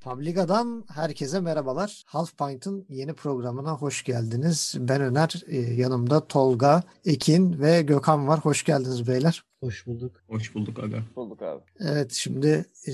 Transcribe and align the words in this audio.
Publica'dan 0.00 0.84
herkese 0.94 1.40
merhabalar. 1.40 2.02
Half 2.06 2.38
Pint'ın 2.38 2.86
yeni 2.88 3.12
programına 3.14 3.72
hoş 3.72 4.04
geldiniz. 4.04 4.74
Ben 4.78 5.00
Öner, 5.00 5.42
e, 5.46 5.56
yanımda 5.58 6.26
Tolga, 6.26 6.82
Ekin 7.04 7.60
ve 7.60 7.82
Gökhan 7.82 8.28
var. 8.28 8.40
Hoş 8.40 8.64
geldiniz 8.64 9.08
beyler. 9.08 9.49
Hoş 9.62 9.86
bulduk. 9.86 10.12
Hoş 10.28 10.54
bulduk 10.54 10.78
aga. 10.78 11.02
bulduk 11.16 11.42
abi. 11.42 11.62
Evet 11.80 12.12
şimdi 12.12 12.64
e, 12.88 12.92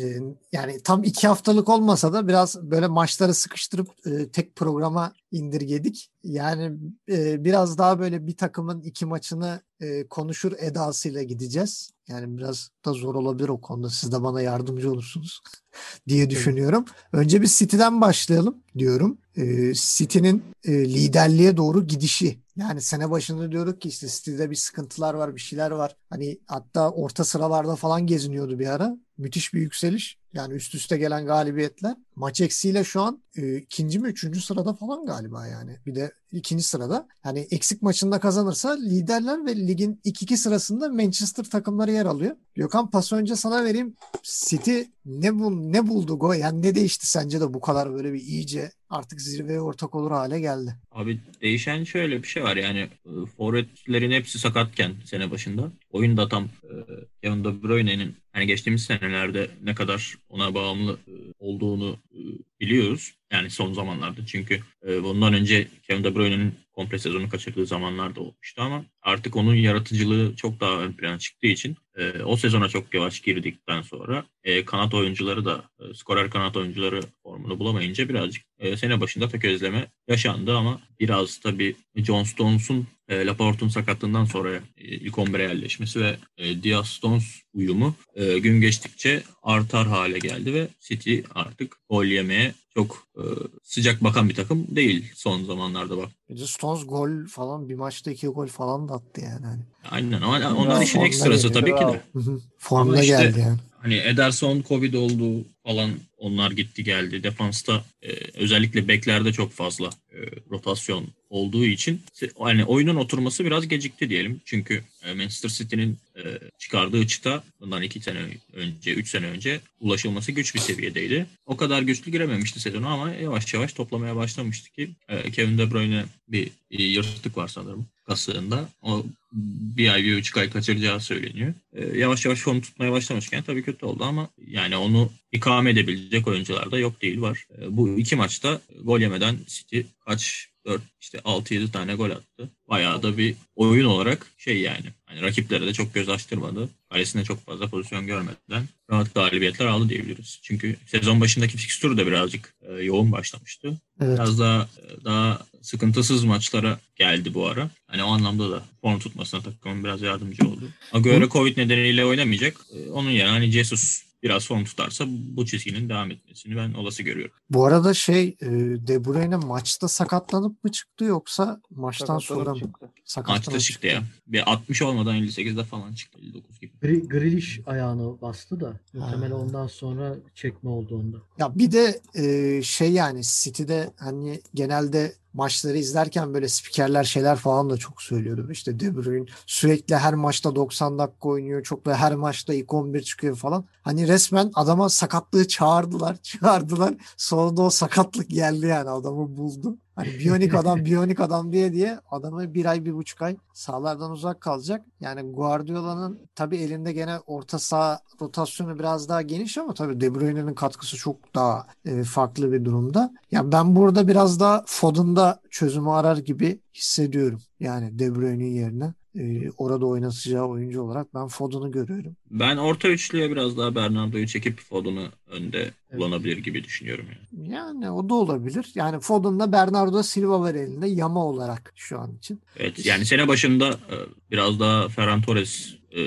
yani 0.52 0.82
tam 0.82 1.04
iki 1.04 1.28
haftalık 1.28 1.68
olmasa 1.68 2.12
da 2.12 2.28
biraz 2.28 2.70
böyle 2.70 2.86
maçları 2.86 3.34
sıkıştırıp 3.34 3.88
e, 4.06 4.28
tek 4.28 4.56
programa 4.56 5.12
indirgedik. 5.32 6.10
Yani 6.24 6.72
e, 7.08 7.44
biraz 7.44 7.78
daha 7.78 7.98
böyle 7.98 8.26
bir 8.26 8.36
takımın 8.36 8.80
iki 8.80 9.06
maçını 9.06 9.60
e, 9.80 10.08
konuşur 10.08 10.52
edasıyla 10.58 11.22
gideceğiz. 11.22 11.90
Yani 12.08 12.38
biraz 12.38 12.70
da 12.84 12.92
zor 12.92 13.14
olabilir 13.14 13.48
o 13.48 13.60
konuda. 13.60 13.90
Siz 13.90 14.12
de 14.12 14.22
bana 14.22 14.40
yardımcı 14.40 14.92
olursunuz 14.92 15.40
diye 16.08 16.30
düşünüyorum. 16.30 16.84
Önce 17.12 17.42
bir 17.42 17.46
City'den 17.46 18.00
başlayalım 18.00 18.62
diyorum. 18.78 19.18
E, 19.36 19.74
City'nin 19.74 20.44
e, 20.64 20.72
liderliğe 20.72 21.56
doğru 21.56 21.86
gidişi. 21.86 22.38
Yani 22.56 22.80
sene 22.80 23.10
başında 23.10 23.52
diyorduk 23.52 23.80
ki 23.80 23.88
işte 23.88 24.08
City'de 24.08 24.50
bir 24.50 24.56
sıkıntılar 24.56 25.14
var, 25.14 25.34
bir 25.34 25.40
şeyler 25.40 25.70
var. 25.70 25.96
Hani 26.10 26.38
hatta 26.46 26.90
orta 26.90 27.24
sıralarda 27.24 27.76
falan 27.76 28.06
geziniyordu 28.06 28.58
bir 28.58 28.66
ara. 28.66 28.96
Müthiş 29.18 29.54
bir 29.54 29.60
yükseliş. 29.60 30.18
Yani 30.32 30.54
üst 30.54 30.74
üste 30.74 30.96
gelen 30.96 31.26
galibiyetler. 31.26 31.96
Maç 32.16 32.40
eksiğiyle 32.40 32.84
şu 32.84 33.00
an 33.00 33.22
e, 33.36 33.56
ikinci 33.56 33.98
mi 33.98 34.08
üçüncü 34.08 34.40
sırada 34.40 34.72
falan 34.72 35.06
galiba 35.06 35.46
yani. 35.46 35.76
Bir 35.86 35.94
de 35.94 36.12
ikinci 36.32 36.62
sırada. 36.62 37.08
Yani 37.24 37.46
eksik 37.50 37.82
maçında 37.82 38.20
kazanırsa 38.20 38.76
liderler 38.76 39.46
ve 39.46 39.56
ligin 39.56 40.00
ilk 40.04 40.22
iki 40.22 40.36
sırasında 40.36 40.88
Manchester 40.88 41.44
takımları 41.44 41.92
yer 41.92 42.06
alıyor. 42.06 42.36
Gökhan 42.54 42.90
pas 42.90 43.12
önce 43.12 43.36
sana 43.36 43.64
vereyim. 43.64 43.94
City 44.22 44.80
ne 45.04 45.38
bu 45.38 45.72
ne 45.72 45.86
buldu 45.88 46.18
go? 46.18 46.32
Yani 46.32 46.62
ne 46.62 46.74
değişti 46.74 47.06
sence 47.06 47.40
de 47.40 47.54
bu 47.54 47.60
kadar 47.60 47.94
böyle 47.94 48.12
bir 48.12 48.20
iyice 48.20 48.70
artık 48.90 49.20
zirveye 49.20 49.60
ortak 49.60 49.94
olur 49.94 50.10
hale 50.10 50.40
geldi. 50.40 50.76
Abi 50.90 51.20
değişen 51.42 51.84
şöyle 51.84 52.22
bir 52.22 52.28
şey 52.28 52.42
var 52.42 52.56
yani 52.56 52.78
e, 52.78 53.26
forvetlerin 53.36 54.10
hepsi 54.10 54.38
sakatken 54.38 54.94
sene 55.04 55.30
başında. 55.30 55.72
Oyunda 55.90 56.28
tam 56.28 56.44
e, 56.44 56.74
Kevin 57.22 57.44
De 57.44 57.62
Bruyne'nin 57.62 58.16
hani 58.32 58.46
geçtiğimiz 58.46 58.84
senelerde 58.84 59.50
ne 59.62 59.74
kadar 59.74 60.14
ona 60.28 60.54
bağımlı 60.54 60.92
e, 60.92 61.12
olduğunu 61.38 61.96
e, 62.12 62.18
biliyoruz. 62.60 63.14
Yani 63.32 63.50
son 63.50 63.72
zamanlarda 63.72 64.26
çünkü 64.26 64.60
e, 64.88 65.02
bundan 65.02 65.34
önce 65.34 65.68
Kevin 65.82 66.04
De 66.04 66.14
Bruyne'nin 66.14 66.54
komple 66.76 66.98
sezonu 66.98 67.28
kaçırdığı 67.28 67.66
zamanlarda 67.66 68.20
olmuştu 68.20 68.62
ama 68.62 68.84
artık 69.02 69.36
onun 69.36 69.54
yaratıcılığı 69.54 70.36
çok 70.36 70.60
daha 70.60 70.80
ön 70.80 70.92
plana 70.92 71.18
çıktığı 71.18 71.46
için 71.46 71.76
e, 71.96 72.22
o 72.22 72.36
sezona 72.36 72.68
çok 72.68 72.94
yavaş 72.94 73.20
girdikten 73.20 73.82
sonra 73.82 74.24
e, 74.44 74.64
kanat 74.64 74.94
oyuncuları 74.94 75.44
da 75.44 75.64
e, 75.80 75.94
skorer 75.94 76.30
kanat 76.30 76.56
oyuncuları 76.56 77.00
formunu 77.22 77.58
bulamayınca 77.58 78.08
birazcık 78.08 78.44
e, 78.58 78.76
sene 78.76 79.00
başında 79.00 79.28
tökezleme 79.28 79.86
yaşandı 80.08 80.56
ama 80.56 80.80
biraz 81.00 81.38
tabii 81.38 81.76
John 81.96 82.24
Stones'un 82.24 82.86
e, 83.08 83.26
Laporte'un 83.26 83.68
sakatlığından 83.68 84.24
sonra 84.24 84.54
e, 84.76 84.84
ilk 84.84 85.14
11'e 85.14 85.42
yerleşmesi 85.42 86.00
ve 86.00 86.16
e, 86.38 86.62
Diaz 86.62 86.88
Stones 86.88 87.42
uyumu 87.52 87.94
e, 88.14 88.38
gün 88.38 88.60
geçtikçe 88.60 89.22
artar 89.42 89.86
hale 89.86 90.18
geldi 90.18 90.54
ve 90.54 90.68
City 90.80 91.20
artık 91.34 91.76
gol 91.90 92.04
yemeye 92.04 92.54
çok 92.76 93.06
e, 93.16 93.22
sıcak 93.62 94.04
bakan 94.04 94.28
bir 94.28 94.34
takım 94.34 94.76
değil 94.76 95.12
son 95.14 95.44
zamanlarda 95.44 95.96
bak. 95.96 96.08
De 96.30 96.46
Stones 96.46 96.86
gol 96.86 97.26
falan 97.26 97.68
bir 97.68 97.74
maçta 97.74 98.10
iki 98.10 98.28
gol 98.28 98.46
falan 98.46 98.88
da 98.88 98.94
attı 98.94 99.20
yani. 99.20 99.46
Hani. 99.46 99.60
Aynen 99.90 100.22
ama 100.22 100.54
onlar 100.56 100.82
işin 100.82 101.00
ekstrası 101.00 101.52
tabii 101.52 101.74
ki 101.74 101.80
de. 101.80 102.02
Formda 102.58 103.00
işte, 103.00 103.16
geldi 103.16 103.40
yani. 103.40 103.58
Hani 103.82 103.94
Ederson 103.94 104.64
Covid 104.68 104.94
oldu 104.94 105.44
falan 105.64 105.90
onlar 106.16 106.50
gitti 106.50 106.84
geldi. 106.84 107.22
Defansta 107.22 107.84
e, 108.02 108.10
özellikle 108.34 108.88
beklerde 108.88 109.32
çok 109.32 109.52
fazla 109.52 109.90
e, 110.12 110.18
rotasyon 110.50 111.08
olduğu 111.30 111.64
için 111.64 112.00
hani 112.38 112.64
oyunun 112.64 112.96
oturması 112.96 113.44
biraz 113.44 113.68
gecikti 113.68 114.10
diyelim. 114.10 114.40
Çünkü 114.44 114.84
e, 115.04 115.14
Manchester 115.14 115.48
City'nin 115.48 115.98
e, 116.16 116.22
çıkardığı 116.58 117.06
çıta 117.06 117.44
bundan 117.60 117.82
iki 117.82 118.00
sene 118.00 118.18
önce, 118.52 118.94
üç 118.94 119.08
sene 119.08 119.26
önce 119.26 119.60
ulaşılması 119.80 120.32
güç 120.32 120.54
bir 120.54 120.60
seviyedeydi. 120.60 121.26
O 121.46 121.56
kadar 121.56 121.82
güçlü 121.82 122.12
girememişti 122.12 122.60
sezonu 122.60 122.88
ama 122.88 123.10
yavaş 123.10 123.54
yavaş 123.54 123.72
toplamaya 123.72 124.16
başlamıştı 124.16 124.70
ki 124.72 124.90
e, 125.08 125.30
Kevin 125.30 125.58
De 125.58 125.70
Bruyne 125.70 126.04
bir, 126.28 126.50
bir 126.78 126.88
yırtık 126.88 127.36
var 127.36 127.48
sanırım 127.48 127.86
kasığında. 128.06 128.68
O 128.82 129.04
bir 129.32 129.88
ay, 129.88 130.04
bir 130.04 130.18
buçuk 130.18 130.36
ay 130.36 130.50
kaçıracağı 130.50 131.00
söyleniyor. 131.00 131.54
E, 131.72 131.98
yavaş 131.98 132.24
yavaş 132.24 132.38
form 132.38 132.60
tutmaya 132.60 132.92
başlamışken 132.92 133.42
tabii 133.42 133.62
kötü 133.62 133.86
oldu 133.86 134.04
ama 134.04 134.28
yani 134.46 134.76
onu 134.76 135.10
ikame 135.32 135.70
edebilecek 135.70 136.28
oyuncular 136.28 136.70
da 136.70 136.78
yok 136.78 137.02
değil 137.02 137.20
var. 137.20 137.46
E, 137.58 137.76
bu 137.76 137.98
iki 137.98 138.16
maçta 138.16 138.60
gol 138.82 139.00
yemeden 139.00 139.36
City 139.46 139.80
kaç 140.04 140.48
4 140.66 140.82
işte 141.00 141.18
6-7 141.18 141.70
tane 141.70 141.94
gol 141.94 142.10
attı. 142.10 142.50
Bayağı 142.68 143.02
da 143.02 143.18
bir 143.18 143.34
oyun 143.56 143.84
olarak 143.84 144.26
şey 144.38 144.60
yani. 144.60 144.86
Hani 145.06 145.22
rakiplere 145.22 145.66
de 145.66 145.72
çok 145.72 145.94
göz 145.94 146.08
açtırmadı. 146.08 146.68
Kalesinde 146.90 147.24
çok 147.24 147.46
fazla 147.46 147.66
pozisyon 147.66 148.06
görmeden 148.06 148.68
rahat 148.90 149.14
galibiyetler 149.14 149.66
aldı 149.66 149.88
diyebiliriz. 149.88 150.40
Çünkü 150.42 150.76
sezon 150.86 151.20
başındaki 151.20 151.56
fikstür 151.56 151.96
de 151.96 152.06
birazcık 152.06 152.54
e, 152.68 152.72
yoğun 152.72 153.12
başlamıştı. 153.12 153.78
Evet. 154.00 154.14
Biraz 154.18 154.38
daha 154.38 154.62
e, 154.62 155.04
daha 155.04 155.46
sıkıntısız 155.62 156.24
maçlara 156.24 156.78
geldi 156.96 157.34
bu 157.34 157.46
ara. 157.46 157.70
Hani 157.86 158.04
o 158.04 158.08
anlamda 158.08 158.50
da 158.50 158.62
form 158.80 158.98
tutmasına 158.98 159.40
takımın 159.40 159.84
biraz 159.84 160.02
yardımcı 160.02 160.48
oldu. 160.48 160.68
Agüero 160.92 161.28
Covid 161.28 161.56
nedeniyle 161.56 162.04
oynamayacak. 162.04 162.56
E, 162.76 162.90
onun 162.90 163.10
yerine 163.10 163.30
hani 163.30 163.52
Jesus 163.52 164.05
biraz 164.26 164.46
form 164.46 164.64
tutarsa 164.64 165.04
bu 165.08 165.46
çizginin 165.46 165.88
devam 165.88 166.10
etmesini 166.10 166.56
ben 166.56 166.72
olası 166.72 167.02
görüyorum. 167.02 167.34
Bu 167.50 167.66
arada 167.66 167.94
şey 167.94 168.36
e, 168.40 168.46
De 168.86 169.04
Bruyne 169.04 169.36
maçta 169.36 169.88
sakatlanıp 169.88 170.64
mı 170.64 170.72
çıktı 170.72 171.04
yoksa 171.04 171.60
maçtan 171.70 172.18
sonra 172.18 172.54
mı? 172.54 172.58
Çıktı. 172.60 172.90
Sakatlanıp 173.04 173.46
maçta 173.46 173.60
çıktı, 173.60 173.86
ya. 173.86 174.02
Bir 174.26 174.52
60 174.52 174.82
olmadan 174.82 175.16
58'de 175.16 175.64
falan 175.64 175.94
çıktı. 175.94 176.18
59 176.22 176.60
gibi. 176.60 176.72
Gr- 176.82 177.08
Grealish 177.08 177.60
ayağını 177.66 178.20
bastı 178.20 178.60
da 178.60 178.80
muhtemelen 178.92 179.30
ondan 179.30 179.66
sonra 179.66 180.16
çekme 180.34 180.70
oldu 180.70 180.96
onda. 180.96 181.16
Ya 181.38 181.58
bir 181.58 181.72
de 181.72 182.00
e, 182.14 182.62
şey 182.62 182.92
yani 182.92 183.20
City'de 183.22 183.90
hani 183.96 184.40
genelde 184.54 185.12
maçları 185.36 185.78
izlerken 185.78 186.34
böyle 186.34 186.48
spikerler 186.48 187.04
şeyler 187.04 187.36
falan 187.36 187.70
da 187.70 187.76
çok 187.76 188.02
söylüyordu. 188.02 188.48
İşte 188.50 188.80
De 188.80 188.96
Bruyne 188.96 189.26
sürekli 189.46 189.96
her 189.96 190.14
maçta 190.14 190.54
90 190.56 190.98
dakika 190.98 191.28
oynuyor. 191.28 191.62
Çok 191.62 191.86
ve 191.86 191.94
her 191.94 192.14
maçta 192.14 192.54
ilk 192.54 192.74
11 192.74 193.02
çıkıyor 193.02 193.36
falan. 193.36 193.64
Hani 193.82 194.08
resmen 194.08 194.50
adama 194.54 194.88
sakatlığı 194.88 195.48
çağırdılar. 195.48 196.16
Çağırdılar. 196.22 196.94
Sonunda 197.16 197.62
o 197.62 197.70
sakatlık 197.70 198.30
geldi 198.30 198.66
yani 198.66 198.90
adamı 198.90 199.36
buldu. 199.36 199.78
Hani 199.96 200.18
biyonik 200.18 200.54
adam 200.60 200.84
biyonik 200.84 201.20
adam 201.20 201.52
diye 201.52 201.72
diye 201.72 201.98
adamı 202.10 202.54
bir 202.54 202.66
ay 202.66 202.84
bir 202.84 202.94
buçuk 202.94 203.22
ay 203.22 203.36
sahalardan 203.52 204.10
uzak 204.10 204.40
kalacak. 204.40 204.84
Yani 205.00 205.32
Guardiola'nın 205.32 206.20
tabii 206.34 206.56
elinde 206.56 206.92
gene 206.92 207.18
orta 207.18 207.58
saha 207.58 208.00
rotasyonu 208.20 208.78
biraz 208.78 209.08
daha 209.08 209.22
geniş 209.22 209.58
ama 209.58 209.74
tabii 209.74 210.00
De 210.00 210.14
Bruyne'nin 210.14 210.54
katkısı 210.54 210.96
çok 210.96 211.34
daha 211.34 211.66
e, 211.84 212.02
farklı 212.02 212.52
bir 212.52 212.64
durumda. 212.64 213.00
Ya 213.00 213.10
yani 213.30 213.52
ben 213.52 213.76
burada 213.76 214.08
biraz 214.08 214.40
daha 214.40 214.64
Foden'da 214.66 215.40
çözümü 215.50 215.90
arar 215.90 216.16
gibi 216.16 216.60
hissediyorum. 216.74 217.40
Yani 217.60 217.98
De 217.98 218.14
Bruyne'nin 218.14 218.54
yerine 218.54 218.94
e, 219.18 219.50
orada 219.58 219.86
oynatacağı 219.86 220.46
oyuncu 220.46 220.82
olarak 220.82 221.14
ben 221.14 221.28
Foden'ı 221.28 221.70
görüyorum. 221.70 222.16
Ben 222.30 222.56
orta 222.56 222.88
üçlüye 222.88 223.30
biraz 223.30 223.58
daha 223.58 223.74
Bernardo'yu 223.74 224.26
çekip 224.26 224.60
Foden'ı 224.60 225.10
önde 225.26 225.58
evet. 225.58 225.74
kullanabilir 225.90 226.36
gibi 226.36 226.64
düşünüyorum. 226.64 227.06
Yani. 227.08 227.52
yani 227.52 227.90
o 227.90 228.08
da 228.08 228.14
olabilir. 228.14 228.66
Yani 228.74 229.00
Foden'da 229.00 229.52
Bernardo 229.52 230.02
Silva 230.02 230.40
var 230.40 230.54
elinde 230.54 230.86
yama 230.88 231.24
olarak 231.26 231.72
şu 231.76 231.98
an 231.98 232.16
için. 232.18 232.40
Evet 232.56 232.86
yani 232.86 233.04
sene 233.04 233.28
başında 233.28 233.68
e, 233.68 233.96
biraz 234.30 234.60
daha 234.60 234.88
Ferran 234.88 235.22
Torres 235.22 235.76
e, 235.96 236.02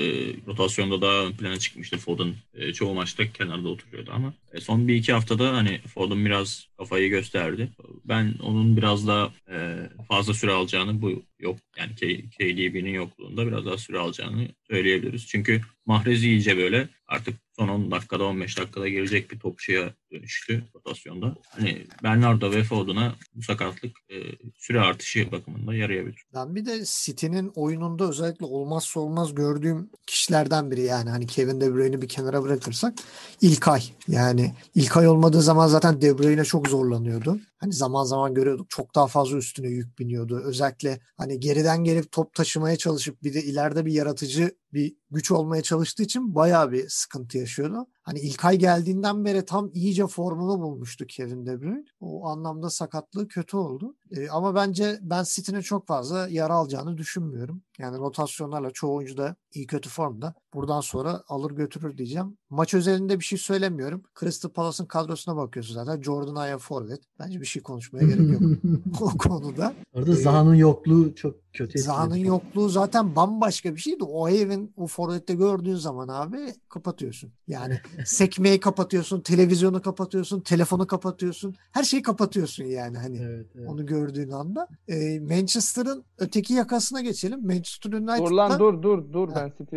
rotasyonda 0.46 1.02
daha 1.02 1.26
ön 1.26 1.32
plana 1.32 1.56
çıkmıştı 1.56 1.98
Foden. 1.98 2.34
E, 2.54 2.72
çoğu 2.72 2.94
maçta 2.94 3.32
kenarda 3.32 3.68
oturuyordu 3.68 4.10
ama 4.14 4.34
e, 4.52 4.60
son 4.60 4.88
bir 4.88 4.94
iki 4.94 5.12
haftada 5.12 5.52
hani 5.52 5.80
Foden 5.94 6.24
biraz 6.24 6.66
kafayı 6.78 7.10
gösterdi. 7.10 7.70
Ben 8.04 8.34
onun 8.42 8.76
biraz 8.76 9.06
daha 9.06 9.30
e, 9.50 9.88
fazla 10.08 10.34
süre 10.34 10.52
alacağını 10.52 11.02
bu 11.02 11.22
yok 11.40 11.58
yani 11.78 11.94
KDB'nin 12.30 12.94
yokluğunda 12.94 13.46
biraz 13.46 13.66
daha 13.66 13.78
süre 13.78 13.98
alacağını 13.98 14.48
söyleyebiliriz. 14.68 15.26
Çünkü 15.26 15.60
Mahrez 15.86 16.24
iyice 16.24 16.56
böyle 16.56 16.88
artık 17.06 17.34
son 17.56 17.68
10 17.68 17.90
dakikada 17.90 18.24
15 18.24 18.58
dakikada 18.58 18.88
girecek 18.88 19.30
bir 19.30 19.38
topçuya 19.38 19.94
dönüştü 20.12 20.64
rotasyonda. 20.74 21.34
Hani 21.48 21.86
Bernardo 22.02 22.52
ve 22.52 22.64
Foden'a 22.64 23.14
bu 23.34 23.42
sakatlık 23.42 23.96
e, 24.10 24.16
süre 24.58 24.80
artışı 24.80 25.32
bakımında 25.32 25.74
yarayabilir. 25.74 26.24
Ben 26.34 26.54
bir 26.54 26.66
de 26.66 26.82
City'nin 26.84 27.52
oyununda 27.54 28.08
özellikle 28.08 28.46
olmazsa 28.46 29.00
olmaz 29.00 29.34
gördüğüm 29.34 29.90
kişilerden 30.06 30.70
biri 30.70 30.82
yani 30.82 31.10
hani 31.10 31.26
Kevin 31.26 31.60
De 31.60 31.74
Bruyne'i 31.74 32.02
bir 32.02 32.08
kenara 32.08 32.42
bırakırsak 32.42 32.94
İlkay. 33.40 33.82
Yani 34.08 34.54
İlkay 34.74 35.08
olmadığı 35.08 35.42
zaman 35.42 35.66
zaten 35.66 36.02
De 36.02 36.18
Bruyne 36.18 36.44
çok 36.44 36.68
zorlanıyordu. 36.68 37.40
Hani 37.58 37.72
zaman 37.72 38.04
zaman 38.04 38.34
görüyorduk 38.34 38.70
çok 38.70 38.94
daha 38.94 39.06
fazla 39.06 39.36
üstüne 39.36 39.68
yük 39.68 39.98
biniyordu. 39.98 40.42
Özellikle 40.44 41.00
hani 41.16 41.29
geriden 41.36 41.84
gelip 41.84 42.12
top 42.12 42.34
taşımaya 42.34 42.76
çalışıp 42.76 43.22
bir 43.22 43.34
de 43.34 43.42
ileride 43.42 43.86
bir 43.86 43.92
yaratıcı 43.92 44.50
bir 44.72 44.96
güç 45.10 45.30
olmaya 45.30 45.62
çalıştığı 45.62 46.02
için 46.02 46.34
bayağı 46.34 46.72
bir 46.72 46.88
sıkıntı 46.88 47.38
yaşıyordu. 47.38 47.86
Hani 48.02 48.20
İlkay 48.20 48.58
geldiğinden 48.58 49.24
beri 49.24 49.44
tam 49.44 49.70
iyice 49.74 50.06
formunu 50.06 50.60
bulmuştu 50.60 51.06
Kevin 51.06 51.46
De 51.46 51.60
Bruyne. 51.60 51.84
O 52.00 52.26
anlamda 52.26 52.70
sakatlığı 52.70 53.28
kötü 53.28 53.56
oldu. 53.56 53.96
E, 54.10 54.28
ama 54.28 54.54
bence 54.54 54.98
ben 55.02 55.24
City'nin 55.28 55.60
çok 55.60 55.86
fazla 55.86 56.28
yara 56.28 56.54
alacağını 56.54 56.98
düşünmüyorum. 56.98 57.62
Yani 57.78 57.98
rotasyonlarla 57.98 58.70
çoğu 58.70 58.94
oyuncu 58.94 59.16
da 59.16 59.36
iyi 59.54 59.66
kötü 59.66 59.88
formda. 59.88 60.34
Buradan 60.54 60.80
sonra 60.80 61.22
alır 61.28 61.50
götürür 61.50 61.98
diyeceğim. 61.98 62.36
Maç 62.50 62.74
özelinde 62.74 63.18
bir 63.18 63.24
şey 63.24 63.38
söylemiyorum. 63.38 64.02
Crystal 64.20 64.48
Palace'ın 64.48 64.86
kadrosuna 64.86 65.36
bakıyorsun 65.36 65.74
zaten. 65.74 66.02
Jordan 66.02 66.34
Aya 66.34 66.58
forvet. 66.58 67.00
Bence 67.18 67.40
bir 67.40 67.46
şey 67.46 67.62
konuşmaya 67.62 68.06
gerek 68.06 68.30
yok 68.30 68.42
o 69.00 69.18
konuda. 69.18 69.74
Orada 69.92 70.14
Zaha'nın 70.14 70.54
yokluğu 70.54 71.14
çok 71.14 71.49
kötü. 71.52 71.78
Zaha'nın 71.78 72.16
yokluğu 72.16 72.68
zaten 72.68 73.16
bambaşka 73.16 73.74
bir 73.74 73.80
şeydi. 73.80 74.04
O 74.04 74.28
evin 74.28 74.72
o 74.76 74.86
forvette 74.86 75.34
gördüğün 75.34 75.74
zaman 75.74 76.08
abi 76.08 76.54
kapatıyorsun. 76.68 77.32
Yani 77.48 77.80
sekmeyi 78.04 78.60
kapatıyorsun, 78.60 79.20
televizyonu 79.20 79.82
kapatıyorsun, 79.82 80.40
telefonu 80.40 80.86
kapatıyorsun. 80.86 81.54
Her 81.72 81.84
şeyi 81.84 82.02
kapatıyorsun 82.02 82.64
yani 82.64 82.98
hani 82.98 83.18
evet, 83.18 83.46
evet. 83.58 83.68
onu 83.68 83.86
gördüğün 83.86 84.30
anda. 84.30 84.68
Ee, 84.88 85.20
Manchester'ın 85.20 86.04
öteki 86.18 86.54
yakasına 86.54 87.00
geçelim. 87.00 87.46
Manchester 87.46 87.92
United'da... 87.92 88.26
Dur 88.26 88.30
lan 88.30 88.58
dur 88.58 88.82
dur 88.82 89.12
dur 89.12 89.28
ben 89.34 89.52
City... 89.58 89.76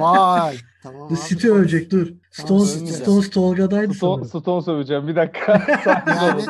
Vay 0.00 0.56
tamam 0.82 1.02
abi. 1.02 1.14
City 1.28 1.48
övecek 1.48 1.90
dur. 1.90 2.12
Stones, 2.30 2.78
tamam, 2.78 2.92
Stones 2.92 3.30
Tolga'daydı 3.30 3.94
Stone, 3.94 4.24
Stones 4.24 4.64
söveceğim 4.64 5.08
bir 5.08 5.16
dakika. 5.16 5.66
yani 6.06 6.42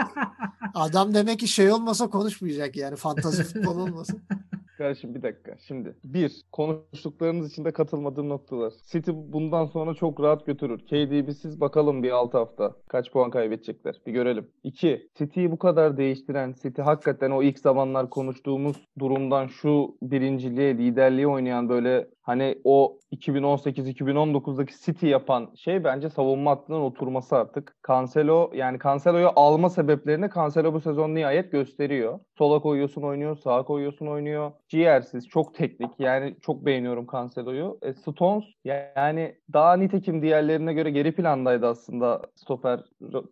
adam 0.75 1.15
demek 1.15 1.39
ki 1.39 1.49
şey 1.49 1.73
olmasa 1.73 2.11
konuşmayacak 2.11 2.77
yani 2.77 2.97
fantazi 2.97 3.45
futbol 3.45 3.77
olmasa. 3.77 4.15
Kardeşim 4.79 5.15
bir 5.15 5.23
dakika. 5.23 5.57
Şimdi 5.67 5.97
bir, 6.05 6.43
konuştuklarınız 6.53 7.53
içinde 7.53 7.73
katılmadığım 7.73 8.29
noktalar. 8.29 8.73
City 8.87 9.11
bundan 9.15 9.67
sonra 9.67 9.95
çok 9.95 10.21
rahat 10.21 10.47
götürür. 10.47 10.79
KDB'siz 10.79 11.61
bakalım 11.61 12.03
bir 12.03 12.11
6 12.11 12.39
hafta. 12.39 12.77
Kaç 12.89 13.13
puan 13.13 13.31
kaybedecekler? 13.31 14.01
Bir 14.07 14.13
görelim. 14.13 14.51
İki, 14.63 15.09
City'yi 15.19 15.51
bu 15.51 15.59
kadar 15.59 15.97
değiştiren, 15.97 16.55
City 16.63 16.83
hakikaten 16.83 17.31
o 17.31 17.43
ilk 17.43 17.59
zamanlar 17.59 18.11
konuştuğumuz 18.11 18.77
durumdan 18.99 19.47
şu 19.47 19.97
birinciliğe, 20.03 20.79
liderliğe 20.79 21.29
oynayan 21.29 21.69
böyle 21.69 22.09
hani 22.29 22.59
o 22.65 22.99
2018-2019'daki 23.13 24.85
City 24.85 25.07
yapan 25.07 25.51
şey 25.57 25.85
bence 25.85 26.11
savunma 26.11 26.51
hattının 26.51 26.81
oturması 26.81 27.37
artık. 27.37 27.77
Cancelo 27.89 28.51
yani 28.55 28.79
Cancelo'yu 28.85 29.31
alma 29.37 29.71
sebeplerini 29.71 30.31
Cancelo 30.35 30.73
bu 30.73 30.81
sezon 30.81 31.15
nihayet 31.15 31.53
gösteriyor. 31.53 32.21
Sola 32.39 32.63
koyuyorsun 32.63 33.03
oynuyor, 33.03 33.37
sağa 33.37 33.63
koyuyorsun 33.63 34.07
oynuyor. 34.07 34.53
Ciğersiz, 34.69 35.29
çok 35.29 35.55
teknik. 35.55 35.91
Yani 35.99 36.37
çok 36.43 36.67
beğeniyorum 36.67 37.07
Cancelo'yu. 37.13 37.79
E, 37.83 37.93
Stones 37.93 38.45
yani 38.65 39.35
daha 39.53 39.77
nitekim 39.77 40.23
diğerlerine 40.23 40.73
göre 40.73 40.91
geri 40.91 41.15
plandaydı 41.15 41.67
aslında 41.67 42.23
stoper 42.35 42.81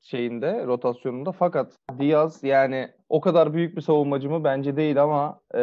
şeyinde, 0.03 0.67
rotasyonunda. 0.67 1.33
Fakat 1.33 1.73
Diaz 1.99 2.45
yani 2.45 2.89
o 3.09 3.21
kadar 3.21 3.55
büyük 3.55 3.77
bir 3.77 3.83
savunmacı 3.83 4.31
mı? 4.31 4.45
Bence 4.45 4.77
değil 4.77 5.03
ama 5.03 5.41
e, 5.55 5.61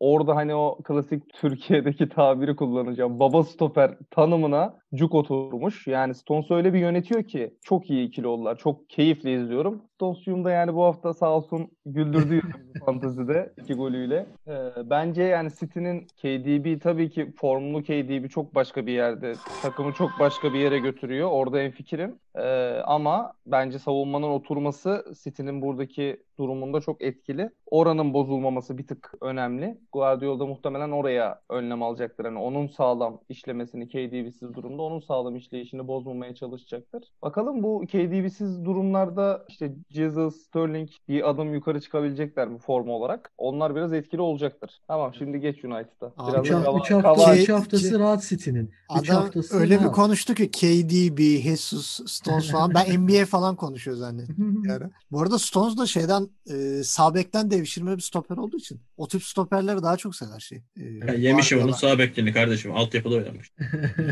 orada 0.00 0.36
hani 0.36 0.54
o 0.54 0.78
klasik 0.84 1.34
Türkiye'deki 1.34 2.08
tabiri 2.08 2.56
kullanacağım. 2.56 3.20
Baba 3.20 3.42
stoper 3.42 3.98
tanımına 4.10 4.78
cuk 4.94 5.14
oturmuş. 5.14 5.86
Yani 5.86 6.14
Stones 6.14 6.50
öyle 6.50 6.72
bir 6.72 6.78
yönetiyor 6.78 7.22
ki 7.22 7.54
çok 7.62 7.90
iyi 7.90 8.08
ikili 8.08 8.26
oldular. 8.26 8.56
Çok 8.56 8.90
keyifli 8.90 9.34
izliyorum. 9.34 9.82
Stones'cum 10.02 10.44
da 10.44 10.50
yani 10.50 10.74
bu 10.74 10.84
hafta 10.84 11.14
sağ 11.14 11.30
olsun 11.30 11.70
güldürdü 11.86 12.40
fantazide 12.86 13.52
iki 13.62 13.74
golüyle. 13.74 14.26
E, 14.48 14.90
bence 14.90 15.22
yani 15.22 15.50
City'nin 15.60 16.00
KDB 16.00 16.82
tabii 16.82 17.10
ki 17.10 17.32
formlu 17.36 17.82
KDB 17.82 18.28
çok 18.30 18.54
başka 18.54 18.86
bir 18.86 18.92
yerde. 18.92 19.34
Takımı 19.62 19.92
çok 19.92 20.10
başka 20.20 20.52
bir 20.52 20.58
yere 20.58 20.78
götürüyor. 20.78 21.28
Orada 21.30 21.62
en 21.62 21.70
fikrim. 21.70 22.18
E, 22.34 22.42
ama 22.84 23.32
bence 23.46 23.78
savunmanın 23.78 24.30
oturması 24.30 25.04
City'nin 25.24 25.62
buradaki 25.62 26.22
durumunda 26.38 26.80
çok 26.80 27.02
etkili. 27.02 27.50
Oranın 27.70 28.14
bozulmaması 28.14 28.78
bir 28.78 28.86
tık 28.86 29.12
önemli. 29.20 29.78
Guardiola 29.92 30.46
muhtemelen 30.46 30.90
oraya 30.90 31.40
önlem 31.50 31.82
alacaktır. 31.82 32.24
Yani 32.24 32.38
onun 32.38 32.66
sağlam 32.66 33.20
işlemesini 33.28 33.88
KDB'siz 33.88 34.54
durumda 34.54 34.82
onun 34.82 35.00
sağlam 35.00 35.36
işleyişini 35.36 35.88
bozmamaya 35.88 36.34
çalışacaktır. 36.34 37.04
Bakalım 37.22 37.62
bu 37.62 37.80
KDB'siz 37.80 38.64
durumlarda 38.64 39.44
işte 39.48 39.72
Jesus, 39.92 40.36
Sterling 40.36 40.88
bir 41.08 41.30
adım 41.30 41.54
yukarı 41.54 41.80
çıkabilecekler 41.80 42.48
mi 42.48 42.58
form 42.58 42.88
olarak? 42.88 43.32
Onlar 43.38 43.76
biraz 43.76 43.92
etkili 43.92 44.20
olacaktır. 44.20 44.80
Tamam 44.88 45.14
şimdi 45.18 45.40
geç 45.40 45.64
United'a. 45.64 46.12
Biraz 46.28 46.46
3 46.46 46.50
hafta, 46.90 47.08
hafta, 47.08 47.36
üç 47.36 47.48
haftası 47.48 47.98
rahat 47.98 48.22
City'nin. 48.28 48.70
Adam 48.88 49.30
öyle 49.50 49.74
rahat. 49.74 49.86
bir 49.86 49.92
konuştu 49.92 50.34
ki 50.34 50.50
KDB, 50.50 51.42
Jesus, 51.42 52.00
Stones 52.06 52.50
falan. 52.50 52.74
Ben 52.74 53.00
NBA 53.00 53.26
falan 53.26 53.56
konuşuyor 53.56 53.96
zannettim. 53.96 54.62
yani. 54.68 54.84
Bu 55.10 55.22
arada 55.22 55.38
Stones 55.38 55.78
da 55.78 55.86
şeyden 55.86 56.28
e, 56.50 56.82
sağ 56.84 57.14
bekten 57.14 57.50
devşirme 57.50 57.96
bir 57.96 58.02
stoper 58.02 58.36
olduğu 58.36 58.56
için 58.56 58.80
o 58.96 59.08
tip 59.08 59.24
stoperleri 59.24 59.82
daha 59.82 59.96
çok 59.96 60.16
sever 60.16 60.40
şey. 60.40 60.62
E, 60.76 60.84
ya 60.84 61.14
yemişim 61.14 61.62
onun 61.62 61.72
sağ 61.72 61.98
beklerini 61.98 62.32
kardeşim. 62.32 62.72
Altyapıda 62.72 63.14
oynamış. 63.14 63.52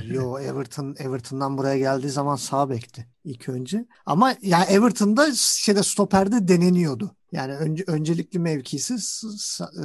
Yo 0.07 0.39
Everton 0.39 0.95
Everton'dan 0.99 1.59
buraya 1.59 1.79
geldiği 1.79 2.09
zaman 2.09 2.37
sağ 2.37 2.71
bekti 2.71 3.07
ilk 3.25 3.49
önce. 3.49 3.87
Ama 4.07 4.35
yani 4.43 4.65
Everton'da 4.65 5.35
şeyde 5.35 5.83
stoperde 5.83 6.49
deneniyordu. 6.49 7.17
Yani 7.33 7.55
önce, 7.55 7.85
öncelikli 7.87 8.39
mevkisi 8.39 8.95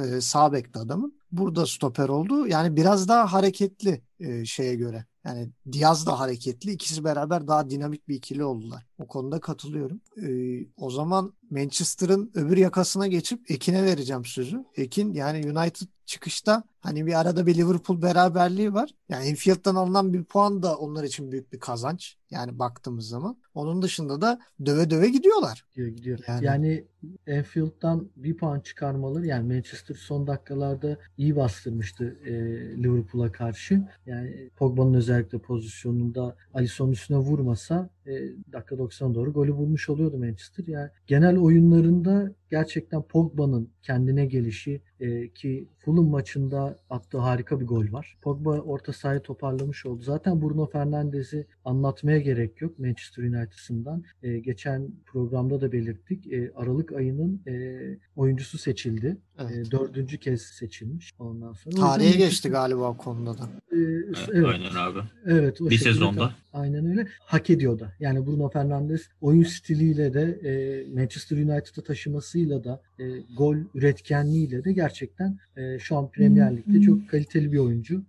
e, 0.00 0.20
sağ 0.20 0.52
bekti 0.52 0.78
adamın. 0.78 1.18
Burada 1.32 1.66
stoper 1.66 2.08
oldu. 2.08 2.46
Yani 2.46 2.76
biraz 2.76 3.08
daha 3.08 3.32
hareketli 3.32 4.02
e, 4.20 4.44
şeye 4.44 4.74
göre. 4.74 5.06
Yani 5.26 5.50
Diaz 5.72 6.06
da 6.06 6.20
hareketli. 6.20 6.70
İkisi 6.70 7.04
beraber 7.04 7.48
daha 7.48 7.70
dinamik 7.70 8.08
bir 8.08 8.14
ikili 8.14 8.44
oldular. 8.44 8.86
O 8.98 9.06
konuda 9.06 9.40
katılıyorum. 9.40 10.00
Ee, 10.22 10.66
o 10.76 10.90
zaman 10.90 11.32
Manchester'ın 11.50 12.30
öbür 12.34 12.56
yakasına 12.56 13.06
geçip 13.06 13.50
Ekin'e 13.50 13.84
vereceğim 13.84 14.24
sözü. 14.24 14.64
Ekin 14.76 15.14
yani 15.14 15.58
United 15.58 15.86
çıkışta 16.06 16.64
hani 16.80 17.06
bir 17.06 17.20
arada 17.20 17.46
bir 17.46 17.54
Liverpool 17.54 18.02
beraberliği 18.02 18.74
var. 18.74 18.90
Yani 19.08 19.26
Infield'dan 19.26 19.74
alınan 19.74 20.12
bir 20.12 20.24
puan 20.24 20.62
da 20.62 20.76
onlar 20.76 21.04
için 21.04 21.32
büyük 21.32 21.52
bir 21.52 21.60
kazanç. 21.60 22.16
Yani 22.30 22.58
baktığımız 22.58 23.08
zaman. 23.08 23.36
Onun 23.54 23.82
dışında 23.82 24.20
da 24.20 24.38
döve 24.66 24.90
döve 24.90 25.08
gidiyorlar. 25.08 25.64
Gidiyor 25.70 25.88
gidiyor. 25.88 26.18
Yani, 26.28 26.44
yani 26.44 26.84
Enfield'dan 27.26 28.10
bir 28.16 28.36
puan 28.36 28.60
çıkarmaları 28.60 29.26
yani 29.26 29.54
Manchester 29.54 29.94
son 29.94 30.26
dakikalarda 30.26 30.98
iyi 31.18 31.36
bastırmıştı 31.36 32.16
e, 32.24 32.32
Liverpool'a 32.82 33.32
karşı. 33.32 33.82
Yani 34.06 34.50
Pogba'nın 34.56 34.94
özellikle 34.94 35.38
pozisyonunda 35.38 36.36
Alisson'un 36.54 36.92
üstüne 36.92 37.18
vurmasa 37.18 37.90
e, 38.06 38.12
dakika 38.52 38.78
90 38.78 39.14
doğru 39.14 39.32
golü 39.32 39.56
bulmuş 39.56 39.88
oluyordu 39.88 40.18
Manchester. 40.18 40.64
Yani 40.66 40.90
genel 41.06 41.38
oyunlarında 41.38 42.32
gerçekten 42.50 43.02
Pogba'nın 43.02 43.68
kendine 43.82 44.26
gelişi 44.26 44.80
e, 45.00 45.28
ki 45.28 45.68
Fulham 45.78 46.06
maçında 46.06 46.78
attığı 46.90 47.18
harika 47.18 47.60
bir 47.60 47.66
gol 47.66 47.92
var. 47.92 48.18
Pogba 48.22 48.50
orta 48.50 48.92
sahayı 48.92 49.20
toparlamış 49.20 49.86
oldu. 49.86 50.02
Zaten 50.02 50.42
Bruno 50.42 50.66
Fernandes'i 50.66 51.46
anlatmaya 51.64 52.18
gerek 52.18 52.60
yok 52.60 52.78
Manchester 52.78 53.22
United'sından. 53.22 54.04
E, 54.22 54.38
geçen 54.38 54.90
programda 55.06 55.60
da 55.60 55.72
belirttik. 55.72 56.32
E, 56.32 56.52
Aralık 56.54 56.92
ayının 56.92 57.42
e, 57.46 57.80
oyuncusu 58.16 58.58
seçildi. 58.58 59.16
Evet. 59.38 59.68
E, 59.68 59.70
dördüncü 59.70 60.18
kez 60.18 60.42
seçilmiş 60.42 61.12
ondan 61.18 61.52
sonra. 61.52 61.76
Tarihe 61.76 62.18
geçti 62.18 62.48
galiba 62.48 62.90
o 62.90 62.96
konuda 62.96 63.38
da. 63.38 63.48
E, 63.72 63.76
evet, 64.32 64.46
Aynen 64.46 64.74
abi. 64.74 64.98
Evet. 65.26 65.60
O 65.60 65.70
bir 65.70 65.78
sezonda. 65.78 66.34
Aynen 66.52 66.86
öyle. 66.86 67.08
Hak 67.20 67.50
ediyor 67.50 67.78
da. 67.78 67.92
Yani 68.00 68.26
Bruno 68.26 68.48
Fernandes 68.48 69.08
oyun 69.20 69.42
stiliyle 69.42 70.14
de 70.14 70.22
e, 70.22 70.84
Manchester 70.94 71.36
United'a 71.36 71.84
taşımasıyla 71.84 72.64
da 72.64 72.82
e, 72.98 73.04
gol 73.36 73.56
üretkenliğiyle 73.74 74.64
de 74.64 74.72
gerçekten 74.72 75.38
e, 75.56 75.78
şu 75.78 75.96
an 75.96 76.10
Premier 76.10 76.56
Lig'de 76.56 76.80
çok 76.80 77.08
kaliteli 77.08 77.52
bir 77.52 77.58
oyuncu. 77.58 78.02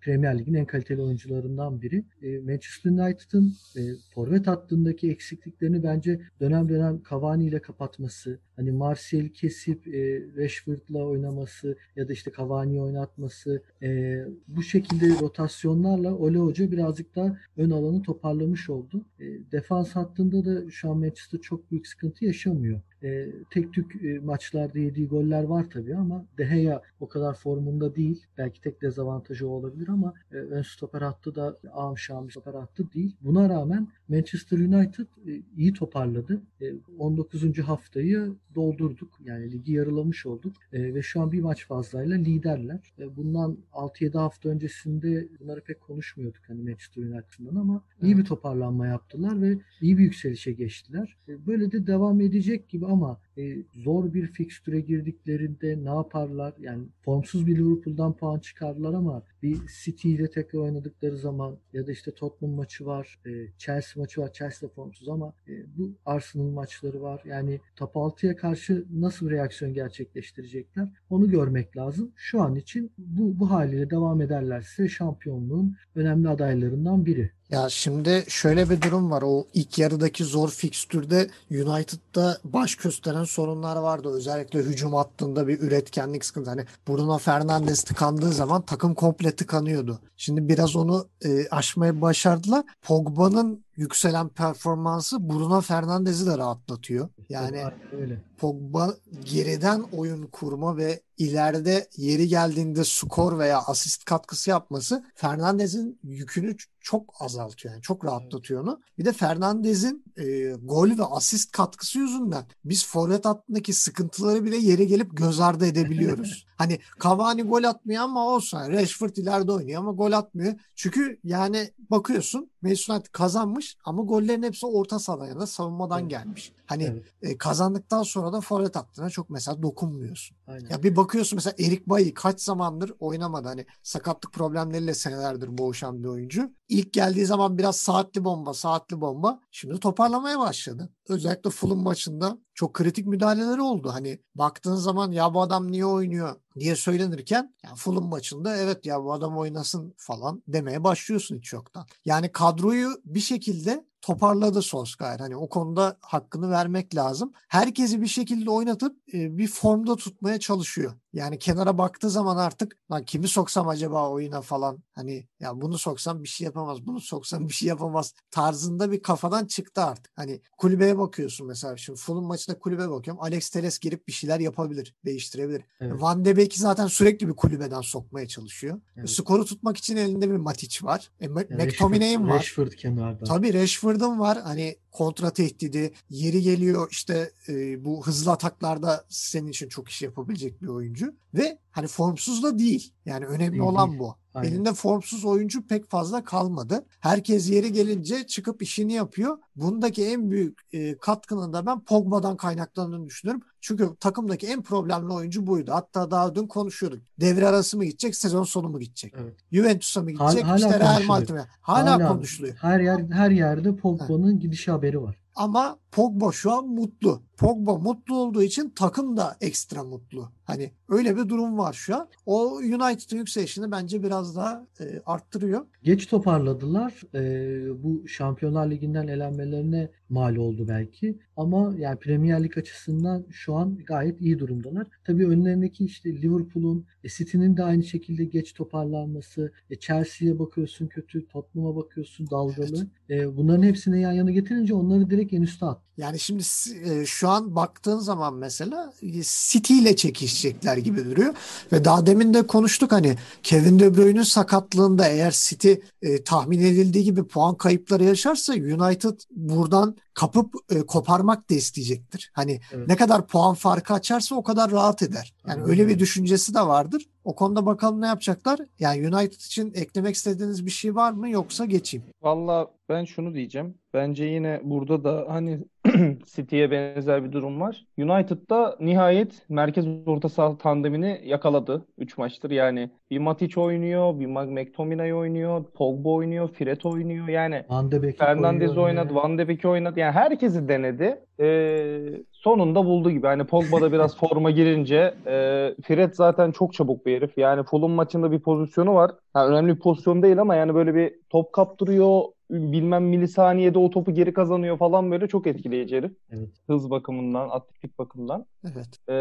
Premier 0.00 0.38
Lig'in 0.38 0.54
en 0.54 0.64
kaliteli 0.64 1.02
oyuncularından 1.02 1.82
biri. 1.82 2.04
E, 2.22 2.38
Manchester 2.38 2.90
United'ın 2.90 3.54
e, 3.76 3.80
forvet 4.14 4.46
hattındaki 4.46 5.10
eksikliklerini 5.10 5.82
bence 5.82 6.20
dönem 6.40 6.68
dönem 6.68 7.02
Cavani 7.10 7.46
ile 7.46 7.62
kapatması, 7.62 8.38
hani 8.56 8.72
Martial 8.72 9.28
kesip 9.28 9.88
e, 9.88 10.22
Rashford'la 10.36 11.04
oynaması 11.04 11.76
ya 11.96 12.08
da 12.08 12.12
işte 12.12 12.30
Cavani'yi 12.36 12.80
oynatması 12.80 13.62
e, 13.82 14.20
bu 14.48 14.62
şekilde 14.62 15.08
rotasyonlarla 15.20 16.14
Ole 16.14 16.38
Hoca 16.38 16.70
birazcık 16.70 17.16
daha 17.16 17.36
ön 17.56 17.70
alanı 17.70 18.02
toparlamış 18.02 18.70
oldu. 18.70 19.04
E, 19.20 19.24
defans 19.52 19.90
hattında 19.90 20.44
da 20.44 20.70
şu 20.70 20.90
an 20.90 20.98
Manchester 20.98 21.40
çok 21.40 21.70
büyük 21.70 21.86
sıkıntı 21.86 22.24
yaşamıyor. 22.24 22.80
E, 23.04 23.32
tek 23.50 23.72
tük 23.72 24.04
e, 24.04 24.18
maçlarda 24.18 24.78
yediği 24.78 25.08
goller 25.08 25.44
var 25.44 25.70
tabii 25.70 25.96
ama 25.96 26.26
De 26.38 26.44
Gea 26.44 26.82
o 27.00 27.08
kadar 27.08 27.34
formunda 27.34 27.96
değil. 27.96 28.26
Belki 28.38 28.60
tek 28.60 28.82
dezavantajı 28.82 29.48
olabilir 29.48 29.88
ama 29.88 30.14
e, 30.32 30.36
ön 30.36 30.62
stoper 30.62 31.02
hattı 31.02 31.34
da 31.34 31.58
ağam 31.72 31.98
şahım 31.98 32.30
stoper 32.30 32.54
hattı 32.54 32.92
değil. 32.92 33.16
Buna 33.20 33.48
rağmen 33.48 33.88
Manchester 34.08 34.58
United 34.58 35.06
e, 35.28 35.42
iyi 35.56 35.72
toparladı. 35.72 36.42
E, 36.60 36.66
19. 36.98 37.58
haftayı 37.58 38.34
doldurduk. 38.54 39.20
Yani 39.24 39.52
ligi 39.52 39.72
yarılamış 39.72 40.26
olduk. 40.26 40.52
E, 40.72 40.94
ve 40.94 41.02
şu 41.02 41.20
an 41.20 41.32
bir 41.32 41.40
maç 41.40 41.66
fazlayla 41.66 42.16
liderler. 42.16 42.92
E, 42.98 43.16
bundan 43.16 43.58
6-7 43.72 44.18
hafta 44.18 44.48
öncesinde 44.48 45.28
bunları 45.40 45.60
pek 45.60 45.80
konuşmuyorduk 45.80 46.42
hani 46.48 46.62
Manchester 46.62 47.02
United'dan 47.02 47.56
ama 47.56 47.82
iyi 48.02 48.18
bir 48.18 48.24
toparlanma 48.24 48.86
yaptılar 48.86 49.42
ve 49.42 49.58
iyi 49.80 49.98
bir 49.98 50.02
yükselişe 50.02 50.52
geçtiler. 50.52 51.16
E, 51.28 51.46
böyle 51.46 51.72
de 51.72 51.86
devam 51.86 52.20
edecek 52.20 52.68
gibi 52.68 52.86
ama 52.94 53.20
e, 53.38 53.56
zor 53.74 54.14
bir 54.14 54.26
fikstüre 54.26 54.80
girdiklerinde 54.80 55.84
ne 55.84 55.88
yaparlar? 55.88 56.54
Yani 56.60 56.84
formsuz 57.02 57.46
bir 57.46 57.58
Liverpool'dan 57.58 58.12
puan 58.12 58.38
çıkardılar 58.38 58.94
ama 58.94 59.22
bir 59.44 59.60
City 59.84 60.14
ile 60.14 60.30
tekrar 60.30 60.60
oynadıkları 60.60 61.16
zaman 61.16 61.56
ya 61.72 61.86
da 61.86 61.92
işte 61.92 62.14
Tottenham 62.14 62.56
maçı 62.56 62.86
var, 62.86 63.18
e, 63.26 63.30
Chelsea 63.58 64.02
maçı 64.02 64.20
var. 64.20 64.32
Chelsea 64.32 64.68
formsuz 64.68 65.08
ama 65.08 65.32
e, 65.48 65.52
bu 65.78 65.92
Arsenal 66.06 66.44
maçları 66.44 67.02
var. 67.02 67.22
Yani 67.24 67.60
top 67.76 67.94
6'ya 67.94 68.36
karşı 68.36 68.84
nasıl 68.92 69.26
bir 69.26 69.34
reaksiyon 69.34 69.74
gerçekleştirecekler? 69.74 70.88
Onu 71.10 71.30
görmek 71.30 71.76
lazım. 71.76 72.12
Şu 72.16 72.42
an 72.42 72.56
için 72.56 72.92
bu, 72.98 73.40
bu 73.40 73.50
haliyle 73.50 73.90
devam 73.90 74.20
ederlerse 74.20 74.88
şampiyonluğun 74.88 75.76
önemli 75.94 76.28
adaylarından 76.28 77.06
biri. 77.06 77.30
Ya 77.50 77.68
şimdi 77.68 78.24
şöyle 78.28 78.70
bir 78.70 78.82
durum 78.82 79.10
var. 79.10 79.22
O 79.26 79.46
ilk 79.54 79.78
yarıdaki 79.78 80.24
zor 80.24 80.50
fikstürde 80.50 81.30
United'da 81.50 82.38
baş 82.44 82.76
gösteren 82.76 83.24
sorunlar 83.24 83.76
vardı. 83.76 84.08
Özellikle 84.14 84.58
hücum 84.58 84.94
hattında 84.94 85.48
bir 85.48 85.60
üretkenlik 85.60 86.24
sıkıntı. 86.24 86.50
Hani 86.50 86.64
Bruno 86.88 87.18
Fernandes 87.18 87.82
tıkandığı 87.82 88.32
zaman 88.32 88.62
takım 88.62 88.94
komple 88.94 89.33
tıkanıyordu. 89.36 90.00
Şimdi 90.16 90.48
biraz 90.48 90.76
onu 90.76 91.08
e, 91.24 91.48
aşmaya 91.48 92.00
başardılar. 92.00 92.64
Pogba'nın 92.82 93.63
yükselen 93.76 94.28
performansı 94.28 95.28
Bruno 95.28 95.60
Fernandes'i 95.60 96.26
de 96.26 96.38
rahatlatıyor. 96.38 97.08
Yani 97.28 97.64
öyle. 97.92 98.22
Pogba 98.38 98.94
geriden 99.24 99.80
oyun 99.92 100.26
kurma 100.26 100.76
ve 100.76 101.02
ileride 101.18 101.88
yeri 101.96 102.28
geldiğinde 102.28 102.84
skor 102.84 103.38
veya 103.38 103.62
asist 103.62 104.04
katkısı 104.04 104.50
yapması 104.50 105.04
Fernandez'in 105.14 105.98
yükünü 106.02 106.56
çok 106.80 107.14
azaltıyor. 107.20 107.74
Yani 107.74 107.82
çok 107.82 108.04
rahatlatıyor 108.04 108.62
onu. 108.62 108.80
Bir 108.98 109.04
de 109.04 109.12
Fernandez'in 109.12 110.04
e, 110.16 110.52
gol 110.62 110.98
ve 110.98 111.04
asist 111.04 111.52
katkısı 111.52 111.98
yüzünden 111.98 112.44
biz 112.64 112.86
forvet 112.86 113.24
hattındaki 113.24 113.72
sıkıntıları 113.72 114.44
bile 114.44 114.56
yeri 114.56 114.86
gelip 114.86 115.16
göz 115.16 115.40
ardı 115.40 115.66
edebiliyoruz. 115.66 116.46
hani 116.56 116.78
Cavani 117.02 117.42
gol 117.42 117.64
atmıyor 117.64 118.02
ama 118.02 118.28
olsun. 118.28 118.58
Rashford 118.58 119.16
ileride 119.16 119.52
oynuyor 119.52 119.80
ama 119.80 119.92
gol 119.92 120.12
atmıyor. 120.12 120.54
Çünkü 120.74 121.20
yani 121.24 121.70
bakıyorsun 121.90 122.50
Manchester 122.64 122.94
United 122.94 123.12
kazanmış 123.12 123.76
ama 123.84 124.02
gollerin 124.02 124.42
hepsi 124.42 124.66
orta 124.66 124.98
sahadan 124.98 125.26
ya 125.26 125.40
da 125.40 125.46
savunmadan 125.46 126.08
gelmiş. 126.08 126.52
Hani 126.66 126.84
evet. 126.84 127.04
e, 127.22 127.38
kazandıktan 127.38 128.02
sonra 128.02 128.32
da 128.32 128.40
forvet 128.40 128.76
hattına 128.76 129.10
çok 129.10 129.30
mesela 129.30 129.62
dokunmuyorsun. 129.62 130.36
Aynen. 130.46 130.68
Ya 130.70 130.82
bir 130.82 130.96
bakıyorsun 130.96 131.36
mesela 131.36 131.54
Erik 131.58 131.86
Bayi 131.86 132.14
kaç 132.14 132.40
zamandır 132.40 132.92
oynamadı. 132.98 133.48
Hani 133.48 133.66
sakatlık 133.82 134.32
problemleriyle 134.32 134.94
senelerdir 134.94 135.58
boğuşan 135.58 136.02
bir 136.02 136.08
oyuncu. 136.08 136.52
İlk 136.68 136.92
geldiği 136.92 137.26
zaman 137.26 137.58
biraz 137.58 137.76
saatli 137.76 138.24
bomba, 138.24 138.54
saatli 138.54 139.00
bomba. 139.00 139.40
Şimdi 139.50 139.80
toparlamaya 139.80 140.38
başladı. 140.38 140.92
Özellikle 141.08 141.50
Fulham 141.50 141.78
maçında 141.78 142.38
çok 142.54 142.74
kritik 142.74 143.06
müdahaleleri 143.06 143.60
oldu. 143.60 143.90
Hani 143.92 144.18
baktığın 144.34 144.76
zaman 144.76 145.12
ya 145.12 145.34
bu 145.34 145.42
adam 145.42 145.72
niye 145.72 145.86
oynuyor 145.86 146.36
diye 146.60 146.76
söylenirken 146.76 147.54
yani 147.64 147.76
Fulham 147.76 148.08
maçında 148.08 148.56
evet 148.56 148.86
ya 148.86 149.04
bu 149.04 149.12
adam 149.12 149.38
oynasın 149.38 149.94
falan 149.96 150.42
demeye 150.48 150.84
başlıyorsun 150.84 151.36
hiç 151.36 151.52
yoktan. 151.52 151.86
Yani 152.04 152.32
kadroyu 152.32 153.00
bir 153.04 153.20
şekilde 153.20 153.84
toparladı 154.04 154.62
Solskjaer. 154.62 155.18
Hani 155.18 155.36
o 155.36 155.48
konuda 155.48 155.96
hakkını 156.00 156.50
vermek 156.50 156.96
lazım. 156.96 157.32
Herkesi 157.48 158.02
bir 158.02 158.06
şekilde 158.06 158.50
oynatıp 158.50 159.06
bir 159.12 159.48
formda 159.48 159.96
tutmaya 159.96 160.40
çalışıyor. 160.40 160.92
Yani 161.14 161.38
kenara 161.38 161.78
baktığı 161.78 162.10
zaman 162.10 162.36
artık 162.36 162.76
lan 162.92 163.04
kimi 163.04 163.28
soksam 163.28 163.68
acaba 163.68 164.10
oyuna 164.10 164.40
falan 164.40 164.82
hani 164.92 165.28
ya 165.40 165.60
bunu 165.60 165.78
soksam 165.78 166.22
bir 166.22 166.28
şey 166.28 166.44
yapamaz, 166.44 166.86
bunu 166.86 167.00
soksam 167.00 167.48
bir 167.48 167.54
şey 167.54 167.68
yapamaz 167.68 168.14
tarzında 168.30 168.92
bir 168.92 169.02
kafadan 169.02 169.46
çıktı 169.46 169.82
artık. 169.82 170.12
Hani 170.16 170.40
kulübeye 170.58 170.98
bakıyorsun 170.98 171.46
mesela 171.46 171.76
şimdi 171.76 172.00
Fulham 172.00 172.24
maçında 172.24 172.58
kulübe 172.58 172.90
bakıyorum. 172.90 173.22
Alex 173.22 173.50
Teles 173.50 173.78
girip 173.78 174.08
bir 174.08 174.12
şeyler 174.12 174.40
yapabilir, 174.40 174.94
değiştirebilir. 175.04 175.62
Evet. 175.80 176.02
Van 176.02 176.24
de 176.24 176.36
Beek'i 176.36 176.58
zaten 176.58 176.86
sürekli 176.86 177.28
bir 177.28 177.34
kulübeden 177.34 177.80
sokmaya 177.80 178.28
çalışıyor. 178.28 178.80
Evet. 178.96 179.10
Skoru 179.10 179.44
tutmak 179.44 179.76
için 179.76 179.96
elinde 179.96 180.30
bir 180.30 180.36
Matic 180.36 180.86
var. 180.86 181.10
E, 181.20 181.24
yani 181.24 181.64
McTominay'in 181.64 182.28
var. 182.28 182.38
Rashford 182.38 182.72
kenarda. 182.72 183.24
Tabii 183.24 183.54
Rashford'un 183.54 184.18
var. 184.18 184.42
Hani 184.42 184.76
kontra 184.94 185.32
tehdidi, 185.32 185.92
yeri 186.10 186.42
geliyor 186.42 186.88
işte 186.90 187.32
e, 187.48 187.84
bu 187.84 188.06
hızlı 188.06 188.32
ataklarda 188.32 189.04
senin 189.08 189.48
için 189.48 189.68
çok 189.68 189.88
iş 189.88 190.02
yapabilecek 190.02 190.62
bir 190.62 190.68
oyuncu 190.68 191.14
ve 191.34 191.58
hani 191.74 191.86
formsuz 191.86 192.42
da 192.42 192.58
değil. 192.58 192.92
Yani 193.06 193.26
önemli 193.26 193.52
değil, 193.52 193.62
olan 193.62 193.98
bu. 193.98 194.16
Aynen. 194.34 194.48
Elinde 194.48 194.72
formsuz 194.72 195.24
oyuncu 195.24 195.66
pek 195.66 195.90
fazla 195.90 196.24
kalmadı. 196.24 196.86
Herkes 197.00 197.50
yeri 197.50 197.72
gelince 197.72 198.26
çıkıp 198.26 198.62
işini 198.62 198.92
yapıyor. 198.92 199.38
Bundaki 199.56 200.06
en 200.06 200.30
büyük 200.30 200.60
e, 200.72 200.98
katkının 200.98 201.52
da 201.52 201.66
ben 201.66 201.80
Pogba'dan 201.80 202.36
kaynaklandığını 202.36 203.06
düşünüyorum. 203.06 203.42
Çünkü 203.60 203.96
takımdaki 204.00 204.46
en 204.46 204.62
problemli 204.62 205.12
oyuncu 205.12 205.46
buydu. 205.46 205.72
Hatta 205.74 206.10
daha 206.10 206.34
dün 206.34 206.46
konuşuyorduk. 206.46 207.02
Devre 207.20 207.48
arası 207.48 207.76
mı 207.76 207.84
gidecek, 207.84 208.16
sezon 208.16 208.44
sonu 208.44 208.68
mu 208.68 208.80
gidecek? 208.80 209.14
Evet. 209.16 209.34
Juventus'a 209.52 210.02
mı 210.02 210.10
gidecek, 210.10 210.44
hala, 210.44 210.56
işte 210.56 210.80
Real 210.80 211.02
Madrid'e? 211.06 211.46
Hala, 211.60 211.90
hala 211.90 212.08
konuşuluyor. 212.08 212.56
Her 212.60 212.80
yer 212.80 212.98
her 213.10 213.30
yerde 213.30 213.76
Pogba'nın 213.76 214.40
gidişi 214.40 214.70
haberi 214.70 215.02
var. 215.02 215.16
Ama 215.34 215.78
Pogba 215.94 216.32
şu 216.32 216.52
an 216.52 216.68
mutlu. 216.68 217.22
Pogba 217.36 217.78
mutlu 217.78 218.16
olduğu 218.16 218.42
için 218.42 218.72
takım 218.76 219.16
da 219.16 219.36
ekstra 219.40 219.84
mutlu. 219.84 220.28
Hani 220.44 220.70
öyle 220.88 221.16
bir 221.16 221.28
durum 221.28 221.58
var 221.58 221.72
şu 221.72 221.96
an. 221.96 222.08
O 222.26 222.54
United'ın 222.56 223.16
yükselişini 223.16 223.70
bence 223.70 224.02
biraz 224.02 224.36
daha 224.36 224.66
e, 224.80 225.02
arttırıyor. 225.06 225.66
Geç 225.82 226.06
toparladılar. 226.06 226.94
E, 227.14 227.82
bu 227.82 228.08
Şampiyonlar 228.08 228.70
Ligi'nden 228.70 229.06
elenmelerine 229.08 229.90
mal 230.08 230.36
oldu 230.36 230.68
belki. 230.68 231.18
Ama 231.36 231.74
yani 231.78 231.98
Premier 231.98 232.44
Lig 232.44 232.58
açısından 232.58 233.26
şu 233.30 233.54
an 233.54 233.78
gayet 233.86 234.20
iyi 234.20 234.38
durumdalar. 234.38 234.86
Tabii 235.04 235.26
önlerindeki 235.26 235.84
işte 235.84 236.22
Liverpool'un, 236.22 236.86
e, 237.04 237.08
City'nin 237.08 237.56
de 237.56 237.64
aynı 237.64 237.82
şekilde 237.82 238.24
geç 238.24 238.54
toparlanması, 238.54 239.52
e, 239.70 239.76
Chelsea'ye 239.76 240.38
bakıyorsun 240.38 240.86
kötü, 240.86 241.28
Tottenham'a 241.28 241.76
bakıyorsun 241.76 242.30
dalgalı. 242.30 242.86
Evet. 243.08 243.22
E, 243.22 243.36
bunların 243.36 243.62
hepsini 243.62 244.00
yan 244.00 244.12
yana 244.12 244.30
getirince 244.30 244.74
onları 244.74 245.10
direkt 245.10 245.32
en 245.32 245.42
üste 245.42 245.66
at. 245.66 245.83
Yani 245.96 246.18
şimdi 246.18 246.42
e, 246.84 247.06
şu 247.06 247.28
an 247.28 247.56
baktığın 247.56 247.98
zaman 247.98 248.34
mesela 248.34 248.92
e, 249.02 249.22
City 249.22 249.78
ile 249.78 249.96
çekişecekler 249.96 250.76
gibi 250.76 251.04
duruyor. 251.04 251.34
Ve 251.72 251.84
daha 251.84 252.06
demin 252.06 252.34
de 252.34 252.46
konuştuk 252.46 252.92
hani 252.92 253.16
Kevin 253.42 253.78
De 253.78 253.96
Bruyne'ün 253.96 254.22
sakatlığında 254.22 255.08
eğer 255.08 255.30
City 255.30 255.72
e, 256.02 256.24
tahmin 256.24 256.60
edildiği 256.60 257.04
gibi 257.04 257.26
puan 257.26 257.54
kayıpları 257.54 258.04
yaşarsa 258.04 258.52
United 258.52 259.20
buradan 259.30 259.96
kapıp 260.14 260.54
e, 260.70 260.80
koparmak 260.80 261.50
da 261.50 261.54
isteyecektir. 261.54 262.30
Hani 262.34 262.60
evet. 262.72 262.88
ne 262.88 262.96
kadar 262.96 263.26
puan 263.26 263.54
farkı 263.54 263.94
açarsa 263.94 264.34
o 264.34 264.42
kadar 264.42 264.70
rahat 264.70 265.02
eder. 265.02 265.34
Yani 265.46 265.54
Aynen. 265.54 265.70
öyle 265.70 265.88
bir 265.88 265.98
düşüncesi 265.98 266.54
de 266.54 266.60
vardır. 266.60 267.06
O 267.24 267.34
konuda 267.34 267.66
bakalım 267.66 268.00
ne 268.00 268.06
yapacaklar. 268.06 268.60
Yani 268.78 269.08
United 269.08 269.40
için 269.40 269.72
eklemek 269.74 270.14
istediğiniz 270.14 270.66
bir 270.66 270.70
şey 270.70 270.94
var 270.94 271.12
mı 271.12 271.30
yoksa 271.30 271.64
geçeyim? 271.64 272.06
Valla 272.22 272.70
ben 272.88 273.04
şunu 273.04 273.34
diyeceğim. 273.34 273.74
Bence 273.94 274.24
yine 274.24 274.60
burada 274.64 275.04
da 275.04 275.26
hani 275.28 275.60
City'ye 276.34 276.70
benzer 276.70 277.24
bir 277.24 277.32
durum 277.32 277.60
var. 277.60 277.86
United'da 277.98 278.76
nihayet 278.80 279.42
merkez 279.48 279.86
orta 280.06 280.28
saha 280.28 280.58
tandemini 280.58 281.20
yakaladı 281.24 281.86
3 281.98 282.18
maçtır. 282.18 282.50
Yani 282.50 282.90
bir 283.10 283.18
Matic 283.18 283.60
oynuyor, 283.60 284.20
bir 284.20 284.26
McTominay 284.26 285.14
oynuyor, 285.14 285.64
Pogba 285.74 286.08
oynuyor, 286.08 286.48
Fred 286.48 286.80
oynuyor. 286.84 287.28
Yani 287.28 287.64
Van 287.68 287.90
de 287.90 288.02
Beek 288.02 288.18
Fernandez 288.18 288.78
oynadı, 288.78 289.14
Van 289.14 289.38
de 289.38 289.48
Beek 289.48 289.64
oynadı. 289.64 290.00
Yani 290.00 290.12
herkesi 290.12 290.68
denedi. 290.68 291.20
Ee, 291.40 292.20
sonunda 292.32 292.84
buldu 292.84 293.10
gibi. 293.10 293.26
Hani 293.26 293.44
Pogba'da 293.44 293.92
biraz 293.92 294.16
forma 294.18 294.50
girince 294.50 295.14
e, 295.26 295.74
Fred 295.82 296.14
zaten 296.14 296.52
çok 296.52 296.72
çabuk 296.72 297.06
bir 297.06 297.16
herif. 297.16 297.38
Yani 297.38 297.62
Fulham 297.62 297.90
maçında 297.90 298.32
bir 298.32 298.40
pozisyonu 298.40 298.94
var. 298.94 299.10
Yani 299.36 299.50
önemli 299.50 299.74
bir 299.74 299.80
pozisyon 299.80 300.22
değil 300.22 300.40
ama 300.40 300.54
yani 300.54 300.74
böyle 300.74 300.94
bir 300.94 301.14
top 301.30 301.52
kaptırıyor, 301.52 302.22
bilmem 302.54 303.04
milisaniyede 303.04 303.78
o 303.78 303.90
topu 303.90 304.14
geri 304.14 304.32
kazanıyor 304.32 304.78
falan 304.78 305.10
böyle 305.10 305.28
çok 305.28 305.46
etkileyici 305.46 305.96
herif. 305.96 306.12
Evet. 306.30 306.48
Hız 306.66 306.90
bakımından, 306.90 307.48
atletik 307.48 307.98
bakımından. 307.98 308.46
Evet. 308.64 308.88
Ee, 309.08 309.14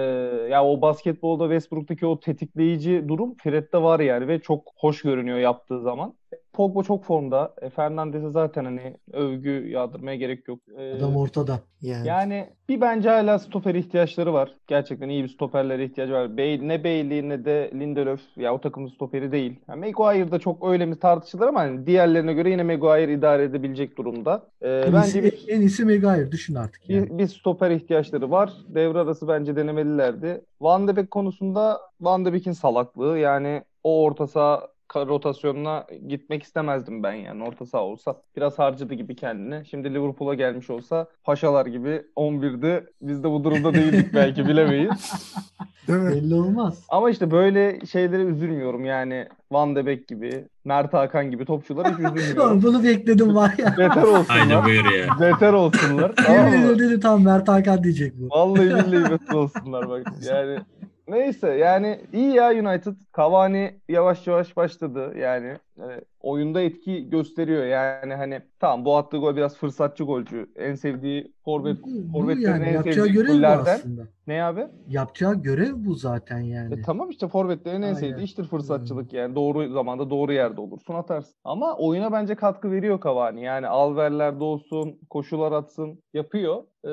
ya 0.52 0.66
o 0.66 0.82
basketbolda 0.82 1.44
Westbrook'taki 1.44 2.06
o 2.06 2.20
tetikleyici 2.20 3.06
durum 3.08 3.36
Fred'de 3.44 3.82
var 3.82 4.00
yani 4.00 4.28
ve 4.28 4.40
çok 4.42 4.72
hoş 4.76 5.02
görünüyor 5.02 5.38
yaptığı 5.38 5.82
zaman. 5.82 6.14
Pogba 6.54 6.84
çok 6.84 7.04
formda. 7.06 7.54
E, 7.62 7.70
Fernandez'e 7.70 8.30
zaten 8.30 8.66
hani 8.66 8.98
övgü 9.14 9.68
yağdırmaya 9.70 10.18
gerek 10.18 10.48
yok. 10.48 10.60
E, 10.78 10.94
Adam 10.94 11.16
ortada. 11.16 11.60
Yani. 11.82 12.08
yani 12.08 12.50
bir 12.70 12.82
bence 12.82 13.10
hala 13.10 13.40
stoper 13.40 13.76
ihtiyaçları 13.76 14.34
var. 14.34 14.56
Gerçekten 14.68 15.10
iyi 15.10 15.24
bir 15.24 15.30
stoperlere 15.30 15.86
ihtiyacı 15.86 16.14
var. 16.14 16.38
Bey, 16.38 16.68
ne 16.68 16.84
Bailey 16.84 17.30
ne 17.30 17.46
de 17.46 17.72
Lindelöf 17.74 18.22
ya 18.36 18.54
o 18.54 18.62
takımın 18.62 18.88
stoperi 18.88 19.32
değil. 19.32 19.60
Yani 19.70 19.80
Maguire 19.80 20.32
da 20.32 20.40
çok 20.40 20.68
öyle 20.72 20.86
mi 20.86 21.00
tartışılır 21.00 21.48
ama 21.48 21.60
hani 21.60 21.86
diğerlerine 21.86 22.34
göre 22.34 22.50
yine 22.50 22.64
Maguire 22.64 23.14
idare 23.14 23.44
edebilecek 23.44 23.98
durumda. 23.98 24.48
E, 24.62 24.70
En 24.70 24.94
bence 24.94 25.22
iyisi, 25.22 25.24
bir, 25.24 25.54
en 25.54 25.62
iyisi 25.62 25.86
Maguire 25.86 26.32
düşün 26.32 26.56
artık. 26.56 26.90
Yani. 26.90 27.10
bir, 27.10 27.18
bir 27.18 27.28
stoper 27.28 27.72
ihtiyaçları 27.72 28.32
var. 28.32 28.54
Devre 28.68 29.00
arası 29.00 29.28
bence 29.28 29.56
denemelilerdi. 29.56 30.42
Van 30.62 30.88
de 30.88 30.96
Beek 30.96 31.12
konusunda 31.12 31.82
Van 32.02 32.26
de 32.26 32.34
Beek'in 32.34 32.52
salaklığı 32.52 33.18
yani 33.18 33.64
o 33.84 34.04
orta 34.04 34.28
saha 34.28 34.73
rotasyonuna 34.96 35.86
gitmek 36.08 36.44
istemezdim 36.44 37.04
ben 37.04 37.14
yani 37.14 37.44
orta 37.44 37.66
saha 37.66 37.84
olsa. 37.84 38.16
Biraz 38.36 38.60
harcadı 38.60 38.94
gibi 38.94 39.16
kendini. 39.16 39.66
Şimdi 39.66 39.94
Liverpool'a 39.94 40.34
gelmiş 40.34 40.70
olsa 40.70 41.08
paşalar 41.24 41.66
gibi 41.66 42.02
11'de 42.16 42.86
biz 43.02 43.24
de 43.24 43.30
bu 43.32 43.44
durumda 43.44 43.74
değildik 43.74 44.08
belki 44.14 44.46
bilemeyiz. 44.48 45.14
Değil 45.88 46.00
mi? 46.00 46.10
Belli 46.12 46.36
olmaz. 46.36 46.86
Ama 46.90 47.10
işte 47.10 47.32
böyle 47.32 47.86
şeylere 47.86 48.24
üzülmüyorum 48.24 48.86
yani 48.86 49.28
Van 49.52 49.76
de 49.76 49.86
Beek 49.86 50.08
gibi, 50.08 50.48
Mert 50.66 50.94
Hakan 50.94 51.32
gibi 51.32 51.46
topçulara 51.46 51.90
hiç 51.92 52.00
üzülmüyorum. 52.00 52.62
Bunu 52.64 52.84
bekledim 52.84 53.36
var 53.36 53.54
ya. 53.58 53.76
Beter 53.78 54.04
Aynen 54.04 54.14
olsunlar. 54.20 54.66
buyur 54.66 54.86
ya. 54.86 55.08
Beter 55.20 55.54
olsunlar. 55.54 56.16
tamam 56.16 56.54
Yemin 56.54 56.80
dedim 56.80 57.00
tamam 57.00 57.24
Mert 57.24 57.48
Hakan 57.48 57.84
diyecek 57.84 58.14
bu. 58.20 58.30
Vallahi 58.30 58.66
billahi 58.66 59.12
beter 59.12 59.34
olsunlar 59.36 59.90
bak. 59.90 60.04
Yani 60.30 60.60
neyse 61.08 61.48
yani 61.48 62.02
iyi 62.14 62.36
ya 62.36 62.50
United. 62.50 62.94
Cavani 63.18 63.80
yavaş 63.90 64.28
yavaş 64.28 64.58
başladı 64.58 65.14
yani. 65.18 65.58
E, 65.78 66.02
oyunda 66.20 66.62
etki 66.62 67.10
gösteriyor 67.10 67.66
yani 67.66 68.14
hani 68.14 68.42
tamam 68.60 68.86
bu 68.86 68.98
attığı 68.98 69.18
gol 69.18 69.36
biraz 69.36 69.58
fırsatçı 69.58 70.04
golcü. 70.04 70.52
En 70.56 70.76
sevdiği 70.76 71.34
forvet 71.46 71.78
forvetlerin 72.12 72.64
yani 72.64 72.66
en 72.66 72.82
sevdiği 72.82 73.24
gollerden. 73.24 73.80
Ne 74.28 74.44
abi? 74.44 74.68
Yapacağı 74.88 75.36
görev 75.36 75.74
bu 75.76 75.96
zaten 75.96 76.40
yani. 76.40 76.74
E 76.74 76.82
tamam 76.82 77.10
işte 77.10 77.28
forvetlerin 77.28 77.82
en 77.82 77.82
Aynen. 77.82 77.94
sevdiği 77.94 78.26
iştir 78.26 78.44
fırsatçılık 78.44 79.14
yani 79.14 79.36
doğru 79.36 79.74
zamanda 79.74 80.10
doğru 80.10 80.34
yerde 80.34 80.62
olursun 80.62 80.94
atarsın. 80.94 81.34
Ama 81.44 81.78
oyuna 81.78 82.12
bence 82.12 82.36
katkı 82.36 82.72
veriyor 82.72 83.00
Cavani. 83.04 83.44
Yani 83.44 83.68
alverlerde 83.68 84.44
olsun, 84.44 85.00
koşular 85.10 85.52
atsın 85.52 86.04
yapıyor. 86.14 86.64
Ee, 86.86 86.90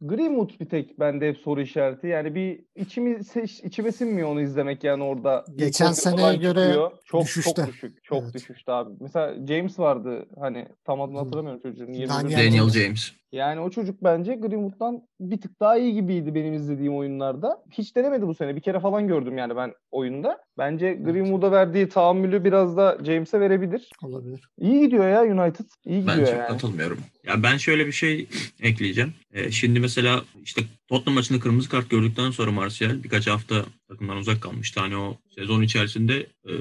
Greenwood 0.00 0.60
bir 0.60 0.68
tek 0.68 1.00
bende 1.00 1.28
hep 1.28 1.36
soru 1.38 1.60
işareti. 1.60 2.06
Yani 2.06 2.34
bir 2.34 2.64
içimi 2.74 3.24
seç, 3.24 3.60
içime 3.64 3.92
sinmiyor 3.92 4.28
onu 4.28 4.40
izlemek 4.40 4.84
yani 4.84 5.02
orada. 5.02 5.44
Geçen 5.56 5.92
seneye 5.92 6.36
göre 6.36 6.60
çıkıyor. 6.60 6.90
çok 7.04 7.22
düşüşte. 7.22 7.62
çok 7.62 7.68
düşük. 7.68 7.98
Çok 8.10 8.22
Evet. 8.22 8.34
düşüştü 8.34 8.70
abi. 8.72 8.90
Mesela 9.00 9.46
James 9.46 9.78
vardı 9.78 10.26
hani 10.40 10.68
tam 10.84 11.00
adını 11.00 11.18
hatırlamıyorum 11.18 11.60
çocuğun. 11.62 11.92
21 11.92 12.08
Daniel 12.08 12.38
Daniel 12.38 12.68
James. 12.70 13.12
Yani 13.32 13.60
o 13.60 13.70
çocuk 13.70 14.04
bence 14.04 14.34
Greenwood'dan 14.34 15.02
bir 15.20 15.40
tık 15.40 15.60
daha 15.60 15.78
iyi 15.78 15.94
gibiydi 15.94 16.34
benim 16.34 16.54
izlediğim 16.54 16.96
oyunlarda. 16.96 17.64
Hiç 17.70 17.96
denemedi 17.96 18.26
bu 18.26 18.34
sene. 18.34 18.56
Bir 18.56 18.60
kere 18.60 18.80
falan 18.80 19.08
gördüm 19.08 19.38
yani 19.38 19.56
ben 19.56 19.74
oyunda. 19.90 20.38
Bence 20.58 20.94
Greenwood'a 20.94 21.52
verdiği 21.52 21.88
tahammülü 21.88 22.44
biraz 22.44 22.76
da 22.76 22.98
James'e 23.04 23.40
verebilir. 23.40 23.90
Olabilir. 24.02 24.48
İyi 24.58 24.80
gidiyor 24.80 25.08
ya 25.08 25.22
United. 25.22 25.64
İyi 25.84 26.06
Ben 26.06 26.12
gidiyor 26.12 26.28
çok 26.28 26.38
yani. 26.38 26.48
katılmıyorum. 26.48 26.98
Ya 27.26 27.42
ben 27.42 27.56
şöyle 27.56 27.86
bir 27.86 27.92
şey 27.92 28.28
ekleyeceğim. 28.62 29.14
Ee, 29.32 29.50
şimdi 29.50 29.80
mesela 29.80 30.22
işte 30.44 30.62
Tottenham 30.88 31.14
maçında 31.14 31.40
kırmızı 31.40 31.68
kart 31.68 31.90
gördükten 31.90 32.30
sonra 32.30 32.50
Martial 32.50 33.02
birkaç 33.02 33.26
hafta 33.26 33.64
takımdan 33.88 34.16
uzak 34.16 34.40
kalmıştı. 34.42 34.80
Hani 34.80 34.96
o 34.96 35.16
sezon 35.34 35.62
içerisinde 35.62 36.26
e, 36.44 36.52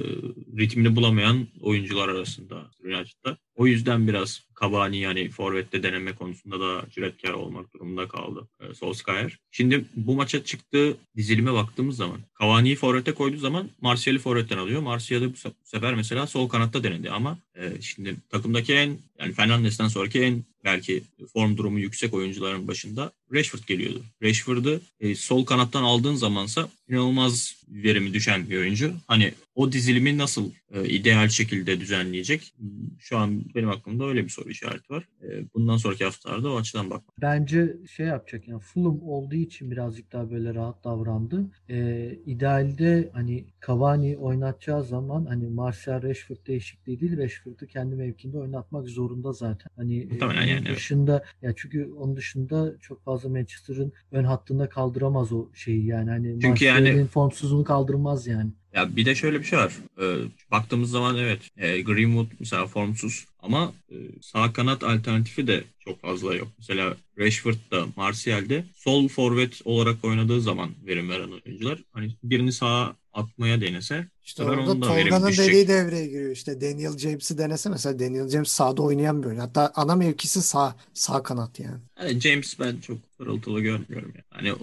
ritmini 0.57 0.95
bulamayan 0.95 1.47
oyuncular 1.61 2.09
arasında 2.09 2.55
United'da. 2.83 3.37
O 3.55 3.67
yüzden 3.67 4.07
biraz 4.07 4.48
Cavani 4.61 4.97
yani 4.97 5.29
forvette 5.29 5.83
deneme 5.83 6.15
konusunda 6.15 6.59
da 6.59 6.89
cüretkar 6.91 7.33
olmak 7.33 7.78
durumunda 7.89 8.07
kaldı 8.07 8.47
e, 8.59 8.73
Solskjaer. 8.73 9.39
Şimdi 9.51 9.85
bu 9.95 10.15
maça 10.15 10.43
çıktığı 10.43 10.97
dizilime 11.15 11.53
baktığımız 11.53 11.95
zaman 11.97 12.19
Cavani'yi 12.41 12.75
forvete 12.75 13.11
koyduğu 13.11 13.37
zaman 13.37 13.69
Martial'i 13.81 14.19
forvetten 14.19 14.57
alıyor. 14.57 14.81
Martial'i 14.81 15.25
bu 15.25 15.37
se- 15.37 15.53
bu 15.63 15.67
sefer 15.67 15.95
mesela 15.95 16.27
sol 16.27 16.49
kanatta 16.49 16.83
denedi 16.83 17.09
ama 17.09 17.37
e, 17.55 17.81
şimdi 17.81 18.15
takımdaki 18.29 18.73
en 18.73 18.97
yani 19.19 19.33
Fernandes'ten 19.33 19.87
sonraki 19.87 20.21
en 20.21 20.43
belki 20.65 21.03
form 21.33 21.57
durumu 21.57 21.79
yüksek 21.79 22.13
oyuncuların 22.13 22.67
başında 22.67 23.11
Rashford 23.33 23.63
geliyordu. 23.67 24.03
Rashford'ı 24.23 24.81
e, 24.99 25.15
sol 25.15 25.45
kanattan 25.45 25.83
aldığın 25.83 26.15
zamansa 26.15 26.69
inanılmaz 26.89 27.55
verimi 27.67 28.13
düşen 28.13 28.49
bir 28.49 28.57
oyuncu. 28.57 28.93
Hani 29.07 29.33
o 29.55 29.71
dizilimi 29.71 30.17
nasıl 30.17 30.51
e, 30.73 30.89
ideal 30.89 31.29
şekilde 31.29 31.79
düzenleyecek? 31.79 32.53
Şu 32.99 33.17
an 33.17 33.41
benim 33.55 33.69
aklımda 33.69 34.05
öyle 34.05 34.23
bir 34.23 34.29
soru 34.29 34.49
işareti 34.49 34.93
var. 34.93 35.03
E, 35.23 35.27
bundan 35.53 35.77
sonraki 35.77 36.03
haftalarda 36.03 36.51
o 36.51 36.57
açıdan 36.57 36.89
bak. 36.89 37.03
Bence 37.21 37.75
şey 37.87 38.05
yapacak 38.05 38.47
yani 38.47 38.59
Fulham 38.59 39.01
olduğu 39.01 39.35
için 39.35 39.71
birazcık 39.71 40.11
daha 40.11 40.31
böyle 40.31 40.53
rahat 40.55 40.83
davrandı. 40.83 41.45
Ee, 41.69 42.19
idealde 42.25 43.09
hani 43.13 43.45
Cavani 43.67 44.17
oynatacağı 44.17 44.83
zaman 44.83 45.25
hani 45.25 45.47
Martial 45.47 46.01
Rashford 46.01 46.47
değişikliği 46.47 46.99
değil 46.99 47.17
Rashford'u 47.17 47.67
kendi 47.67 47.95
mevkinde 47.95 48.37
oynatmak 48.37 48.87
zorunda 48.87 49.33
zaten. 49.33 49.69
Hani 49.75 49.99
e, 49.99 50.25
onun 50.25 50.33
yani, 50.33 50.51
evet. 50.51 50.77
dışında 50.77 51.23
ya 51.41 51.53
çünkü 51.55 51.91
onun 51.97 52.15
dışında 52.15 52.73
çok 52.79 53.03
fazla 53.03 53.29
Manchester'ın 53.29 53.93
ön 54.11 54.23
hattında 54.23 54.69
kaldıramaz 54.69 55.31
o 55.31 55.49
şeyi 55.53 55.85
yani 55.85 56.09
hani 56.09 56.39
Çünkü 56.41 56.65
yani- 56.65 57.05
formsuzluğunu 57.05 57.63
kaldırmaz 57.63 58.27
yani. 58.27 58.51
Ya 58.73 58.95
bir 58.95 59.05
de 59.05 59.15
şöyle 59.15 59.39
bir 59.39 59.43
şey 59.45 59.59
var. 59.59 59.73
Ee, 60.01 60.15
baktığımız 60.51 60.89
zaman 60.91 61.17
evet 61.17 61.49
e, 61.57 61.81
Greenwood 61.81 62.27
mesela 62.39 62.67
formsuz 62.67 63.25
ama 63.39 63.73
e, 63.91 63.95
sağ 64.21 64.53
kanat 64.53 64.83
alternatifi 64.83 65.47
de 65.47 65.63
çok 65.79 66.01
fazla 66.01 66.35
yok. 66.35 66.47
Mesela 66.57 66.97
Rashford 67.17 67.55
da 67.71 67.85
Martial 67.95 68.49
de 68.49 68.65
sol 68.75 69.07
forvet 69.07 69.61
olarak 69.65 70.05
oynadığı 70.05 70.41
zaman 70.41 70.71
verim 70.85 71.09
veren 71.09 71.31
oyuncular. 71.31 71.79
Hani 71.93 72.15
birini 72.23 72.51
sağa 72.51 72.95
atmaya 73.13 73.61
denese 73.61 74.07
İşte 74.23 74.43
orada 74.43 74.79
Tolga'nın 74.79 75.27
dediği 75.27 75.67
devreye 75.67 76.07
giriyor. 76.07 76.31
İşte 76.31 76.61
Daniel 76.61 76.97
James'i 76.97 77.37
denese 77.37 77.69
mesela 77.69 77.99
Daniel 77.99 78.29
James 78.29 78.51
sağda 78.51 78.81
oynayan 78.81 79.21
bir 79.23 79.27
oyuncu. 79.27 79.43
Hatta 79.43 79.71
ana 79.75 79.95
mevkisi 79.95 80.41
sağ 80.41 80.75
sağ 80.93 81.23
kanat 81.23 81.59
yani. 81.59 81.77
yani 82.03 82.19
James 82.19 82.59
ben 82.59 82.77
çok 82.77 82.97
pırıltılı 83.17 83.61
görmüyorum. 83.61 84.13
Yani. 84.15 84.23
Hani 84.29 84.53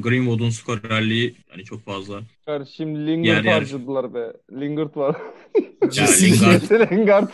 Greenwood'un 0.00 0.50
skorerliği 0.50 1.34
hani 1.48 1.64
çok 1.64 1.84
fazla. 1.84 2.20
Kardeşim 2.46 2.94
Yer 2.96 3.06
Lingard 3.06 3.44
yer. 3.44 3.52
harcadılar 3.52 4.14
be. 4.14 4.32
Lingard 4.52 4.96
var. 4.96 5.16
Ya. 5.92 6.06
Lingard, 6.06 6.90
Lingard. 6.92 7.28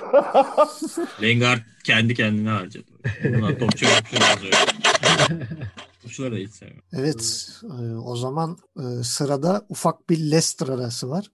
Lingard 1.23 1.59
kendi 1.85 2.15
kendine 2.15 2.49
harcadı. 2.49 2.85
Buna 3.25 3.59
topçu 3.59 3.87
yazıyor. 3.87 4.53
Topçuları 6.07 6.35
da 6.35 6.37
hiç 6.37 6.51
sevmem. 6.51 6.83
Evet, 6.93 7.49
e, 7.63 7.95
o 7.95 8.17
zaman 8.17 8.59
e, 8.79 9.03
sırada 9.03 9.67
ufak 9.69 10.11
bir 10.11 10.19
Leicester 10.19 10.69
arası 10.69 11.11
var. 11.11 11.31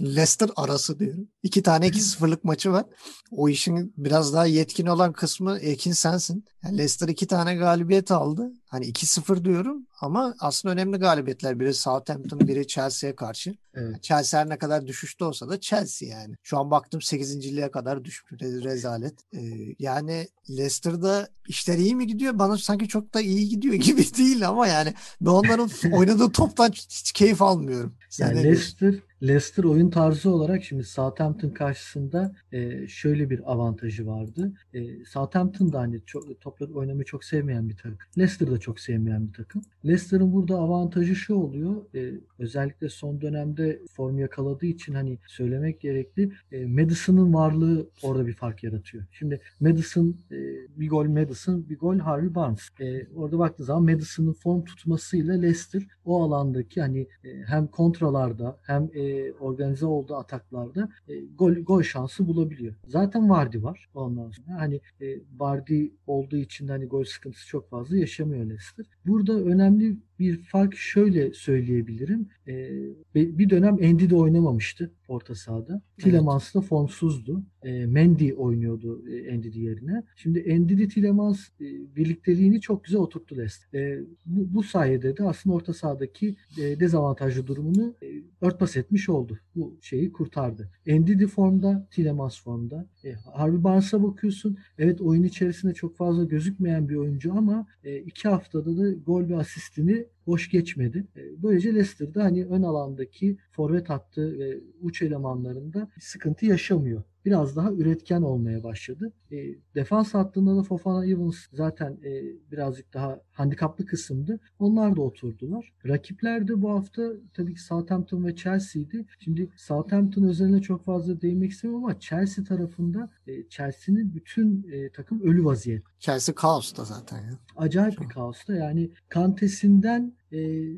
Leicester 0.00 0.50
arası 0.56 0.98
diyorum. 0.98 1.28
İki 1.42 1.62
tane 1.62 1.88
2-0'lık 1.88 2.44
maçı 2.44 2.72
var. 2.72 2.84
O 3.30 3.48
işin 3.48 3.94
biraz 3.96 4.32
daha 4.32 4.46
yetkin 4.46 4.86
olan 4.86 5.12
kısmı 5.12 5.58
Ekin 5.58 5.92
sensin. 5.92 6.44
Yani 6.64 6.78
Leicester 6.78 7.08
iki 7.08 7.26
tane 7.26 7.54
galibiyet 7.54 8.10
aldı. 8.10 8.52
Hani 8.68 8.86
2-0 8.86 9.44
diyorum 9.44 9.86
ama 10.00 10.34
aslında 10.38 10.74
önemli 10.74 10.96
galibiyetler. 10.96 11.60
Biri 11.60 11.74
Southampton, 11.74 12.40
biri 12.40 12.66
Chelsea'ye 12.66 13.16
karşı. 13.16 13.54
Evet. 13.74 14.02
Chelsea 14.02 14.40
her 14.40 14.48
ne 14.48 14.58
kadar 14.58 14.86
düşüşte 14.86 15.24
olsa 15.24 15.48
da 15.48 15.60
Chelsea 15.60 16.08
yani. 16.08 16.34
Şu 16.42 16.58
an 16.58 16.70
baktım 16.70 17.02
8. 17.02 17.70
kadar 17.72 18.04
düşmüş. 18.04 18.42
Re- 18.42 18.64
Rezalet. 18.64 19.14
Ee, 19.34 19.38
yani 19.78 20.28
Leicester'da 20.50 21.28
işler 21.48 21.78
iyi 21.78 21.96
mi 21.96 22.06
gidiyor? 22.06 22.38
Bana 22.38 22.58
sanki 22.58 22.88
çok 22.88 23.14
da 23.14 23.20
iyi 23.20 23.48
gidiyor 23.48 23.74
gibi 23.88 24.14
değil 24.16 24.48
ama 24.48 24.66
yani 24.66 24.94
ben 25.20 25.30
onların 25.30 25.70
oynadığı 25.92 26.32
toptan 26.32 26.70
hiç 26.70 27.12
keyif 27.12 27.42
almıyorum. 27.42 27.94
Sen 28.10 28.28
Yani? 28.28 28.44
Leicester, 28.44 28.94
Leicester 29.22 29.64
oyun 29.64 29.90
tarzı 29.90 30.30
olarak 30.30 30.64
şimdi 30.64 30.84
Southampton 30.84 31.50
karşısında 31.50 32.34
e, 32.52 32.88
şöyle 32.88 33.30
bir 33.30 33.52
avantajı 33.52 34.06
vardı. 34.06 34.52
E, 34.74 35.04
Southampton 35.04 35.72
da 35.72 35.80
hani 35.80 36.00
çok, 36.06 36.40
topları 36.40 36.74
oynamayı 36.74 37.04
çok 37.04 37.24
sevmeyen 37.24 37.68
bir 37.68 37.76
takım. 37.76 37.98
Leicester 38.18 38.50
da 38.50 38.58
çok 38.58 38.80
sevmeyen 38.80 39.28
bir 39.28 39.32
takım. 39.32 39.62
Leicester'ın 39.84 40.32
burada 40.32 40.56
avantajı 40.56 41.16
şu 41.16 41.34
oluyor. 41.34 41.94
e, 41.94 42.14
özellikle 42.38 42.88
son 42.88 43.20
dönemde 43.20 43.80
form 43.92 44.18
yakaladığı 44.18 44.66
için 44.66 44.94
hani 44.94 45.18
söylemek 45.26 45.80
gerekli. 45.80 46.32
E, 46.52 46.66
Madison'ın 46.66 47.34
varlığı 47.34 47.88
orada 48.02 48.26
bir 48.26 48.34
fark 48.34 48.64
yaratıyor. 48.64 49.04
Şimdi 49.10 49.40
Madison 49.60 50.16
e, 50.30 50.36
bir 50.80 50.88
gol 50.88 51.06
Madison, 51.06 51.68
bir 51.68 51.78
gol 51.78 51.98
Harvey 51.98 52.34
Barnes. 52.34 52.68
E, 52.80 53.06
orada 53.14 53.38
baktığı 53.38 53.64
zaman 53.64 53.82
Madison'ın 53.82 54.32
form 54.32 54.64
tutmasıyla 54.64 55.34
Leicester 55.34 55.86
o 56.04 56.22
alandaki 56.22 56.80
hani 56.80 57.00
e, 57.24 57.42
hem 57.46 57.66
kontralarda 57.66 58.56
hem 58.62 58.90
e, 58.94 59.11
organize 59.40 59.86
olduğu 59.86 60.14
ataklarda 60.14 60.88
e, 61.08 61.20
gol 61.20 61.52
gol 61.52 61.82
şansı 61.82 62.26
bulabiliyor. 62.26 62.74
Zaten 62.86 63.30
Vardy 63.30 63.62
var 63.62 63.88
ondan 63.94 64.30
sonra. 64.30 64.60
Hani 64.60 64.80
e, 65.00 65.18
Vardy 65.36 65.88
olduğu 66.06 66.36
için 66.36 66.68
hani 66.68 66.86
gol 66.86 67.04
sıkıntısı 67.04 67.48
çok 67.48 67.70
fazla 67.70 67.96
yaşamıyor 67.96 68.44
Leicester. 68.44 68.86
Burada 69.06 69.32
önemli 69.32 69.96
bir 70.22 70.42
fark 70.42 70.74
şöyle 70.74 71.32
söyleyebilirim. 71.32 72.28
E, 72.48 72.70
bir 73.14 73.50
dönem 73.50 73.74
Andy 73.74 74.10
de 74.10 74.16
oynamamıştı 74.16 74.92
orta 75.08 75.34
sahada. 75.34 75.72
Evet. 75.72 76.04
Tillemans 76.04 76.54
da 76.54 76.60
formsuzdu. 76.60 77.42
E, 77.62 77.86
Mendy 77.86 78.32
oynuyordu 78.36 79.02
e, 79.08 79.34
Andy 79.34 79.60
yerine. 79.60 80.02
Şimdi 80.16 80.52
Andy 80.52 80.88
Tillemans 80.88 81.48
e, 81.60 81.64
birlikteliğini 81.96 82.60
çok 82.60 82.84
güzel 82.84 83.00
oturttu 83.00 83.36
Leicester. 83.36 83.80
E, 83.80 84.00
bu, 84.26 84.54
bu 84.54 84.62
sayede 84.62 85.16
de 85.16 85.24
aslında 85.24 85.56
orta 85.56 85.72
sahadaki 85.72 86.36
e, 86.58 86.80
dezavantajlı 86.80 87.46
durumunu 87.46 87.94
e, 88.02 88.06
örtbas 88.40 88.76
etmiş 88.76 89.08
oldu. 89.08 89.38
Bu 89.56 89.78
şeyi 89.80 90.12
kurtardı. 90.12 90.70
Andy 90.90 91.26
formda, 91.26 91.88
Tillemans 91.90 92.42
formda. 92.42 92.86
E, 93.04 93.12
Harvey 93.12 93.64
Barnes'a 93.64 94.02
bakıyorsun. 94.02 94.58
Evet 94.78 95.00
oyun 95.00 95.22
içerisinde 95.22 95.74
çok 95.74 95.96
fazla 95.96 96.24
gözükmeyen 96.24 96.88
bir 96.88 96.96
oyuncu 96.96 97.32
ama 97.32 97.66
e, 97.84 97.98
iki 97.98 98.28
haftada 98.28 98.76
da 98.76 98.92
gol 98.92 99.28
ve 99.28 99.36
asistini 99.36 100.06
boş 100.26 100.50
geçmedi. 100.50 101.06
E, 101.16 101.42
böylece 101.42 101.68
Leicester'da 101.68 102.24
hani 102.24 102.44
ön 102.46 102.62
alandaki 102.62 103.36
forvet 103.50 103.88
hattı 103.88 104.38
ve 104.38 104.60
uç 104.80 105.02
elemanlarında 105.02 105.88
sıkıntı 106.00 106.46
yaşamıyor 106.46 107.02
biraz 107.24 107.56
daha 107.56 107.72
üretken 107.72 108.22
olmaya 108.22 108.62
başladı. 108.62 109.12
E, 109.32 109.36
defans 109.74 110.14
hattında 110.14 110.56
da 110.56 110.62
Fofana 110.62 111.06
Evans 111.06 111.36
zaten 111.52 111.98
e, 112.04 112.22
birazcık 112.52 112.94
daha 112.94 113.20
handikaplı 113.32 113.86
kısımdı. 113.86 114.40
Onlar 114.58 114.96
da 114.96 115.00
oturdular. 115.00 115.72
Rakipler 115.86 116.48
de 116.48 116.62
bu 116.62 116.70
hafta 116.70 117.12
tabii 117.34 117.54
ki 117.54 117.62
Southampton 117.62 118.24
ve 118.24 118.36
Chelsea'ydi. 118.36 119.04
Şimdi 119.18 119.50
Southampton 119.56 120.22
özeline 120.22 120.62
çok 120.62 120.84
fazla 120.84 121.20
değinmek 121.20 121.50
istemiyorum 121.50 121.84
ama 121.84 122.00
Chelsea 122.00 122.44
tarafında 122.44 123.10
e, 123.26 123.48
Chelsea'nin 123.48 124.14
bütün 124.14 124.68
e, 124.72 124.90
takım 124.90 125.20
ölü 125.20 125.44
vaziyet. 125.44 125.82
Chelsea 125.98 126.34
kaosta 126.34 126.84
zaten 126.84 127.16
ya. 127.16 127.38
Acayip 127.56 128.00
bir 128.00 128.08
kaosta. 128.08 128.54
Yani 128.54 128.90
Kantesinden 129.08 130.12
e, 130.32 130.38
e, 130.38 130.74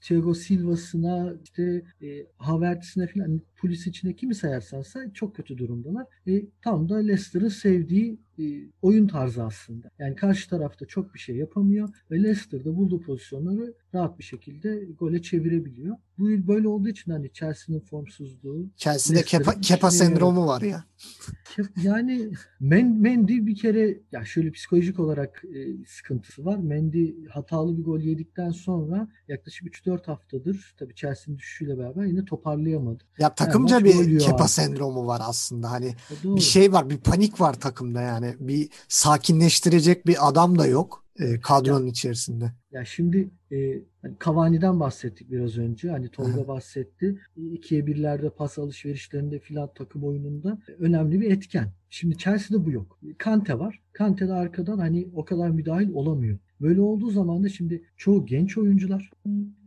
Thiago 0.00 0.34
Silva'sına 0.34 1.34
işte 1.44 1.82
e, 2.02 2.26
Havertz'ine 2.36 3.06
falan 3.06 3.40
polis 3.56 3.86
içine 3.86 4.16
kimi 4.16 4.34
sayarsan 4.34 4.82
say 4.82 5.12
çok 5.12 5.36
kötü 5.36 5.58
durumdalar. 5.58 6.06
E, 6.26 6.42
tam 6.62 6.88
da 6.88 6.96
Leicester'ın 6.96 7.48
sevdiği 7.48 8.18
oyun 8.82 9.06
tarzı 9.08 9.44
aslında. 9.44 9.90
Yani 9.98 10.16
karşı 10.16 10.50
tarafta 10.50 10.86
çok 10.86 11.14
bir 11.14 11.18
şey 11.18 11.36
yapamıyor 11.36 11.88
ve 12.10 12.22
Leicester'da 12.22 12.76
bulduğu 12.76 13.00
pozisyonları 13.00 13.74
rahat 13.94 14.18
bir 14.18 14.24
şekilde 14.24 14.84
gole 14.98 15.22
çevirebiliyor. 15.22 15.96
Bu 16.18 16.30
yıl 16.30 16.46
böyle 16.46 16.68
olduğu 16.68 16.88
için 16.88 17.12
hani 17.12 17.32
Chelsea'nin 17.32 17.80
formsuzluğu. 17.80 18.70
Chelsea'de 18.76 19.22
Kepa, 19.22 19.60
Kepa 19.60 19.90
sendromu 19.90 20.46
var 20.46 20.62
ya. 20.62 20.84
Yani 21.82 22.30
Mendy 22.60 23.46
bir 23.46 23.56
kere 23.56 23.98
ya 24.12 24.24
şöyle 24.24 24.50
psikolojik 24.50 24.98
olarak 24.98 25.42
e, 25.44 25.86
sıkıntısı 25.86 26.44
var. 26.44 26.58
Mendy 26.58 27.26
hatalı 27.28 27.78
bir 27.78 27.84
gol 27.84 28.00
yedikten 28.00 28.50
sonra 28.50 29.08
yaklaşık 29.28 29.66
3-4 29.66 30.06
haftadır 30.06 30.74
tabii 30.78 30.94
Chelsea'nin 30.94 31.38
düşüşüyle 31.38 31.78
beraber 31.78 32.04
yine 32.04 32.24
toparlayamadı. 32.24 33.04
Ya 33.18 33.34
takımca 33.34 33.76
yani 33.76 33.84
bir 33.84 34.18
Kepa 34.18 34.44
abi. 34.44 34.48
sendromu 34.48 35.06
var 35.06 35.20
aslında. 35.24 35.70
Hani 35.70 35.86
e, 35.86 36.36
bir 36.36 36.40
şey 36.40 36.72
var, 36.72 36.90
bir 36.90 36.98
panik 36.98 37.40
var 37.40 37.54
takımda 37.54 38.00
yani. 38.00 38.27
Bir 38.40 38.68
sakinleştirecek 38.88 40.06
bir 40.06 40.28
adam 40.28 40.58
da 40.58 40.66
yok 40.66 41.04
e, 41.18 41.40
kadronun 41.40 41.84
ya, 41.84 41.90
içerisinde. 41.90 42.52
Ya 42.72 42.84
şimdi 42.84 43.30
e, 43.52 43.82
hani 44.02 44.14
Cavani'den 44.24 44.80
bahsettik 44.80 45.30
biraz 45.30 45.58
önce. 45.58 45.90
Hani 45.90 46.08
Tolga 46.08 46.48
bahsetti. 46.48 47.18
İkiye 47.36 47.86
birlerde 47.86 48.30
pas 48.30 48.58
alışverişlerinde 48.58 49.38
filan 49.38 49.70
takım 49.74 50.04
oyununda 50.04 50.58
önemli 50.78 51.20
bir 51.20 51.30
etken. 51.30 51.72
Şimdi 51.90 52.18
Chelsea'de 52.18 52.64
bu 52.64 52.70
yok. 52.70 52.98
Kante 53.18 53.58
var. 53.58 53.82
Kante 53.92 54.28
de 54.28 54.32
arkadan 54.32 54.78
hani 54.78 55.08
o 55.14 55.24
kadar 55.24 55.50
müdahil 55.50 55.90
olamıyor. 55.92 56.38
Böyle 56.60 56.80
olduğu 56.80 57.10
zaman 57.10 57.44
da 57.44 57.48
şimdi 57.48 57.82
çoğu 57.96 58.26
genç 58.26 58.58
oyuncular 58.58 59.10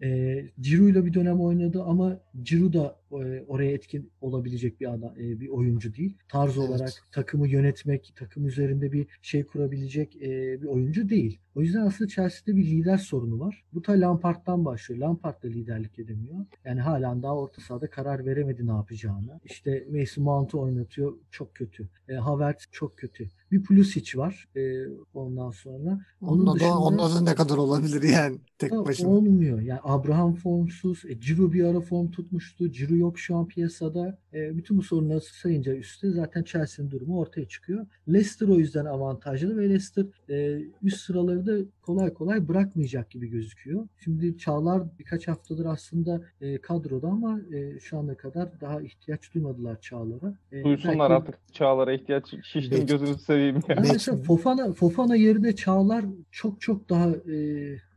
e, 0.03 0.41
Ciro 0.59 0.89
ile 0.89 1.05
bir 1.05 1.13
dönem 1.13 1.41
oynadı 1.41 1.83
ama 1.83 2.19
Ciro 2.41 2.73
da 2.73 2.85
e, 2.85 3.00
oraya 3.47 3.71
etkin 3.71 4.11
olabilecek 4.21 4.81
bir 4.81 4.93
adam, 4.93 5.13
e, 5.17 5.39
bir 5.39 5.47
oyuncu 5.47 5.95
değil. 5.95 6.17
Tarz 6.29 6.57
evet. 6.57 6.69
olarak 6.69 6.91
takımı 7.11 7.47
yönetmek, 7.47 8.13
takım 8.15 8.47
üzerinde 8.47 8.91
bir 8.91 9.07
şey 9.21 9.43
kurabilecek 9.43 10.15
e, 10.15 10.61
bir 10.61 10.67
oyuncu 10.67 11.09
değil. 11.09 11.39
O 11.55 11.61
yüzden 11.61 11.81
aslında 11.81 12.07
Chelsea'de 12.09 12.57
bir 12.57 12.65
lider 12.65 12.97
sorunu 12.97 13.39
var. 13.39 13.63
Bu 13.73 13.85
da 13.85 13.91
Lampard'dan 13.91 14.65
başlıyor. 14.65 15.01
Lampard 15.01 15.43
da 15.43 15.47
liderlik 15.47 15.99
edemiyor. 15.99 16.45
Yani 16.65 16.81
halen 16.81 17.23
daha 17.23 17.37
orta 17.37 17.61
sahada 17.61 17.89
karar 17.89 18.25
veremedi 18.25 18.67
ne 18.67 18.71
yapacağını. 18.71 19.39
İşte 19.45 19.87
Mason 19.91 20.23
Mount'u 20.23 20.59
oynatıyor. 20.59 21.13
Çok 21.31 21.55
kötü. 21.55 21.89
E, 22.09 22.13
Havertz 22.13 22.67
çok 22.71 22.97
kötü. 22.97 23.29
Bir 23.51 23.63
Pulisic 23.63 24.17
var 24.17 24.47
e, 24.55 24.85
ondan 25.13 25.51
sonra. 25.51 25.99
Onun, 26.21 26.45
onun 26.45 26.55
dışında, 26.55 27.15
da 27.15 27.21
ne 27.21 27.35
kadar 27.35 27.57
olabilir 27.57 28.03
yani 28.03 28.37
tek 28.57 28.71
başına. 28.71 29.09
Olmuyor. 29.09 29.61
Yani 29.61 29.79
Abraham 29.83 30.35
formsuz. 30.35 31.03
E, 31.07 31.19
Ciro 31.19 31.53
bir 31.53 31.63
ara 31.63 31.81
form 31.81 32.11
tutmuştu. 32.11 32.71
Ciro 32.71 32.95
yok 33.01 33.19
şu 33.19 33.35
an 33.35 33.47
piyasada. 33.47 34.17
E, 34.33 34.57
bütün 34.57 34.77
bu 34.77 34.83
sorunları 34.83 35.21
sayınca 35.21 35.75
üstte 35.75 36.11
zaten 36.11 36.43
Chelsea'nin 36.43 36.91
durumu 36.91 37.19
ortaya 37.19 37.47
çıkıyor. 37.47 37.85
Leicester 38.07 38.47
o 38.47 38.55
yüzden 38.55 38.85
avantajlı 38.85 39.57
ve 39.57 39.69
Leicester 39.69 40.05
e, 40.29 40.61
üst 40.83 41.01
sıraları 41.01 41.45
da 41.45 41.65
kolay 41.81 42.13
kolay 42.13 42.47
bırakmayacak 42.47 43.09
gibi 43.09 43.27
gözüküyor. 43.27 43.87
Şimdi 44.03 44.37
Çağlar 44.37 44.83
birkaç 44.99 45.27
haftadır 45.27 45.65
aslında 45.65 46.21
e, 46.41 46.57
kadroda 46.57 47.07
ama 47.07 47.39
e, 47.53 47.79
şu 47.79 47.97
ana 47.97 48.15
kadar 48.15 48.61
daha 48.61 48.81
ihtiyaç 48.81 49.33
duymadılar 49.33 49.81
Çağlar'a. 49.81 50.33
E, 50.51 50.63
Duysunlar 50.63 51.09
belki... 51.09 51.13
artık 51.13 51.53
Çağlar'a 51.53 51.93
ihtiyaç. 51.93 52.33
Şiştim 52.43 52.85
gözünü 52.85 53.17
seveyim 53.17 53.55
ya. 53.55 53.61
Yani 53.75 53.87
mesela 53.91 54.17
Fofana, 54.17 54.73
Fofana 54.73 55.15
yerine 55.15 55.55
Çağlar 55.55 56.05
çok 56.31 56.61
çok 56.61 56.89
daha 56.89 57.09
e, 57.09 57.35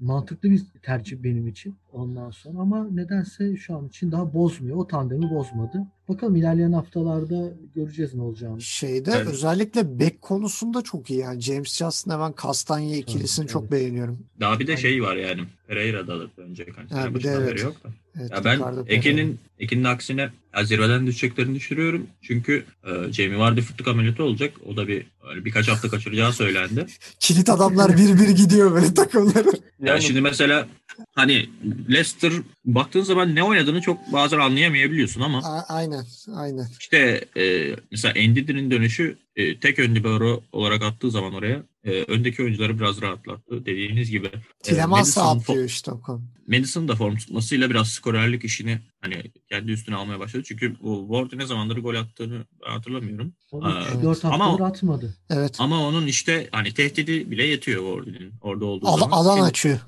mantıklı 0.00 0.50
bir 0.50 0.62
tercih 0.82 1.22
benim 1.22 1.48
için 1.48 1.74
ondan 1.92 2.30
sonra 2.30 2.58
ama 2.58 2.88
nedense 2.88 3.56
şu 3.56 3.76
an 3.76 3.88
için 3.88 4.12
daha 4.12 4.34
bozmuyor. 4.34 4.76
O 4.76 4.86
tandemi 4.86 5.30
bozmadı. 5.30 5.86
Bakalım 6.08 6.36
ilerleyen 6.36 6.72
haftalarda 6.72 7.52
göreceğiz 7.74 8.14
ne 8.14 8.22
olacağını. 8.22 8.60
Şeyde 8.60 9.12
evet. 9.16 9.26
özellikle 9.26 9.98
bek 9.98 10.22
konusunda 10.22 10.82
çok 10.82 11.10
iyi 11.10 11.18
yani. 11.18 11.40
James 11.40 11.78
Justin 11.78 12.10
hemen 12.10 12.32
Kastanya 12.32 12.96
ikilisini 12.96 13.42
evet, 13.42 13.52
çok 13.52 13.62
evet. 13.62 13.72
beğeniyorum. 13.72 14.18
Daha 14.40 14.60
bir 14.60 14.66
de 14.66 14.76
şey 14.76 15.02
var 15.02 15.16
yani. 15.16 15.40
Pereira'da 15.66 16.20
da 16.20 16.24
önce 16.36 16.66
hani 16.90 17.14
bir 17.14 17.22
de 17.22 17.28
evet. 17.28 17.62
yok 17.62 17.84
da. 17.84 17.88
Evet, 18.20 18.30
ya 18.30 18.44
ben 18.44 18.60
Ekin'in 18.86 19.40
Ekin'in 19.58 19.84
aksine 19.84 20.30
zirveden 20.64 21.06
düşeceklerini 21.06 21.54
düşünüyorum. 21.54 22.06
Çünkü 22.22 22.64
e, 22.84 23.12
Jamie 23.12 23.38
Vardy 23.38 23.60
fıtık 23.60 23.88
ameliyatı 23.88 24.24
olacak. 24.24 24.52
O 24.66 24.76
da 24.76 24.88
bir 24.88 25.06
öyle 25.30 25.44
birkaç 25.44 25.68
hafta 25.68 25.88
kaçıracağı 25.88 26.32
söylendi. 26.32 26.86
Kilit 27.20 27.48
adamlar 27.48 27.96
bir 27.96 28.18
bir 28.18 28.28
gidiyor 28.28 28.72
böyle 28.74 28.94
takımları. 28.94 29.48
Ya 29.48 29.92
yani 29.92 30.02
şimdi 30.02 30.20
mesela 30.20 30.66
hani 31.14 31.48
Leicester 31.90 32.32
baktığın 32.64 33.02
zaman 33.02 33.34
ne 33.34 33.42
oynadığını 33.42 33.80
çok 33.80 34.12
bazen 34.12 34.38
anlayamayabiliyorsun 34.38 35.20
ama. 35.20 35.38
A- 35.38 35.74
aynen, 35.74 36.04
aynen. 36.34 36.66
İşte 36.80 37.24
e, 37.36 37.76
mesela 37.90 38.12
Endidi'nin 38.12 38.70
dönüşü 38.70 39.16
e, 39.36 39.60
tek 39.60 39.78
ön 39.78 39.94
libero 39.94 40.42
olarak 40.52 40.82
attığı 40.82 41.10
zaman 41.10 41.34
oraya 41.34 41.62
e, 41.84 41.90
öndeki 42.02 42.42
oyuncuları 42.42 42.78
biraz 42.78 43.02
rahatlattı. 43.02 43.66
Dediğiniz 43.66 44.10
gibi. 44.10 44.30
Tilemans 44.62 45.16
e, 45.16 45.20
atlıyor 45.20 45.64
işte 45.64 45.90
o 45.90 46.00
konu. 46.00 46.22
Madison 46.48 46.88
da 46.88 46.96
form 46.96 47.16
tutmasıyla 47.16 47.70
biraz 47.70 47.88
skorerlik 47.88 48.44
işini 48.44 48.78
hani 49.00 49.22
kendi 49.48 49.72
üstüne 49.72 49.96
almaya 49.96 50.20
başladı. 50.20 50.42
Çünkü 50.46 50.74
bu 50.82 51.06
Ward 51.10 51.40
ne 51.40 51.46
zamandır 51.46 51.78
gol 51.78 51.94
attığını 51.94 52.44
hatırlamıyorum. 52.62 53.32
Evet. 53.52 54.24
ama 54.24 54.66
atmadı. 54.66 55.16
Evet. 55.30 55.56
Ama 55.58 55.86
onun 55.86 56.06
işte 56.06 56.48
hani 56.52 56.74
tehdidi 56.74 57.30
bile 57.30 57.44
yetiyor 57.44 57.82
Ward'un 57.82 58.32
orada 58.40 58.64
olduğu 58.64 58.86
Al, 58.86 58.98
zaman. 58.98 59.16
Alan 59.16 59.34
şimdi, 59.34 59.48
açıyor. 59.48 59.78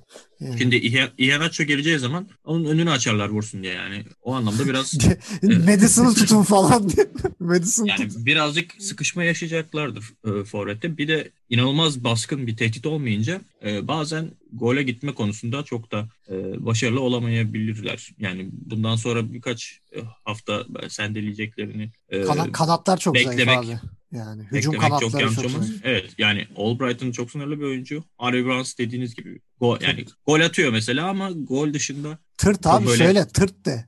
Yani. 0.41 0.59
Şimdi 0.59 0.77
Iheanacho 1.19 1.65
geleceği 1.65 1.99
zaman 1.99 2.29
onun 2.45 2.65
önünü 2.65 2.91
açarlar 2.91 3.29
vursun 3.29 3.63
diye 3.63 3.73
yani. 3.75 4.05
O 4.23 4.35
anlamda 4.35 4.67
biraz 4.67 4.95
Madison'ı 5.43 6.15
tutun 6.15 6.43
falan 6.43 6.89
diye. 6.89 7.07
Madison 7.41 7.85
yani 7.85 8.09
tutun. 8.09 8.27
birazcık 8.27 8.75
sıkışma 8.79 9.25
yaşayacaklardır 9.25 10.05
e, 10.25 10.45
forvette. 10.45 10.99
Bir 10.99 11.09
de 11.09 11.31
inanılmaz 11.51 12.05
baskın 12.05 12.47
bir 12.47 12.57
tehdit 12.57 12.87
olmayınca 12.87 13.41
e, 13.65 13.89
bazen 13.89 14.31
gole 14.53 14.83
gitme 14.83 15.15
konusunda 15.15 15.63
çok 15.63 15.93
da 15.93 16.09
e, 16.31 16.35
başarılı 16.67 17.01
olamayabilirler. 17.01 18.11
Yani 18.19 18.49
bundan 18.53 18.97
sonra 18.97 19.33
birkaç 19.33 19.81
e, 19.97 20.01
hafta 20.25 20.65
sendeleyeceklerini 20.89 21.91
e, 22.09 22.23
Kana, 22.23 22.53
kanatlar 22.53 22.97
çok 22.97 23.15
beklemek, 23.15 23.45
zayıf 23.45 23.59
abi. 23.59 23.79
Yani 24.13 24.43
hücum 24.43 24.79
kanatları 24.79 25.35
çok, 25.35 25.43
çok 25.43 25.51
zayıf. 25.51 25.81
Evet 25.85 26.11
yani 26.19 26.47
Albright'ın 26.57 27.13
çok 27.13 27.31
sınırlı 27.31 27.59
bir 27.61 27.65
oyuncu. 27.65 28.05
Harvey 28.19 28.47
Barnes 28.47 28.79
dediğiniz 28.79 29.15
gibi 29.15 29.41
Gol, 29.61 29.81
yani 29.81 30.05
gol 30.27 30.41
atıyor 30.41 30.73
mesela 30.73 31.09
ama 31.09 31.31
gol 31.31 31.75
dışında 31.75 32.19
tırt 32.39 32.67
abi 32.67 32.87
böyle... 32.87 33.05
söyle 33.05 33.29
tırt 33.29 33.67
de. 33.67 33.87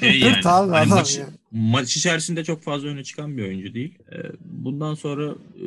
şey 0.00 0.18
yani, 0.20 0.34
tırt 0.34 0.46
abi 0.46 0.70
hani 0.70 0.88
maç, 0.88 1.18
ya. 1.18 1.26
Maç 1.52 1.96
içerisinde 1.96 2.44
çok 2.44 2.62
fazla 2.62 2.88
öne 2.88 3.04
çıkan 3.04 3.36
bir 3.38 3.42
oyuncu 3.42 3.74
değil. 3.74 3.98
Ee, 4.12 4.16
bundan 4.44 4.94
sonra 4.94 5.30
e, 5.32 5.64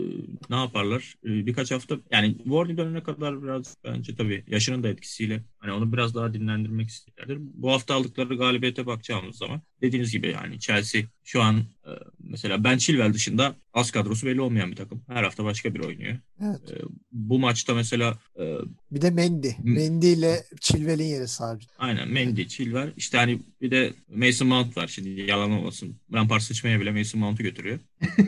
ne 0.49 0.55
yaparlar? 0.55 1.15
Ee, 1.25 1.45
birkaç 1.45 1.71
hafta 1.71 1.97
yani 2.11 2.37
Wardy 2.37 2.77
dönene 2.77 3.03
kadar 3.03 3.43
biraz 3.43 3.77
bence 3.83 4.15
tabii 4.15 4.43
yaşının 4.47 4.83
da 4.83 4.87
etkisiyle 4.89 5.43
hani 5.57 5.71
onu 5.71 5.93
biraz 5.93 6.15
daha 6.15 6.33
dinlendirmek 6.33 6.89
isterler. 6.89 7.37
Bu 7.39 7.71
hafta 7.71 7.95
aldıkları 7.95 8.35
galibiyete 8.37 8.85
bakacağımız 8.85 9.35
zaman 9.37 9.61
dediğiniz 9.81 10.11
gibi 10.11 10.27
yani 10.27 10.59
Chelsea 10.59 11.01
şu 11.23 11.41
an 11.41 11.57
e, 11.57 11.91
mesela 12.19 12.63
Ben 12.63 12.77
Chilwell 12.77 13.13
dışında 13.13 13.55
az 13.73 13.91
kadrosu 13.91 14.27
belli 14.27 14.41
olmayan 14.41 14.71
bir 14.71 14.75
takım. 14.75 15.01
Her 15.07 15.23
hafta 15.23 15.43
başka 15.43 15.73
bir 15.75 15.79
oynuyor. 15.79 16.17
Evet. 16.43 16.71
E, 16.71 16.75
bu 17.11 17.39
maçta 17.39 17.73
mesela 17.73 18.17
e, 18.39 18.55
Bir 18.91 19.01
de 19.01 19.09
Mendy. 19.11 19.49
Mendy 19.63 20.13
ile 20.13 20.43
Chilwell'in 20.61 21.03
yeri 21.03 21.27
sabit. 21.27 21.69
aynen 21.77 22.09
Mendy, 22.09 22.47
Chilwell. 22.47 22.93
İşte 22.97 23.17
hani 23.17 23.39
bir 23.61 23.71
de 23.71 23.93
Mason 24.15 24.47
Mount 24.47 24.77
var. 24.77 24.87
Şimdi 24.87 25.09
yalan 25.21 25.51
olmasın. 25.51 25.74
Lampard 26.13 26.41
sıçmaya 26.41 26.79
bile 26.81 26.91
Mason 26.91 27.21
Mount'u 27.21 27.43
götürüyor. 27.43 27.79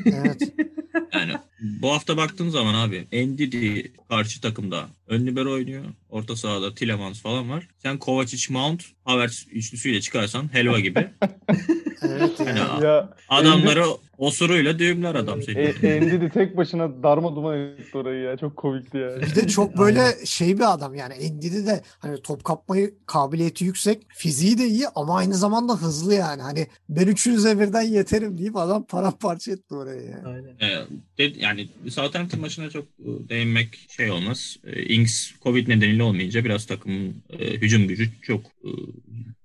Evet. 0.05 0.41
Yani 1.13 1.33
bu 1.59 1.91
hafta 1.93 2.17
baktığın 2.17 2.49
zaman 2.49 2.73
abi 2.73 3.07
Ndidi 3.13 3.93
karşı 4.09 4.41
takımda 4.41 4.89
ön 5.07 5.27
libero 5.27 5.51
oynuyor. 5.53 5.85
Orta 6.09 6.35
sahada 6.35 6.75
Tielemans 6.75 7.21
falan 7.21 7.49
var. 7.49 7.67
Sen 7.77 7.97
Kovacic, 7.97 8.53
Mount, 8.53 8.83
Havertz 9.05 9.47
üçlüsüyle 9.51 10.01
çıkarsan 10.01 10.53
helva 10.53 10.79
gibi. 10.79 11.07
Evet 12.01 12.39
yani. 12.39 12.59
Ya 12.83 13.09
adamları 13.29 13.83
osuruyla 14.17 14.79
düğümler 14.79 15.15
adam 15.15 15.41
seni. 15.43 15.57
e, 15.59 15.87
Endidi 15.87 16.29
tek 16.29 16.57
başına 16.57 17.03
darma 17.03 17.35
duman 17.35 17.59
etti 17.59 17.97
orayı 17.97 18.23
ya. 18.23 18.37
Çok 18.37 18.57
komikti 18.57 18.97
ya. 18.97 19.21
Bir 19.21 19.35
de 19.35 19.47
çok 19.47 19.77
böyle 19.77 20.25
şey 20.25 20.57
bir 20.59 20.73
adam 20.73 20.95
yani 20.95 21.13
Endidi 21.13 21.65
de 21.65 21.81
hani 21.99 22.21
top 22.21 22.43
kapmayı 22.43 22.93
kabiliyeti 23.05 23.65
yüksek. 23.65 24.03
Fiziği 24.09 24.57
de 24.57 24.65
iyi 24.67 24.87
ama 24.95 25.17
aynı 25.17 25.33
zamanda 25.33 25.73
hızlı 25.73 26.13
yani. 26.13 26.41
Hani 26.41 26.67
ben 26.89 27.07
üçünüze 27.07 27.59
birden 27.59 27.81
yeterim 27.81 28.37
deyip 28.37 28.55
adam 28.55 28.83
paramparça 28.83 29.51
etti 29.51 29.75
orayı 29.75 30.01
yani. 30.09 30.27
Aynen. 30.27 30.55
Ee, 30.61 30.85
de- 31.17 31.39
yani 31.39 31.67
Southampton 31.89 32.41
maçına 32.41 32.69
çok 32.69 32.83
e, 32.83 33.29
değinmek 33.29 33.85
şey 33.89 34.11
olmaz. 34.11 34.57
E, 34.63 34.83
Ings 34.83 35.31
Covid 35.43 35.67
nedeniyle 35.67 36.03
olmayınca 36.03 36.45
biraz 36.45 36.65
takımın 36.65 37.13
e, 37.39 37.45
hücum 37.51 37.87
gücü 37.87 38.09
çok 38.21 38.41
e, 38.45 38.69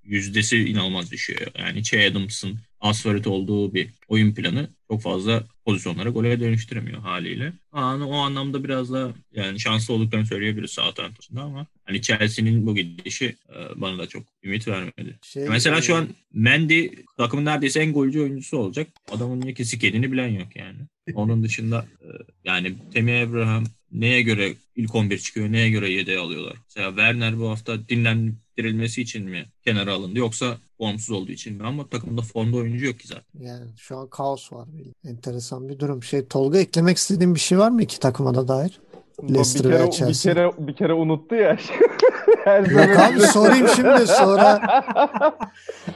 yüzdesi 0.05 0.59
inanılmaz 0.59 1.11
düşüyor. 1.11 1.41
Yani 1.59 1.83
Che 1.83 2.11
Adams'ın 2.11 2.59
asfalt 2.81 3.27
olduğu 3.27 3.75
bir 3.75 3.88
oyun 4.09 4.35
planı 4.35 4.69
çok 4.91 5.03
fazla 5.03 5.45
pozisyonlara 5.65 6.09
gole 6.11 6.41
dönüştüremiyor 6.41 7.01
haliyle. 7.01 7.53
Ama 7.73 8.07
o 8.07 8.15
anlamda 8.15 8.65
biraz 8.65 8.93
da 8.93 9.12
yani 9.33 9.61
şanslı 9.61 9.95
olduklarını 9.95 10.27
söyleyebiliriz 10.27 10.71
Southampton'da 10.71 11.43
ama 11.43 11.67
hani 11.85 12.03
Chelsea'nin 12.03 12.67
bu 12.67 12.75
gidişi 12.75 13.37
e, 13.49 13.81
bana 13.81 13.99
da 13.99 14.07
çok 14.07 14.23
ümit 14.43 14.69
vermedi. 14.69 15.19
Şey, 15.23 15.49
Mesela 15.49 15.83
şu 15.83 15.93
e, 15.93 15.97
an 15.97 16.09
Mendy 16.33 16.88
takımın 17.17 17.45
neredeyse 17.45 17.81
en 17.81 17.93
golcü 17.93 18.21
oyuncusu 18.21 18.59
olacak. 18.59 18.88
Adamın 19.12 19.41
niye 19.41 19.55
ki 19.55 19.65
sikediğini 19.65 20.12
bilen 20.12 20.29
yok 20.29 20.57
yani. 20.57 20.79
Onun 21.15 21.43
dışında 21.43 21.87
e, 22.01 22.09
yani 22.45 22.75
Temi 22.93 23.12
Abraham 23.12 23.65
neye 23.92 24.22
göre 24.22 24.55
ilk 24.76 24.94
11 24.94 25.18
çıkıyor, 25.18 25.52
neye 25.52 25.70
göre 25.70 25.90
yedeğe 25.90 26.18
alıyorlar. 26.18 26.57
Mesela 26.64 26.88
Werner 26.88 27.38
bu 27.38 27.48
hafta 27.50 27.88
dinlendirilmesi 27.88 29.02
için 29.02 29.24
mi 29.31 29.46
kenara 29.64 29.92
alındı 29.92 30.18
yoksa 30.18 30.59
formsuz 30.78 31.11
olduğu 31.11 31.33
için 31.33 31.57
mi? 31.57 31.66
Ama 31.66 31.88
takımda 31.88 32.22
formda 32.22 32.57
oyuncu 32.57 32.87
yok 32.87 33.00
ki 33.00 33.09
zaten. 33.09 33.24
Yani 33.40 33.66
şu 33.78 33.96
an 33.96 34.09
kaos 34.09 34.52
var. 34.52 34.68
Enteresan 35.05 35.68
bir 35.68 35.78
durum. 35.78 36.02
Şey 36.02 36.26
Tolga 36.26 36.59
eklemek 36.59 36.96
istediğin 36.96 37.35
bir 37.35 37.40
şey 37.40 37.59
var 37.59 37.70
mı 37.70 37.83
iki 37.83 38.00
takıma 38.00 38.35
da 38.35 38.48
dair? 38.48 38.81
Leicester 39.22 39.64
bir 39.64 39.90
kere, 39.90 40.09
bir 40.09 40.14
kere 40.14 40.50
bir 40.59 40.76
kere 40.76 40.92
unuttu 40.92 41.35
ya. 41.35 41.59
Her 42.44 42.64
Yok 42.64 42.98
abi 43.00 43.20
sorayım 43.20 43.68
şimdi 43.76 44.07
sonra. 44.07 44.61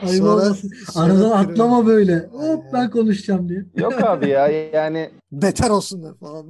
Ayıp 0.02 0.18
sonra- 0.18 0.30
olmasın. 0.32 0.70
sonra 0.92 1.04
Aradan 1.06 1.18
kırarım. 1.18 1.50
atlama 1.50 1.87
böyle. 1.87 2.16
Hop 2.32 2.64
ben 2.72 2.90
konuşacağım 2.90 3.48
diye. 3.48 3.64
Yok 3.76 4.02
abi 4.02 4.28
ya 4.28 4.46
yani 4.48 5.11
Beter 5.32 5.70
olsunlar 5.70 6.14
falan. 6.14 6.46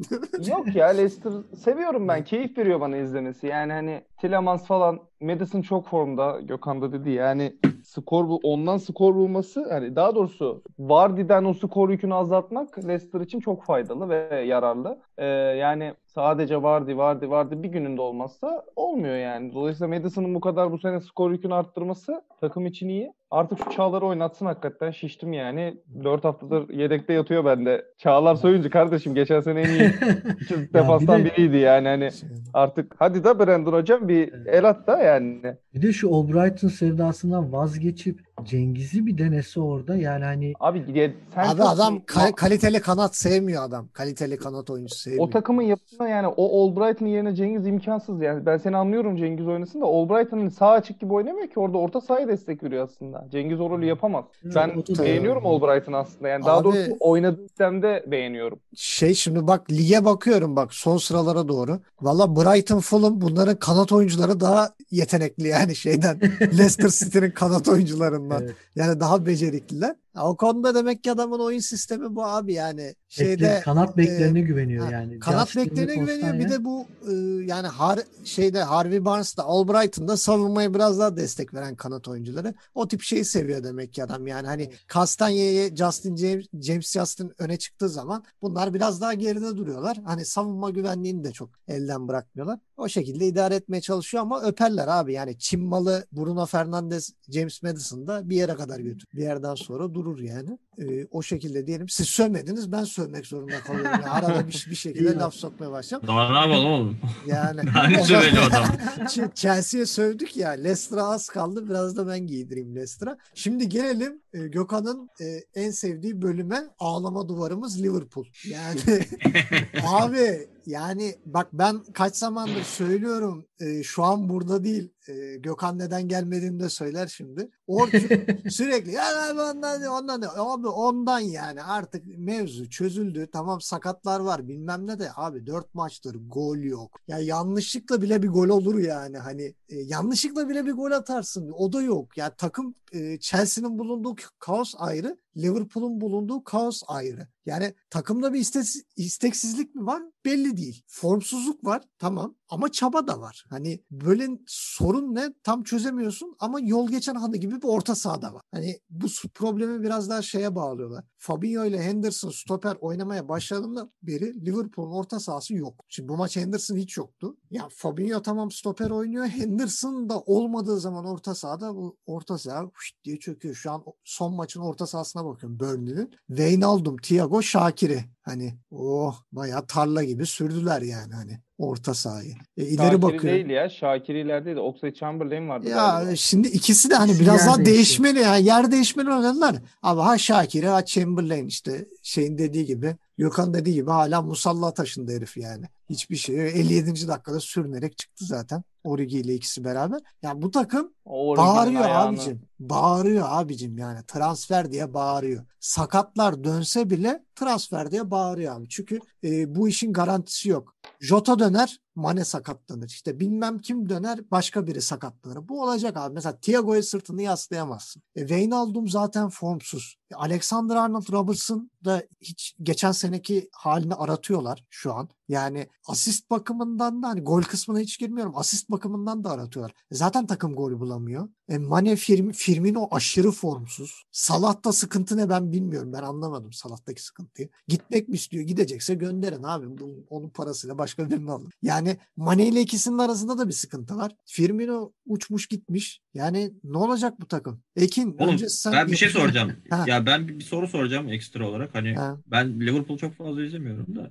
yok 0.47 0.75
ya 0.77 0.87
Leicester 0.87 1.33
seviyorum 1.65 2.09
ben. 2.09 2.25
Keyif 2.25 2.59
veriyor 2.59 2.81
bana 2.81 2.97
izlemesi. 2.97 3.47
Yani 3.47 3.73
hani 3.73 4.03
Tielemans 4.21 4.67
falan 4.67 4.99
Madison 5.21 5.63
çok 5.63 5.87
formda 5.89 6.41
Gökhan 6.41 6.83
da 6.83 6.93
dedi 6.93 7.11
yani 7.11 7.57
skor 7.85 8.29
bu 8.29 8.41
ondan 8.43 8.77
skor 8.77 9.15
bulması 9.15 9.73
hani 9.73 9.97
daha 9.97 10.15
doğrusu 10.15 10.63
Vardy'den 10.79 11.45
o 11.45 11.55
skor 11.55 11.91
yükünü 11.91 12.15
azaltmak 12.15 12.79
Leicester 12.89 13.21
için 13.21 13.41
çok 13.41 13.65
faydalı 13.65 14.09
ve 14.09 14.41
yararlı. 14.41 14.99
Ee, 15.19 15.27
yani 15.27 15.95
sadece 16.07 16.63
Vardy 16.63 16.97
Vardy 16.97 17.29
Vardy 17.29 17.63
bir 17.63 17.69
gününde 17.69 18.01
olmazsa 18.01 18.65
olmuyor 18.77 19.17
yani. 19.17 19.53
Dolayısıyla 19.55 19.99
Madison'ın 19.99 20.35
bu 20.35 20.41
kadar 20.41 20.73
bu 20.73 20.79
sene 20.79 21.01
skor 21.01 21.31
yükünü 21.31 21.55
arttırması 21.55 22.23
takım 22.41 22.67
için 22.67 22.89
iyi. 22.89 23.13
Artık 23.31 23.59
şu 23.65 23.71
Çağlar'ı 23.71 24.07
oynatsın 24.07 24.47
hakikaten 24.47 24.91
şiştim 24.91 25.33
yani. 25.33 25.77
4 26.05 26.25
haftadır 26.25 26.69
yedekte 26.69 27.13
yatıyor 27.13 27.45
bende. 27.45 27.85
Çağlar 27.99 28.35
Soyuncu 28.35 28.71
kardeşim 28.71 29.15
geçen 29.15 29.41
sene 29.41 29.61
en 29.61 29.69
iyi 29.69 29.93
defanstan 30.75 31.21
de- 31.21 31.25
biriydi 31.25 31.57
yani 31.57 31.89
hani 31.89 32.13
Şey, 32.13 32.29
artık 32.55 32.95
hadi 32.99 33.25
da 33.25 33.39
Brandon 33.39 33.73
hocam 33.73 34.09
bir 34.09 34.33
el 34.47 34.69
at 34.69 34.87
da 34.87 34.99
yani. 35.03 35.41
Bir 35.75 35.83
de 35.83 35.93
şu 35.93 36.15
Albright'ın 36.15 36.69
sevdasından 36.69 37.53
vazgeçip 37.53 38.26
Cengiz'i 38.45 39.07
bir 39.07 39.19
denese 39.19 39.61
orada. 39.61 39.97
Yani 39.97 40.25
hani 40.25 40.53
Abi 40.61 40.95
diye 40.95 41.15
sen 41.35 41.45
Abi 41.49 41.57
çok- 41.59 41.69
adam 41.69 41.97
ka- 41.97 42.35
kaliteli 42.35 42.81
kanat 42.81 43.17
sevmiyor 43.17 43.63
adam. 43.65 43.89
Kaliteli 43.93 44.37
kanat 44.37 44.71
oyuncusu 44.71 45.01
sevmiyor. 45.01 45.25
o 45.27 45.31
takımın 45.31 45.63
yapısına 45.63 46.09
yani 46.09 46.27
o 46.27 46.65
Albright'ın 46.65 47.07
yerine 47.07 47.35
Cengiz 47.35 47.67
imkansız 47.67 48.21
yani. 48.23 48.47
Ben 48.47 48.57
seni 48.57 48.77
anlıyorum 48.77 49.17
Cengiz 49.17 49.47
oynasın 49.47 49.81
da 49.81 49.85
Albright'ın 49.87 50.49
sağ 50.49 50.71
açık 50.71 51.01
gibi 51.01 51.13
oynamıyor 51.13 51.49
ki 51.49 51.61
orada 51.61 51.79
orta 51.79 52.01
sahaya 52.01 52.29
destek 52.29 52.63
veriyor 52.63 52.85
aslında. 52.85 53.27
Cengiz 53.33 53.61
o 53.61 53.71
rolü 53.71 53.87
yapamaz. 53.87 54.25
Ben 54.45 54.69
o 54.69 54.97
da- 54.97 55.03
beğeniyorum 55.05 55.47
Albright'ın 55.47 55.93
aslında. 55.93 56.29
Yani 56.29 56.45
daha 56.45 56.57
Abi- 56.57 56.65
doğrusu 56.65 56.97
oynadığı 57.01 57.43
sistemde 57.43 58.05
beğeniyorum. 58.07 58.59
Şey 58.77 59.15
şimdi 59.15 59.47
bak 59.47 59.71
lige 59.73 60.05
bakıyorum 60.05 60.57
bak 60.57 60.75
son 60.75 60.97
sıralara 60.97 61.49
doğru. 61.49 61.81
Valla 62.01 62.37
Brighton, 62.37 62.81
Fulham 62.81 63.21
bunların 63.21 63.57
kanat 63.57 63.93
oyuncuları 63.93 64.41
daha 64.41 64.71
yetenekli 64.91 65.49
yani 65.49 65.77
şeyden. 65.77 66.21
Leicester 66.41 66.89
City'nin 66.89 67.31
kanat 67.31 67.69
oyuncularından. 67.69 68.26
Evet. 68.31 68.57
Yani 68.77 69.01
daha 69.01 69.27
becerikliler. 69.27 69.97
Ya 70.17 70.25
o 70.25 70.37
konuda 70.37 70.75
demek 70.75 71.05
ki 71.05 71.13
adamın 71.13 71.39
oyun 71.39 71.59
sistemi 71.59 72.17
bu 72.17 72.25
abi 72.25 72.53
yani. 72.53 72.95
Şeyde 73.09 73.45
Bekle- 73.45 73.61
kanat 73.61 73.97
beklerine 73.97 74.39
e, 74.39 74.43
güveniyor 74.43 74.91
yani. 74.91 75.19
kanat 75.19 75.49
Justin'le 75.49 75.77
beklerine 75.77 75.95
güveniyor. 75.95 76.39
Bir 76.39 76.51
de 76.51 76.65
bu 76.65 76.87
e, 77.11 77.13
yani 77.45 77.67
har, 77.67 77.99
şeyde 78.25 78.63
Harvey 78.63 79.05
Barnes'da 79.05 79.43
Albright'ın 79.43 80.15
savunmayı 80.15 80.75
biraz 80.75 80.99
daha 80.99 81.17
destek 81.17 81.55
veren 81.55 81.77
kanat 81.77 82.09
oyuncuları. 82.09 82.55
O 82.75 82.89
tip 82.89 83.03
şeyi 83.03 83.25
seviyor 83.25 83.65
demek 83.65 83.93
ki 83.93 84.05
adam. 84.05 84.27
Yani 84.27 84.47
hani 84.47 84.71
Castanye'ye 84.95 85.77
Justin 85.77 86.17
James, 86.17 86.47
James 86.61 86.93
Justin 86.93 87.33
öne 87.39 87.57
çıktığı 87.57 87.89
zaman 87.89 88.25
bunlar 88.43 88.75
biraz 88.75 89.01
daha 89.01 89.15
geride 89.15 89.57
duruyorlar. 89.57 89.99
Hani 90.05 90.25
savunma 90.25 90.71
güvenliğini 90.71 91.25
de 91.25 91.33
çok 91.33 91.51
elden 91.69 92.09
bırakmıyorlar. 92.09 92.59
O 92.77 92.89
şekilde 92.89 93.27
idare 93.27 93.55
etmeye 93.55 93.81
çalışıyor 93.81 94.23
ama 94.23 94.43
öperler 94.43 94.89
abi. 94.89 95.13
Yani 95.13 95.39
Çin 95.39 95.61
malı 95.65 96.07
Bruno 96.13 96.47
Fernandes, 96.47 97.13
James 97.29 97.63
Madison 97.63 98.07
da 98.07 98.31
bir 98.31 98.37
yere 98.37 98.55
kadar 98.55 98.81
götür. 98.81 99.07
Bir 99.15 99.23
yerden 99.23 99.55
sonra 99.55 99.95
durur 99.95 100.06
yani. 100.19 100.59
Ee, 100.79 101.07
o 101.11 101.23
şekilde 101.23 101.67
diyelim. 101.67 101.89
Siz 101.89 102.09
sövmediniz 102.09 102.73
ben 102.73 102.85
sövmek 102.85 103.27
zorunda 103.27 103.61
kalıyorum. 103.61 103.91
Yani 103.93 104.09
arada 104.09 104.49
bir, 104.49 104.67
bir 104.71 104.77
şekilde 104.77 105.15
laf 105.15 105.35
sokmaya 105.35 105.73
başlayacağım. 105.73 106.07
Daha 106.07 106.33
ne 106.33 106.39
yapalım 106.39 106.73
oğlum? 106.73 106.99
Yani 107.27 107.61
Hani 107.71 108.05
söveli 108.05 108.39
adam. 108.41 108.65
Ch- 108.99 109.35
Chelsea'ye 109.35 109.87
sövdük 109.87 110.37
ya. 110.37 110.51
Leicester'a 110.51 111.05
az 111.05 111.29
kaldı. 111.29 111.69
Biraz 111.69 111.97
da 111.97 112.07
ben 112.07 112.27
giydireyim 112.27 112.75
Leicester'a. 112.75 113.19
Şimdi 113.35 113.69
gelelim 113.69 114.21
e, 114.33 114.39
Gökhan'ın 114.39 115.09
e, 115.21 115.25
en 115.55 115.71
sevdiği 115.71 116.23
bölüme 116.23 116.65
ağlama 116.79 117.29
duvarımız 117.29 117.83
Liverpool. 117.83 118.25
Yani 118.45 118.81
abi 119.87 120.49
yani 120.67 121.15
bak 121.27 121.49
ben 121.53 121.83
kaç 121.93 122.17
zamandır 122.17 122.63
söylüyorum 122.63 123.47
e, 123.61 123.83
şu 123.83 124.05
an 124.05 124.29
burada 124.29 124.65
değil. 124.65 124.93
E, 125.09 125.37
Gökhan 125.37 125.79
neden 125.79 126.09
gelmediğini 126.09 126.61
de 126.61 126.69
söyler 126.69 127.07
şimdi. 127.07 127.49
Orçun 127.67 128.01
sürekli 128.51 128.93
ya 128.93 129.31
abi 129.31 129.41
ondan 129.41 129.83
ondan 129.83 130.23
abi 130.37 130.66
ondan 130.69 131.21
yani 131.21 131.63
artık 131.63 132.05
mevzu 132.19 132.71
çözüldü. 132.71 133.29
Tamam 133.33 133.61
sakatlar 133.61 134.21
var 134.21 134.49
bilmem 134.49 134.87
ne 134.87 134.99
de 134.99 135.11
abi 135.17 135.47
dört 135.47 135.75
maçtır 135.75 136.17
gol 136.29 136.59
yok. 136.59 137.01
Ya 137.09 137.19
yanlışlıkla 137.19 138.03
bile 138.03 138.23
bir 138.23 138.29
gol 138.29 138.49
olur 138.49 138.79
yani 138.79 139.19
hani 139.19 139.55
e, 139.69 139.77
yanlışlıkla 139.77 140.49
bile 140.49 140.67
bir 140.67 140.73
gol 140.73 140.91
atarsın. 140.91 141.51
O 141.53 141.73
da 141.73 141.83
yok. 141.83 142.17
Ya 142.17 142.35
takım 142.37 142.75
e, 142.93 143.19
Chelsea'nin 143.21 143.79
bulunduğu 143.79 144.15
kaos 144.39 144.75
ayrı. 144.79 145.19
Liverpool'un 145.37 146.01
bulunduğu 146.01 146.45
kaos 146.45 146.83
ayrı. 146.87 147.29
Yani 147.47 147.75
takımda 147.91 148.33
bir 148.33 148.41
istes- 148.41 148.83
isteksizlik 148.97 149.75
mi 149.75 149.87
var? 149.87 150.03
Belli 150.25 150.57
değil. 150.57 150.83
Formsuzluk 150.87 151.65
var 151.65 151.83
tamam 151.99 152.35
ama 152.49 152.73
çaba 152.73 153.07
da 153.07 153.21
var. 153.21 153.45
Hani 153.51 153.85
böyle 153.91 154.29
sorun 154.47 155.15
ne? 155.15 155.35
Tam 155.43 155.63
çözemiyorsun 155.63 156.37
ama 156.39 156.61
yol 156.61 156.89
geçen 156.89 157.15
hanı 157.15 157.37
gibi 157.37 157.63
bir 157.63 157.69
orta 157.69 157.95
sahada 157.95 158.35
var. 158.35 158.43
Hani 158.53 158.81
bu 158.91 159.07
problemi 159.35 159.83
biraz 159.83 160.11
daha 160.11 160.23
şeye 160.23 160.55
bağlıyorlar. 160.55 161.05
Fabinho 161.19 161.65
ile 161.65 161.83
Henderson 161.83 162.31
stoper 162.31 162.77
oynamaya 162.81 163.29
başladığında 163.29 163.91
beri 164.03 164.47
Liverpool'un 164.47 164.93
orta 164.93 165.21
sahası 165.21 165.55
yok. 165.55 165.85
Şimdi 165.89 166.09
bu 166.09 166.17
maç 166.17 166.37
Henderson 166.37 166.77
hiç 166.77 166.97
yoktu. 166.97 167.37
Ya 167.51 167.69
Fabinho 167.71 168.23
tamam 168.23 168.51
stoper 168.51 168.91
oynuyor. 168.91 169.27
Henderson 169.27 170.09
da 170.09 170.21
olmadığı 170.21 170.81
zaman 170.81 171.05
orta 171.05 171.35
sahada 171.35 171.75
bu 171.75 171.99
orta 172.07 172.39
saha 172.39 172.71
diye 173.05 173.19
çöküyor. 173.19 173.55
Şu 173.55 173.71
an 173.71 173.85
son 174.05 174.35
maçın 174.35 174.61
orta 174.61 174.87
sahasına 174.87 175.26
bakıyorum 175.29 175.61
Burnley'nin. 175.61 176.11
Wijnaldum, 176.29 176.97
Thiago, 176.97 177.43
Şakiri. 177.43 178.05
Hani 178.23 178.59
oh 178.71 179.23
bayağı 179.33 179.67
tarla 179.67 180.05
gibi 180.05 180.27
sürdüler 180.27 180.83
yani 180.83 181.15
hani 181.15 181.41
orta 181.59 181.95
sahayı. 181.95 182.35
E, 182.57 182.63
ileri 182.65 182.77
Şakiri 182.77 183.03
bakıyor. 183.03 183.35
değil 183.35 183.47
ya. 183.51 183.69
Şakiri 183.71 184.21
ileride 184.21 184.57
de 184.57 184.61
Oxlade 184.61 184.95
Chamberlain 184.95 185.49
vardı. 185.49 185.69
Ya 185.69 185.77
galiba. 185.77 186.17
şimdi 186.17 186.49
ikisi 186.49 186.91
de 186.91 186.95
hani 186.95 187.11
İkisi 187.11 187.23
biraz 187.25 187.41
yer 187.41 187.47
daha 187.47 187.57
değişti. 187.57 187.75
değişmeli 187.75 188.19
yani 188.21 188.45
yer 188.45 188.71
değişmeli 188.73 189.11
oynadılar. 189.11 189.57
Ama 189.83 190.07
ha 190.07 190.19
Şakir'e 190.19 190.69
ha 190.69 190.85
Chamberlain 190.85 191.47
işte 191.47 191.87
şeyin 192.03 192.39
dediği 192.39 192.65
gibi 192.67 192.97
Gökhan 193.19 193.55
dediği 193.55 193.75
gibi 193.75 193.91
hala 193.91 194.23
musalla 194.23 194.75
taşındı 194.75 195.13
herif 195.17 195.37
yani. 195.37 195.65
Hiçbir 195.91 196.17
şey. 196.17 196.37
57. 196.49 197.09
dakikada 197.09 197.41
sürünerek 197.41 197.99
çıktı 197.99 198.25
zaten. 198.25 198.63
Origi 198.85 199.19
ile 199.19 199.35
ikisi 199.35 199.65
beraber. 199.65 200.01
Yani 200.23 200.43
bu 200.43 200.51
takım 200.51 200.93
O 201.05 201.29
Origi'nin 201.29 201.47
bağırıyor 201.49 201.83
ayağını- 201.83 202.09
abicim. 202.09 202.41
Bağırıyor 202.61 203.27
abicim 203.29 203.79
yani. 203.79 203.99
Transfer 204.07 204.73
diye 204.73 204.95
bağırıyor. 204.95 205.45
Sakatlar 205.61 206.45
dönse 206.45 206.91
bile 206.91 207.23
transfer 207.35 207.91
diye 207.91 208.11
bağırıyor 208.11 208.57
abi. 208.57 208.69
Çünkü 208.69 208.99
e, 209.25 209.55
bu 209.55 209.69
işin 209.69 209.93
garantisi 209.93 210.49
yok. 210.49 210.75
Jota 211.01 211.39
döner, 211.39 211.81
Mane 211.95 212.25
sakatlanır. 212.25 212.89
İşte 212.89 213.21
bilmem 213.21 213.59
kim 213.59 213.89
döner, 213.89 214.31
başka 214.31 214.67
biri 214.67 214.83
sakatlanır. 214.83 215.49
Bu 215.49 215.63
olacak 215.63 215.97
abi. 215.97 216.15
Mesela 216.15 216.41
Thiago'ya 216.41 216.83
sırtını 216.83 217.23
yaslayamazsın. 217.23 218.03
E, 218.17 218.21
Wijnaldum 218.21 218.89
zaten 218.89 219.29
formsuz. 219.29 219.97
Alexander 220.15 220.77
Arnold 220.77 221.13
Robertson 221.13 221.71
da 221.85 222.03
hiç 222.21 222.55
geçen 222.63 222.93
seneki 222.93 223.49
halini 223.53 223.95
aratıyorlar 223.95 224.65
şu 224.71 224.95
an. 224.95 225.09
Yani 225.29 225.67
asist 225.87 226.31
bakımından 226.31 227.03
da 227.03 227.09
hani 227.09 227.21
gol 227.21 227.43
kısmına 227.43 227.79
hiç 227.79 227.99
girmiyorum. 227.99 228.33
Asist 228.37 228.71
bakımından 228.71 229.25
da 229.25 229.31
aratıyorlar. 229.31 229.75
Zaten 229.93 230.27
takım 230.27 230.55
gol 230.57 230.81
bulamıyor. 230.81 231.29
E, 231.49 231.59
Mane 231.59 231.97
Firmi, 231.97 232.33
Firmino 232.33 232.89
aşırı 232.91 233.31
formsuz. 233.31 234.03
Salah'ta 234.13 234.73
sıkıntı 234.73 235.17
ne 235.17 235.29
ben 235.29 235.53
bilmiyorum. 235.53 235.93
Ben 235.93 236.03
anlamadım 236.03 236.53
Salah'taki 236.53 237.03
sıkıntıyı. 237.03 237.49
Gitmek 237.69 238.09
mi 238.09 238.15
istiyor? 238.15 238.45
Gidecekse 238.45 238.95
gönderin 238.95 239.43
abi. 239.43 239.79
Bu- 239.79 240.07
Onun 240.11 240.29
parasıyla 240.29 240.79
başka 240.79 241.11
birini 241.11 241.31
alın. 241.31 241.51
Yani 241.63 241.97
Mane 242.17 242.47
ile 242.47 242.61
ikisinin 242.61 242.99
arasında 242.99 243.39
da 243.39 243.49
bir 243.49 243.53
sıkıntı 243.53 243.97
var. 243.97 244.13
Firmino 244.25 244.93
uçmuş 245.07 245.47
gitmiş. 245.47 246.01
Yani 246.15 246.53
ne 246.65 246.79
olacak 246.79 247.21
bu 247.21 247.27
takım? 247.27 247.61
Ekin 247.77 248.17
Oğlum 248.19 248.29
önce 248.33 248.49
sen 248.49 248.73
ben 248.73 248.89
bir 248.89 248.97
şey 248.97 249.09
soracağım. 249.09 249.53
Ha. 249.71 249.85
ya 249.87 249.96
ben 250.07 250.29
bir, 250.29 250.39
bir 250.39 250.45
soru 250.45 250.69
soracağım 250.69 251.09
ekstra 251.09 251.49
olarak. 251.49 251.75
Hani 251.75 251.95
Ha. 251.95 252.17
ben 252.27 252.61
Liverpool 252.61 252.99
çok 252.99 253.15
fazla 253.15 253.45
izlemiyorum 253.45 253.97
da. 253.97 254.11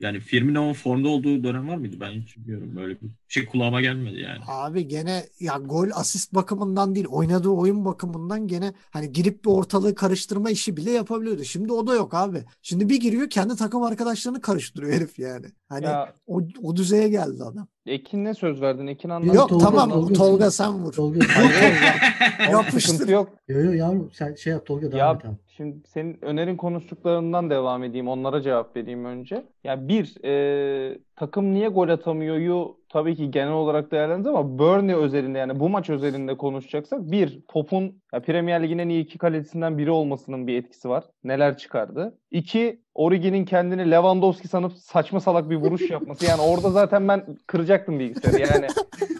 Yani 0.00 0.20
Firmino'nun 0.20 0.72
formda 0.72 1.08
olduğu 1.08 1.44
dönem 1.44 1.68
var 1.68 1.76
mıydı? 1.76 1.96
Ben 2.00 2.10
hiç 2.10 2.36
bilmiyorum. 2.36 2.72
Böyle 2.76 2.94
bir 2.94 3.08
şey 3.28 3.46
kulağıma 3.46 3.80
gelmedi 3.80 4.20
yani. 4.20 4.38
Abi 4.46 4.88
gene 4.88 5.24
ya 5.40 5.56
gol 5.56 5.88
asist 5.94 6.34
bakımından 6.34 6.94
değil 6.94 7.06
oynadığı 7.06 7.48
oyun 7.48 7.84
bakımından 7.84 8.46
gene 8.48 8.74
hani 8.90 9.12
girip 9.12 9.44
bir 9.44 9.50
ortalığı 9.50 9.94
karıştırma 9.94 10.50
işi 10.50 10.76
bile 10.76 10.90
yapabiliyordu. 10.90 11.44
Şimdi 11.44 11.72
o 11.72 11.86
da 11.86 11.94
yok 11.94 12.14
abi. 12.14 12.44
Şimdi 12.62 12.88
bir 12.88 13.00
giriyor 13.00 13.30
kendi 13.30 13.56
takım 13.56 13.82
arkadaşlarını 13.82 14.40
karıştırıyor 14.40 14.92
herif 14.92 15.18
yani. 15.18 15.46
Hani 15.68 15.84
Ya 15.84 16.14
o, 16.26 16.40
o 16.62 16.76
düzeye 16.76 17.08
geldi 17.08 17.44
adam. 17.44 17.68
Ekin 17.86 18.24
ne 18.24 18.34
söz 18.34 18.60
verdin? 18.60 18.86
Ekin 18.86 19.08
anlat. 19.08 19.26
Yok, 19.26 19.34
Yok 19.36 19.48
Tolga, 19.48 19.64
tamam 19.64 19.90
Tolga. 19.90 20.14
Tolga, 20.14 20.50
sen 20.50 20.84
vur. 20.84 20.92
Tolga, 20.92 21.18
Oğlum, 21.18 22.50
Yapıştır. 22.50 23.08
Yok. 23.08 23.28
yo 23.48 23.60
yo 23.60 23.72
yavrum 23.72 24.10
sen 24.12 24.34
şey 24.34 24.52
yap 24.52 24.66
Tolga 24.66 24.86
Ya 24.86 24.92
devam 24.92 25.16
et 25.16 25.24
abi. 25.24 25.34
Şimdi 25.56 25.88
senin 25.88 26.18
önerin 26.22 26.56
konuştuklarından 26.56 27.50
devam 27.50 27.84
edeyim. 27.84 28.08
Onlara 28.08 28.42
cevap 28.42 28.76
vereyim 28.76 29.04
önce. 29.04 29.44
Ya 29.64 29.88
bir 29.88 30.24
e, 30.24 30.98
takım 31.16 31.54
niye 31.54 31.68
gol 31.68 31.88
atamıyor'yu 31.88 32.76
tabii 32.88 33.16
ki 33.16 33.30
genel 33.30 33.52
olarak 33.52 33.90
değerlendiririz 33.90 34.26
ama 34.26 34.58
Burnley 34.58 34.94
özelinde 34.94 35.38
yani 35.38 35.60
bu 35.60 35.68
maç 35.68 35.90
özelinde 35.90 36.36
konuşacaksak 36.36 37.10
bir 37.10 37.40
topun 37.48 38.02
ya 38.12 38.22
Premier 38.22 38.62
Lig'in 38.62 38.78
en 38.78 38.88
iyi 38.88 39.04
iki 39.04 39.18
kalecisinden 39.18 39.78
biri 39.78 39.90
olmasının 39.90 40.46
bir 40.46 40.58
etkisi 40.58 40.88
var. 40.88 41.04
Neler 41.24 41.58
çıkardı. 41.58 42.18
İki 42.30 42.80
Origi'nin 42.94 43.44
kendini 43.44 43.90
Lewandowski 43.90 44.48
sanıp 44.48 44.72
saçma 44.72 45.20
salak 45.20 45.50
bir 45.50 45.56
vuruş 45.56 45.90
yapması. 45.90 46.26
Yani 46.26 46.42
orada 46.42 46.70
zaten 46.70 47.08
ben 47.08 47.26
kıracaktım 47.46 47.98
bilgisayarı. 47.98 48.52
Yani 48.52 48.66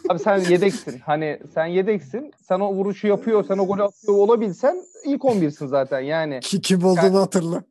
abi 0.08 0.18
sen 0.18 0.38
yedeksin. 0.38 0.98
Hani 0.98 1.38
sen 1.54 1.66
yedeksin. 1.66 2.30
Sen 2.48 2.60
o 2.60 2.72
vuruşu 2.72 3.06
yapıyor, 3.06 3.44
sen 3.44 3.58
o 3.58 3.66
golü 3.66 3.82
atıyor 3.82 4.18
olabilsen 4.18 4.76
ilk 5.04 5.22
11'sin 5.22 5.66
zaten. 5.66 6.00
Yani 6.00 6.25
Ki 6.40 6.60
kim 6.60 6.84
olduğunu 6.84 7.20
hatırla. 7.20 7.62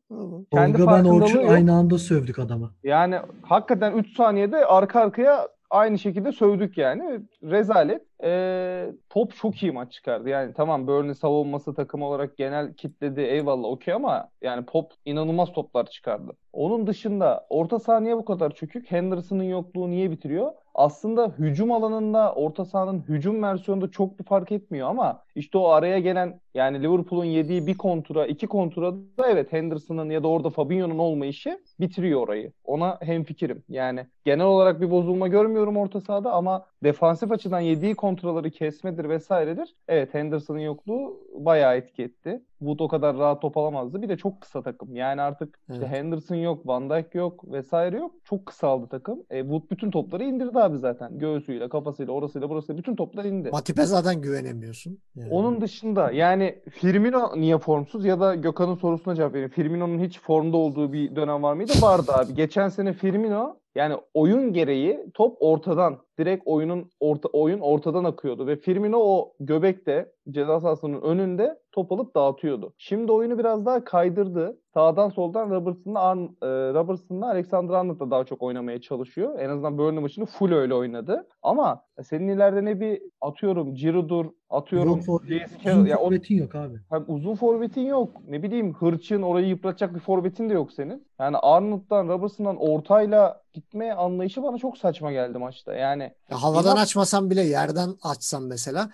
kendi 0.52 0.78
Tolga 0.78 0.92
ben 0.92 1.04
Orçun 1.04 1.40
yok. 1.40 1.50
aynı 1.50 1.72
anda 1.72 1.98
sövdük 1.98 2.38
adama. 2.38 2.70
Yani 2.84 3.16
hakikaten 3.42 3.92
3 3.92 4.16
saniyede 4.16 4.66
arka 4.66 5.00
arkaya 5.00 5.48
aynı 5.70 5.98
şekilde 5.98 6.32
sövdük 6.32 6.78
yani. 6.78 7.20
Rezalet. 7.42 8.02
Ee, 8.24 8.86
top 9.10 9.36
çok 9.36 9.62
iyi 9.62 9.72
maç 9.72 9.92
çıkardı. 9.92 10.28
Yani 10.28 10.52
tamam 10.56 10.86
Burnley 10.86 11.14
savunması 11.14 11.74
takım 11.74 12.02
olarak 12.02 12.36
genel 12.36 12.74
kitledi 12.74 13.20
eyvallah 13.20 13.68
okey 13.68 13.94
ama 13.94 14.28
yani 14.42 14.64
Pop 14.66 14.92
inanılmaz 15.04 15.52
toplar 15.52 15.86
çıkardı. 15.86 16.32
Onun 16.52 16.86
dışında 16.86 17.46
orta 17.48 17.78
saniye 17.78 18.16
bu 18.16 18.24
kadar 18.24 18.50
çökük. 18.50 18.90
Henderson'ın 18.90 19.42
yokluğu 19.42 19.90
niye 19.90 20.10
bitiriyor? 20.10 20.52
Aslında 20.74 21.28
hücum 21.38 21.72
alanında 21.72 22.32
orta 22.34 22.64
sahanın 22.64 23.04
hücum 23.08 23.42
versiyonunda 23.42 23.90
çok 23.90 24.18
bir 24.18 24.24
fark 24.24 24.52
etmiyor 24.52 24.88
ama 24.88 25.22
işte 25.34 25.58
o 25.58 25.68
araya 25.68 25.98
gelen 25.98 26.40
yani 26.56 26.82
Liverpool'un 26.82 27.24
yediği 27.24 27.66
bir 27.66 27.78
kontura, 27.78 28.26
iki 28.26 28.46
kontura 28.46 28.92
da 28.94 29.30
evet 29.30 29.52
Henderson'ın 29.52 30.10
ya 30.10 30.22
da 30.22 30.28
orada 30.28 30.50
Fabinho'nun 30.50 30.98
olmayışı 30.98 31.58
bitiriyor 31.80 32.20
orayı. 32.20 32.52
Ona 32.64 32.98
hemfikirim. 33.00 33.62
Yani 33.68 34.06
genel 34.24 34.46
olarak 34.46 34.80
bir 34.80 34.90
bozulma 34.90 35.28
görmüyorum 35.28 35.76
orta 35.76 36.00
sahada 36.00 36.32
ama 36.32 36.66
defansif 36.84 37.32
açıdan 37.32 37.60
yediği 37.60 37.94
kontraları 37.94 38.50
kesmedir 38.50 39.08
vesairedir. 39.08 39.74
Evet 39.88 40.14
Henderson'ın 40.14 40.58
yokluğu 40.58 41.20
bayağı 41.38 41.76
etki 41.76 42.02
etti. 42.02 42.42
Wood 42.58 42.78
o 42.78 42.88
kadar 42.88 43.16
rahat 43.16 43.42
top 43.42 43.56
alamazdı. 43.56 44.02
Bir 44.02 44.08
de 44.08 44.16
çok 44.16 44.40
kısa 44.40 44.62
takım. 44.62 44.96
Yani 44.96 45.20
artık 45.20 45.58
işte 45.70 45.84
Evet. 45.84 45.96
Henderson 45.96 46.36
yok, 46.36 46.66
Van 46.66 46.90
Dijk 46.90 47.14
yok 47.14 47.52
vesaire 47.52 47.96
yok. 47.96 48.12
Çok 48.24 48.46
kısaldı 48.46 48.86
takım. 48.86 49.22
E, 49.30 49.40
Wood 49.40 49.62
bütün 49.70 49.90
topları 49.90 50.24
indirdi 50.24 50.58
abi 50.58 50.78
zaten. 50.78 51.18
Göğsüyle, 51.18 51.68
kafasıyla, 51.68 52.12
orasıyla, 52.12 52.50
burasıyla 52.50 52.78
bütün 52.78 52.96
topları 52.96 53.28
indi. 53.28 53.50
Matip'e 53.50 53.82
zaten 53.82 54.20
güvenemiyorsun. 54.20 54.98
Yani. 55.14 55.32
Onun 55.32 55.60
dışında 55.60 56.10
yani 56.10 56.45
Firmino 56.70 57.32
niye 57.36 57.58
formsuz 57.58 58.04
ya 58.04 58.20
da 58.20 58.34
Gökhan'ın 58.34 58.74
sorusuna 58.74 59.14
cevap 59.14 59.32
vereyim. 59.32 59.50
Firmino'nun 59.50 59.98
hiç 59.98 60.20
formda 60.20 60.56
olduğu 60.56 60.92
bir 60.92 61.16
dönem 61.16 61.42
var 61.42 61.54
mıydı? 61.54 61.72
Vardı 61.80 62.12
abi. 62.14 62.34
Geçen 62.34 62.68
sene 62.68 62.92
Firmino 62.92 63.56
yani 63.76 63.96
oyun 64.14 64.52
gereği 64.52 65.00
top 65.14 65.36
ortadan 65.40 65.98
direkt 66.18 66.42
oyunun 66.46 66.90
orta 67.00 67.28
oyun 67.28 67.60
ortadan 67.60 68.04
akıyordu 68.04 68.46
ve 68.46 68.56
Firmino 68.56 68.98
o 68.98 69.32
göbekte 69.40 70.12
ceza 70.30 70.60
sahasının 70.60 71.00
önünde 71.00 71.58
top 71.72 71.92
alıp 71.92 72.14
dağıtıyordu. 72.14 72.72
Şimdi 72.78 73.12
oyunu 73.12 73.38
biraz 73.38 73.66
daha 73.66 73.84
kaydırdı. 73.84 74.58
Sağdan 74.74 75.08
soldan 75.08 75.50
Robertson'la 75.50 75.98
Arn- 75.98 76.34
e, 76.42 76.74
Robertson'la 76.74 77.26
Alexander 77.26 77.74
Arnold 77.74 78.00
da 78.00 78.10
daha 78.10 78.24
çok 78.24 78.42
oynamaya 78.42 78.80
çalışıyor. 78.80 79.38
En 79.38 79.48
azından 79.48 79.78
Burnley 79.78 80.02
maçını 80.02 80.26
full 80.26 80.52
öyle 80.52 80.74
oynadı. 80.74 81.28
Ama 81.42 81.82
senin 82.02 82.28
ileride 82.28 82.64
ne 82.64 82.80
bir 82.80 83.02
atıyorum 83.20 83.74
Giroud'dur, 83.74 84.26
atıyorum 84.50 84.88
Yok 84.88 85.02
for, 85.02 85.20
uzun 85.66 85.86
ya 85.86 85.98
o 85.98 86.04
forvetin 86.04 86.36
yok 86.36 86.54
abi. 86.54 86.74
Hem 86.90 87.04
uzun 87.08 87.34
forvetin 87.34 87.86
yok. 87.86 88.10
Ne 88.28 88.42
bileyim 88.42 88.74
hırçın 88.74 89.22
orayı 89.22 89.46
yıpratacak 89.46 89.94
bir 89.94 90.00
forvetin 90.00 90.50
de 90.50 90.54
yok 90.54 90.72
senin. 90.72 91.06
Yani 91.20 91.36
Arnold'dan, 91.36 92.08
Robertson'dan 92.08 92.56
ortayla 92.56 93.42
gitme 93.56 93.92
anlayışı 93.92 94.42
bana 94.42 94.58
çok 94.58 94.78
saçma 94.78 95.12
geldi 95.12 95.38
maçta. 95.38 95.74
Yani 95.74 96.02
Ya 96.30 96.42
havadan 96.42 96.76
İnat- 96.76 96.82
açmasan 96.82 97.30
bile 97.30 97.42
yerden 97.42 97.88
açsan 98.02 98.42
mesela 98.42 98.90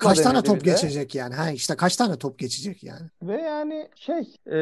kaç 0.00 0.18
tane 0.20 0.42
top 0.42 0.64
de. 0.64 0.70
geçecek 0.70 1.14
yani? 1.14 1.34
Ha 1.34 1.50
işte 1.50 1.76
kaç 1.76 1.96
tane 1.96 2.16
top 2.18 2.38
geçecek 2.38 2.84
yani? 2.84 3.06
Ve 3.22 3.40
yani 3.42 3.88
şey 3.94 4.20
e, 4.46 4.56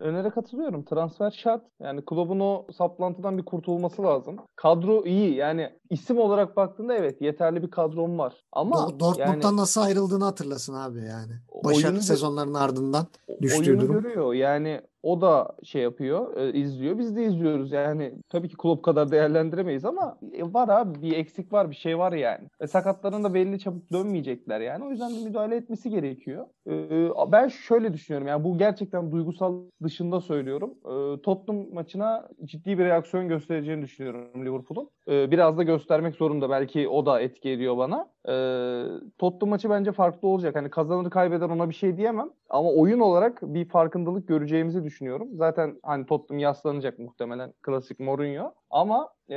önere 0.00 0.30
katılıyorum. 0.30 0.84
Transfer 0.84 1.30
şart. 1.30 1.62
Yani 1.82 2.04
kulübün 2.04 2.40
o 2.40 2.66
saplantıdan 2.78 3.38
bir 3.38 3.44
kurtulması 3.44 4.02
lazım. 4.02 4.36
Kadro 4.56 5.04
iyi. 5.06 5.34
Yani 5.34 5.70
isim 5.90 6.18
olarak 6.18 6.56
baktığında 6.56 6.94
evet 6.94 7.22
yeterli 7.22 7.62
bir 7.62 7.70
kadron 7.70 8.18
var. 8.18 8.34
Ama 8.52 8.76
Do- 8.76 9.00
Dortmund'dan 9.00 9.42
yani 9.48 9.56
nasıl 9.56 9.80
ayrıldığını 9.80 10.24
hatırlasın 10.24 10.74
abi 10.74 10.98
yani. 10.98 11.32
Başarılı 11.64 11.86
oyunu- 11.88 12.02
sezonların 12.02 12.54
ardından 12.54 13.06
düştüğü 13.42 13.70
oyunu 13.70 13.80
durum. 13.80 14.02
görüyor. 14.02 14.34
Yani 14.34 14.80
o 15.02 15.20
da 15.20 15.48
şey 15.62 15.82
yapıyor, 15.82 16.36
e, 16.36 16.52
izliyor. 16.52 16.98
Biz 16.98 17.16
de 17.16 17.24
izliyoruz. 17.24 17.72
Yani 17.72 18.12
tabii 18.28 18.48
ki 18.48 18.56
kulüp 18.56 18.82
kadar 18.82 19.10
değerlendiremeyiz 19.10 19.84
ama 19.84 20.18
e, 20.32 20.42
var 20.54 20.68
abi 20.68 21.02
bir 21.02 21.16
eksik 21.16 21.52
var, 21.52 21.70
bir 21.70 21.76
şey 21.76 21.98
var 21.98 22.12
yani. 22.12 22.44
E, 22.60 22.66
sakatların 22.66 23.24
da 23.24 23.34
belli 23.34 23.58
çabuk 23.58 23.92
dönmeyecekler 23.92 24.60
yani. 24.60 24.84
O 24.84 24.90
yüzden 24.90 25.10
bir 25.10 25.24
müdahale 25.24 25.56
etmesi 25.56 25.90
gerekiyor. 25.90 26.46
E, 26.68 27.32
ben 27.32 27.48
şöyle 27.48 27.92
düşünüyorum. 27.92 28.28
Yani 28.28 28.44
bu 28.44 28.58
gerçekten 28.58 29.12
duygusal 29.12 29.54
dışında 29.82 30.20
söylüyorum. 30.20 30.74
E, 30.84 31.22
Tottenham 31.22 31.66
maçına 31.72 32.28
ciddi 32.44 32.78
bir 32.78 32.84
reaksiyon 32.84 33.28
göstereceğini 33.28 33.82
düşünüyorum 33.82 34.46
Liverpool'un. 34.46 34.90
E, 35.08 35.30
biraz 35.30 35.58
da 35.58 35.62
göstermek 35.62 36.14
zorunda. 36.14 36.50
Belki 36.50 36.88
o 36.88 37.06
da 37.06 37.20
etki 37.20 37.50
ediyor 37.50 37.76
bana. 37.76 38.08
E, 38.28 38.34
Tottenham 39.18 39.50
maçı 39.50 39.70
bence 39.70 39.92
farklı 39.92 40.28
olacak. 40.28 40.56
Hani 40.56 40.70
kazanır 40.70 41.10
kaybeder 41.10 41.48
ona 41.50 41.68
bir 41.68 41.74
şey 41.74 41.96
diyemem. 41.96 42.30
Ama 42.50 42.70
oyun 42.70 43.00
olarak 43.00 43.42
bir 43.42 43.64
farkındalık 43.64 44.28
göreceğimizi 44.28 44.84
düşünüyorum. 44.84 44.89
Zaten 45.32 45.76
hani 45.82 46.06
Tottenham 46.06 46.38
yaslanacak 46.38 46.98
muhtemelen 46.98 47.52
klasik 47.62 48.00
Mourinho. 48.00 48.54
Ama 48.70 49.08
e, 49.30 49.36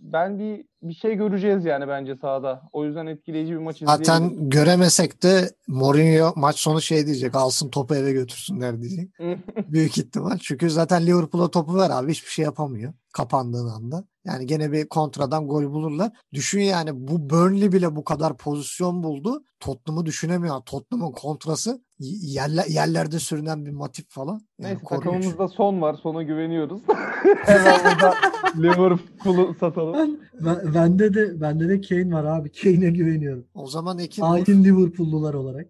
ben 0.00 0.38
bir 0.38 0.64
bir 0.82 0.94
şey 0.94 1.14
göreceğiz 1.14 1.64
yani 1.64 1.88
bence 1.88 2.16
sahada. 2.16 2.62
O 2.72 2.84
yüzden 2.84 3.06
etkileyici 3.06 3.52
bir 3.52 3.58
maç 3.58 3.78
Zaten 3.78 4.50
göremesek 4.50 5.22
de 5.22 5.50
Mourinho 5.68 6.32
maç 6.36 6.56
sonu 6.56 6.80
şey 6.80 7.06
diyecek. 7.06 7.34
Alsın 7.34 7.68
topu 7.68 7.94
eve 7.94 8.12
götürsünler 8.12 8.80
diyecek. 8.80 9.10
Büyük 9.68 9.98
ihtimal. 9.98 10.38
Çünkü 10.38 10.70
zaten 10.70 11.06
Liverpool'a 11.06 11.50
topu 11.50 11.76
ver 11.76 11.90
abi. 11.90 12.10
Hiçbir 12.10 12.30
şey 12.30 12.44
yapamıyor 12.44 12.92
kapandığın 13.12 13.68
anda. 13.68 14.04
Yani 14.24 14.46
gene 14.46 14.72
bir 14.72 14.88
kontradan 14.88 15.48
gol 15.48 15.64
bulurlar. 15.64 16.12
Düşün 16.32 16.60
yani 16.60 16.90
bu 16.94 17.30
Burnley 17.30 17.72
bile 17.72 17.96
bu 17.96 18.04
kadar 18.04 18.36
pozisyon 18.36 19.02
buldu. 19.02 19.44
Tottenham'ı 19.60 20.06
düşünemiyor. 20.06 20.60
Tottenham'ın 20.60 21.12
kontrası 21.12 21.82
yerler, 21.98 22.66
yerlerde 22.66 23.18
sürünen 23.18 23.66
bir 23.66 23.70
motif 23.70 24.08
falan. 24.08 24.32
Yani 24.32 24.72
Neyse 24.72 24.84
korkunç. 24.84 25.04
takımımızda 25.04 25.48
son 25.48 25.82
var. 25.82 25.96
Sona 26.02 26.22
güveniyoruz. 26.22 26.82
Hemen 27.44 27.80
burada 27.84 28.14
Liverpool'u 28.56 29.54
satalım. 29.60 30.20
Ben, 30.40 30.74
bende 30.74 31.14
de 31.14 31.40
bende 31.40 31.68
de 31.68 31.80
Kane 31.80 32.14
var 32.14 32.24
abi. 32.24 32.52
Kane'e 32.52 32.90
güveniyorum. 32.90 33.44
O 33.54 33.66
zaman 33.66 33.98
Ekin 33.98 34.22
Hain 34.22 34.64
Liverpool'lular 34.64 35.34
olarak. 35.34 35.66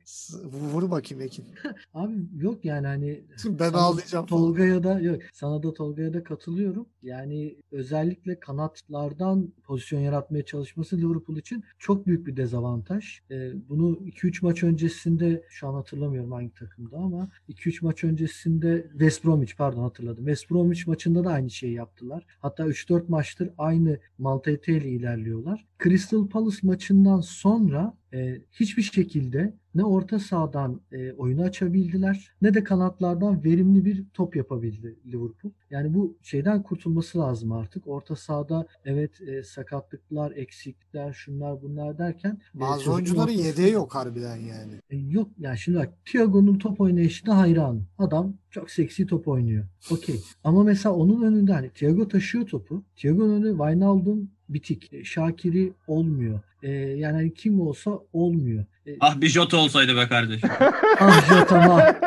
Vur 0.72 0.90
bakayım 0.90 1.22
Ekin. 1.22 1.44
abi 1.94 2.12
yok 2.36 2.64
yani 2.64 2.86
hani 2.86 3.24
ben 3.46 3.72
ağlayacağım. 3.72 4.26
Tolga'ya 4.26 4.84
da 4.84 5.00
yok. 5.00 5.20
Sana 5.32 5.62
da 5.62 5.74
Tolga'ya 5.74 6.14
da 6.14 6.24
katılıyorum. 6.24 6.86
Yani 7.02 7.56
özellikle 7.72 8.40
kanatlardan 8.42 9.52
pozisyon 9.64 10.00
yaratmaya 10.00 10.44
çalışması 10.44 10.98
Liverpool 10.98 11.36
için 11.36 11.64
çok 11.78 12.06
büyük 12.06 12.26
bir 12.26 12.36
dezavantaj. 12.36 13.20
Ee, 13.30 13.52
bunu 13.68 13.98
2-3 14.06 14.44
maç 14.44 14.62
öncesinde 14.62 15.44
şu 15.48 15.68
an 15.68 15.74
hatırlamıyorum 15.74 16.32
hangi 16.32 16.54
takımda 16.54 16.96
ama 16.96 17.30
2-3 17.48 17.84
maç 17.84 18.04
öncesinde 18.04 18.86
West 18.90 19.24
Bromwich 19.24 19.56
pardon 19.56 19.82
hatırladım. 19.82 20.24
West 20.24 20.50
Bromwich 20.50 20.86
maçında 20.86 21.24
da 21.24 21.30
aynı 21.30 21.50
şeyi 21.50 21.74
yaptılar. 21.74 22.26
Hatta 22.40 22.66
3-4 22.66 23.02
maçtır 23.08 23.50
aynı 23.58 23.98
mantaliteyle 24.18 24.88
ilerliyorlar. 24.88 25.66
Crystal 25.82 26.28
Palace 26.28 26.58
maçından 26.62 27.20
sonra 27.20 27.94
e, 28.12 28.40
hiçbir 28.52 28.82
şekilde 28.82 29.54
ne 29.74 29.84
orta 29.84 30.18
sahadan 30.18 30.80
e, 30.92 31.12
oyunu 31.12 31.42
açabildiler 31.42 32.30
ne 32.42 32.54
de 32.54 32.64
kanatlardan 32.64 33.44
verimli 33.44 33.84
bir 33.84 34.04
top 34.14 34.36
yapabildi 34.36 34.96
Liverpool. 35.06 35.52
Yani 35.70 35.94
bu 35.94 36.16
şeyden 36.22 36.62
kurtulması 36.62 37.18
lazım 37.18 37.52
artık. 37.52 37.88
Orta 37.88 38.16
sahada 38.16 38.66
evet 38.84 39.20
e, 39.20 39.42
sakatlıklar, 39.42 40.32
eksiklikler, 40.36 41.12
şunlar 41.12 41.62
bunlar 41.62 41.98
derken 41.98 42.38
e, 42.56 42.60
bazı 42.60 42.90
e, 42.90 42.92
oyuncuların 42.92 43.22
ortası... 43.22 43.46
yedeği 43.46 43.72
yok 43.72 43.94
harbiden 43.94 44.36
yani. 44.36 44.74
E, 44.90 44.96
yok 44.96 45.28
yani 45.38 45.58
şimdi 45.58 45.78
bak 45.78 45.92
Thiago'nun 46.04 46.58
top 46.58 46.80
oynayışına 46.80 47.38
hayran. 47.38 47.82
Adam 47.98 48.34
çok 48.50 48.70
seksi 48.70 49.06
top 49.06 49.28
oynuyor. 49.28 49.64
Okey. 49.90 50.20
Ama 50.44 50.64
mesela 50.64 50.94
onun 50.94 51.22
önünde 51.22 51.52
hani 51.52 51.70
Thiago 51.70 52.08
taşıyor 52.08 52.46
topu. 52.46 52.84
Thiago'nun 52.96 53.30
önünde 53.30 53.50
Wijnaldum 53.50 54.30
bitik. 54.54 54.92
E, 54.92 55.04
Şakiri 55.04 55.72
olmuyor. 55.86 56.40
E, 56.62 56.70
yani 56.72 57.14
hani 57.14 57.34
kim 57.34 57.60
olsa 57.60 57.90
olmuyor. 58.12 58.64
E, 58.86 58.90
ah 59.00 59.20
bir 59.20 59.28
Jota 59.28 59.56
olsaydı 59.56 59.96
be 59.96 60.08
kardeşim. 60.08 60.50
ah 61.00 61.28
Jota 61.28 61.68
ha. 61.68 62.00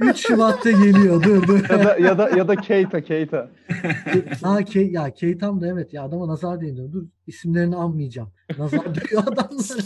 3 0.00 0.16
Şubat'ta 0.16 0.70
geliyor 0.70 1.22
dur 1.22 1.46
dur. 1.46 1.70
ya 1.70 1.84
da 1.84 1.98
ya 1.98 2.18
da 2.18 2.28
ya 2.30 2.48
da 2.48 2.56
Keita 2.56 3.00
Keita. 3.00 3.50
ha 4.42 4.64
Ke 4.64 4.80
ya 4.80 5.10
Keita'm 5.14 5.60
da 5.60 5.66
evet 5.66 5.94
ya 5.94 6.02
adama 6.02 6.28
nazar 6.28 6.60
değiyor. 6.60 6.92
Dur 6.92 7.04
isimlerini 7.26 7.76
anmayacağım. 7.76 8.28
Nazar 8.58 8.94
diyor 9.10 9.22
adamlara. 9.26 9.82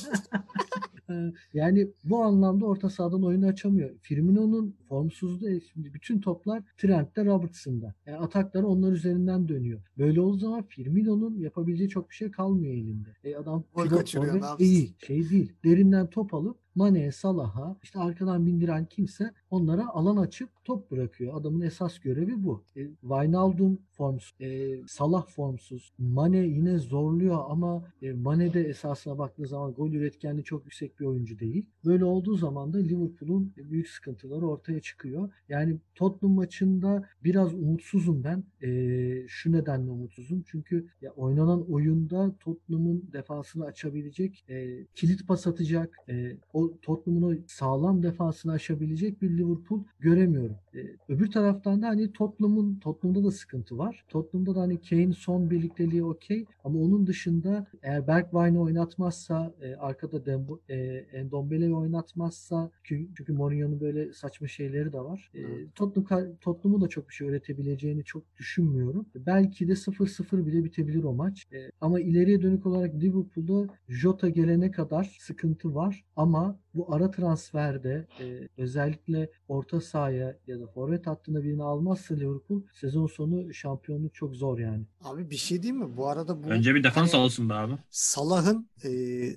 Yani 1.55 1.89
bu 2.05 2.23
anlamda 2.23 2.67
orta 2.67 2.91
sahadan 2.91 3.23
oyunu 3.23 3.47
açamıyor. 3.47 3.91
Firmino'nun 4.01 4.77
formsuzluğu 4.89 5.61
şimdi 5.73 5.95
bütün 5.95 6.21
toplar 6.21 6.63
Trent'te 6.79 7.25
Robertson'da. 7.25 7.95
Yani 8.07 8.19
atakları 8.19 8.67
onlar 8.67 8.93
üzerinden 8.93 9.49
dönüyor. 9.49 9.81
Böyle 9.99 10.21
olduğu 10.21 10.39
zaman 10.39 10.63
Firmino'nun 10.63 11.39
yapabileceği 11.39 11.89
çok 11.89 12.11
bir 12.11 12.15
şey 12.15 12.31
kalmıyor 12.31 12.75
elinde. 12.75 13.09
E 13.25 13.37
adam 13.37 13.65
pilot 13.77 14.59
değil. 14.59 14.95
Şey 15.07 15.31
değil. 15.31 15.53
Derinden 15.65 16.07
top 16.07 16.35
alıp 16.35 16.64
Mane, 16.75 17.13
Salah'a 17.13 17.77
işte 17.83 17.99
arkadan 17.99 18.47
bindiren 18.47 18.87
kimse 18.87 19.31
onlara 19.51 19.89
alan 19.89 20.17
açıp 20.17 20.49
top 20.65 20.91
bırakıyor. 20.91 21.41
Adamın 21.41 21.61
esas 21.61 21.99
görevi 21.99 22.45
bu. 22.45 22.65
E, 22.77 22.89
Wijnaldum 23.01 23.79
formsuz, 23.91 24.35
e, 24.41 24.79
Salah 24.87 25.27
formsuz. 25.27 25.93
Mane 25.99 26.39
yine 26.39 26.79
zorluyor 26.79 27.39
ama 27.49 27.85
e, 28.03 28.13
Mane 28.13 28.55
de 28.55 28.63
esasına 28.69 29.19
baktığı 29.19 29.47
zaman 29.47 29.73
gol 29.73 29.93
üretkenliği 29.93 30.45
çok 30.45 30.65
yüksek 30.65 31.01
bir 31.01 31.05
oyuncu 31.05 31.39
değil. 31.39 31.67
Böyle 31.85 32.05
olduğu 32.05 32.37
zaman 32.37 32.73
da 32.73 32.79
Liverpool'un 32.79 33.53
büyük 33.57 33.89
sıkıntıları 33.89 34.49
ortaya 34.49 34.81
çıkıyor. 34.81 35.31
Yani 35.49 35.77
Tottenham 35.95 36.37
maçında 36.37 37.09
biraz 37.25 37.55
umutsuzum 37.55 38.25
ben. 38.25 38.45
E, 38.63 39.29
şu 39.29 39.53
nedenle 39.53 39.91
umutsuzum. 39.91 40.45
Çünkü 40.47 40.89
ya 41.03 41.11
oynanan 41.13 41.73
oyunda 41.73 42.35
Tottenham'ın 42.41 43.05
defansını 43.13 43.65
açabilecek, 43.65 44.45
e, 44.49 44.87
kilit 44.95 45.29
pas 45.29 45.47
atacak, 45.47 45.97
e, 46.09 46.37
o 46.53 46.64
Tottenham'ın 46.83 47.37
o 47.37 47.39
sağlam 47.47 48.03
defansını 48.03 48.53
aşabilecek 48.53 49.23
bir 49.23 49.31
Liverpool 49.31 49.81
göremiyorum. 50.01 50.57
E, 50.75 50.79
öbür 51.09 51.31
taraftan 51.31 51.83
da 51.83 51.89
hani 51.89 52.13
Tottenham'ın 52.13 52.79
Tottenham'da 52.79 53.25
da 53.25 53.31
sıkıntı 53.31 53.79
var. 53.79 54.05
Tottenham'da 54.09 54.55
da 54.55 54.61
hani 54.61 54.81
Kane 54.81 55.13
son 55.13 55.51
birlikteliği 55.51 56.05
okey 56.05 56.45
ama 56.65 56.79
onun 56.79 57.07
dışında 57.07 57.67
eğer 57.83 58.07
Bergwijn'i 58.07 58.59
oynatmazsa 58.59 59.55
e, 59.63 59.75
arkada 59.75 60.27
Dembo, 60.27 60.61
e, 60.69 60.77
Endombele'yi 61.13 61.75
oynatmazsa 61.75 62.71
çünkü, 62.83 63.15
çünkü 63.17 63.33
Mourinho'nun 63.33 63.81
böyle 63.81 64.13
saçma 64.13 64.49
şeyleri 64.49 64.93
de 64.93 65.01
var. 65.01 65.31
E, 65.35 65.41
Tottenham 65.75 66.37
Tottenham'ı 66.41 66.81
da 66.81 66.89
çok 66.89 67.09
bir 67.09 67.15
şey 67.15 67.29
öğretebileceğini 67.29 68.05
çok 68.05 68.37
düşünmüyorum. 68.37 69.07
Belki 69.15 69.69
de 69.69 69.73
0-0 69.73 70.47
bile 70.47 70.65
bitebilir 70.65 71.05
o 71.05 71.13
maç. 71.13 71.47
E, 71.53 71.71
ama 71.81 72.01
ileriye 72.01 72.43
dönük 72.43 72.67
olarak 72.67 72.95
Liverpool'da 72.95 73.75
Jota 73.89 74.29
gelene 74.29 74.71
kadar 74.71 75.17
sıkıntı 75.21 75.75
var 75.75 76.05
ama 76.17 76.54
bu 76.75 76.95
ara 76.95 77.11
transferde 77.11 78.07
e, 78.21 78.49
özellikle 78.59 79.31
orta 79.49 79.81
sahaya 79.81 80.37
ya 80.47 80.61
da 80.61 80.67
forvet 80.67 81.07
hattına 81.07 81.43
birini 81.43 81.63
almazsa 81.63 82.15
Liverpool 82.15 82.63
sezon 82.81 83.07
sonu 83.07 83.55
şampiyonluk 83.55 84.15
çok 84.15 84.35
zor 84.35 84.59
yani. 84.59 84.85
Abi 85.05 85.31
bir 85.31 85.37
şey 85.37 85.63
değil 85.63 85.75
mi? 85.75 85.97
Bu 85.97 86.09
arada 86.09 86.43
bu 86.45 86.49
Önce 86.49 86.75
bir 86.75 86.85
defans 86.85 87.13
hani, 87.13 87.23
olsun 87.23 87.51
be 87.51 87.55
abi. 87.55 87.73
Salah'ın 87.91 88.69
e, 88.85 88.91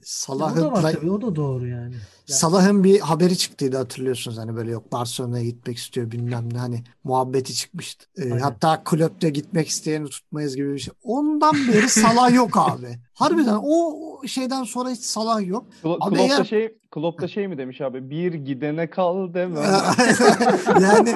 Salah'ın 0.04 0.62
o 0.62 0.66
da 0.66 0.72
var 0.72 0.94
tabii 0.94 1.10
o 1.10 1.22
da 1.22 1.36
doğru 1.36 1.68
yani. 1.68 1.84
yani. 1.84 1.96
Salah'ın 2.26 2.84
bir 2.84 3.00
haberi 3.00 3.38
çıktıydı 3.38 3.78
hatırlıyorsunuz 3.78 4.38
hani 4.38 4.56
böyle 4.56 4.72
yok 4.72 4.92
Barcelona'ya 4.92 5.44
gitmek 5.44 5.78
istiyor 5.78 6.12
bilmem 6.12 6.54
ne 6.54 6.58
hani 6.58 6.84
muhabbeti 7.04 7.54
çıkmıştı. 7.54 8.06
E, 8.18 8.30
hatta 8.30 8.84
kulüpte 8.84 9.30
gitmek 9.30 9.68
isteyeni 9.68 10.10
tutmayız 10.10 10.56
gibi 10.56 10.74
bir 10.74 10.80
şey. 10.80 10.94
Ondan 11.04 11.56
beri 11.68 11.90
Salah 11.90 12.34
yok 12.34 12.52
abi. 12.58 13.00
Harbiden 13.14 13.60
o 13.64 14.08
şeyden 14.28 14.64
sonra 14.64 14.90
hiç 14.90 15.00
Salah 15.00 15.48
yok. 15.48 15.66
Klo- 15.84 16.00
Klopp 16.00 16.18
eğer... 16.20 16.44
şey 16.44 16.78
Klopp 16.98 17.22
da 17.22 17.28
şey 17.28 17.48
mi 17.48 17.58
demiş 17.58 17.82
abi? 17.82 18.10
Bir 18.10 18.34
gidene 18.34 18.90
kal 18.90 19.34
deme. 19.34 19.60
yani 20.82 21.16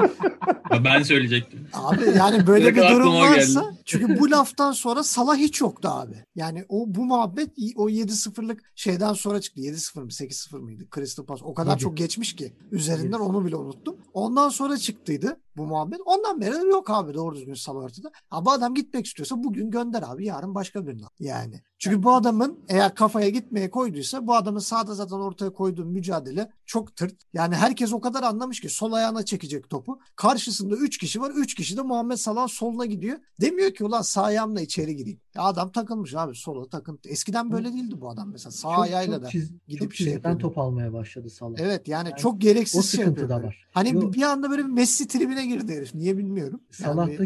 ben 0.83 1.03
söyleyecektim. 1.03 1.67
Abi 1.73 2.03
yani 2.17 2.47
böyle 2.47 2.75
bir 2.75 2.81
durum 2.81 3.15
varsa 3.15 3.73
çünkü 3.85 4.19
bu 4.19 4.31
laftan 4.31 4.71
sonra 4.71 5.03
Salah 5.03 5.35
hiç 5.35 5.61
yoktu 5.61 5.89
abi. 5.91 6.15
Yani 6.35 6.65
o 6.69 6.85
bu 6.87 7.05
muhabbet 7.05 7.49
o 7.75 7.89
7-0'lık 7.89 8.61
şeyden 8.75 9.13
sonra 9.13 9.41
çıktı. 9.41 9.61
7-0 9.61 9.99
mı 9.99 10.07
8-0 10.07 10.59
mıydı? 10.59 10.83
Crystal 10.95 11.25
Palace. 11.25 11.45
O 11.45 11.53
kadar 11.53 11.71
Tabii. 11.71 11.81
çok 11.81 11.97
geçmiş 11.97 12.35
ki 12.35 12.53
üzerinden 12.71 13.19
onu 13.19 13.45
bile 13.45 13.55
unuttum. 13.55 13.95
Ondan 14.13 14.49
sonra 14.49 14.77
çıktıydı 14.77 15.37
bu 15.57 15.65
muhabbet. 15.65 15.99
Ondan 16.05 16.41
beri 16.41 16.67
yok 16.67 16.89
abi 16.89 17.13
doğru 17.13 17.35
düzgün 17.35 17.53
Salah 17.53 17.83
ortada. 17.83 18.11
Ha, 18.29 18.45
bu 18.45 18.51
adam 18.51 18.73
gitmek 18.73 19.05
istiyorsa 19.05 19.43
bugün 19.43 19.71
gönder 19.71 20.03
abi 20.07 20.25
yarın 20.25 20.55
başka 20.55 20.87
birine. 20.87 21.05
Yani. 21.19 21.61
Çünkü 21.81 22.03
bu 22.03 22.13
adamın 22.13 22.59
eğer 22.69 22.95
kafaya 22.95 23.29
gitmeye 23.29 23.69
koyduysa 23.69 24.27
bu 24.27 24.35
adamın 24.35 24.59
sağda 24.59 24.95
zaten 24.95 25.15
ortaya 25.15 25.53
koyduğu 25.53 25.85
mücadele 25.85 26.51
çok 26.65 26.95
tırt. 26.95 27.15
Yani 27.33 27.55
herkes 27.55 27.93
o 27.93 28.01
kadar 28.01 28.23
anlamış 28.23 28.59
ki 28.59 28.69
sol 28.69 28.91
ayağına 28.91 29.25
çekecek 29.25 29.69
topu. 29.69 29.99
Karşısında 30.15 30.75
3 30.75 30.97
kişi 30.97 31.21
var. 31.21 31.31
3 31.35 31.55
kişi 31.55 31.77
de 31.77 31.81
Muhammed 31.81 32.17
Salah 32.17 32.47
soluna 32.47 32.85
gidiyor. 32.85 33.17
Demiyor 33.41 33.73
ki 33.73 33.85
ulan 33.85 34.01
sağ 34.01 34.23
ayağımla 34.23 34.61
içeri 34.61 34.95
gireyim. 34.95 35.19
Ya 35.35 35.43
adam 35.43 35.71
takılmış 35.71 36.15
abi 36.15 36.35
sola 36.35 36.69
takıntı. 36.69 37.09
Eskiden 37.09 37.51
böyle 37.51 37.73
değildi 37.73 38.01
bu 38.01 38.09
adam 38.09 38.31
mesela. 38.31 38.51
Sağ 38.51 38.75
çok, 38.75 38.83
ayağıyla 38.83 39.15
çok 39.15 39.25
da 39.25 39.29
çiz, 39.29 39.51
gidip 39.67 39.81
çok 39.81 39.93
şey 39.93 40.13
yapıyor. 40.13 40.39
top 40.39 40.57
almaya 40.57 40.93
başladı 40.93 41.29
Salah. 41.29 41.55
Evet 41.59 41.87
yani, 41.87 42.09
yani 42.09 42.19
çok 42.19 42.41
gereksiz 42.41 42.79
o 42.79 42.83
şey 42.97 43.29
da 43.29 43.43
var. 43.43 43.67
Hani 43.71 43.93
Yok. 43.93 44.13
bir 44.13 44.21
anda 44.21 44.49
böyle 44.49 44.63
bir 44.63 44.69
Messi 44.69 45.07
tribine 45.07 45.40
girdi 45.45 45.75
herif. 45.75 45.95
Niye 45.95 46.17
bilmiyorum. 46.17 46.61
Yani 46.79 47.17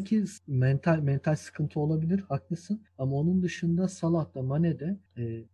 mental 0.47 0.99
mental 0.99 1.36
sıkıntı 1.36 1.80
olabilir. 1.80 2.20
Haklısın. 2.30 2.82
Ama 2.97 3.16
onun 3.16 3.41
dışında 3.41 3.88
Salah'ta 3.88 4.41
Mane'de 4.41 4.97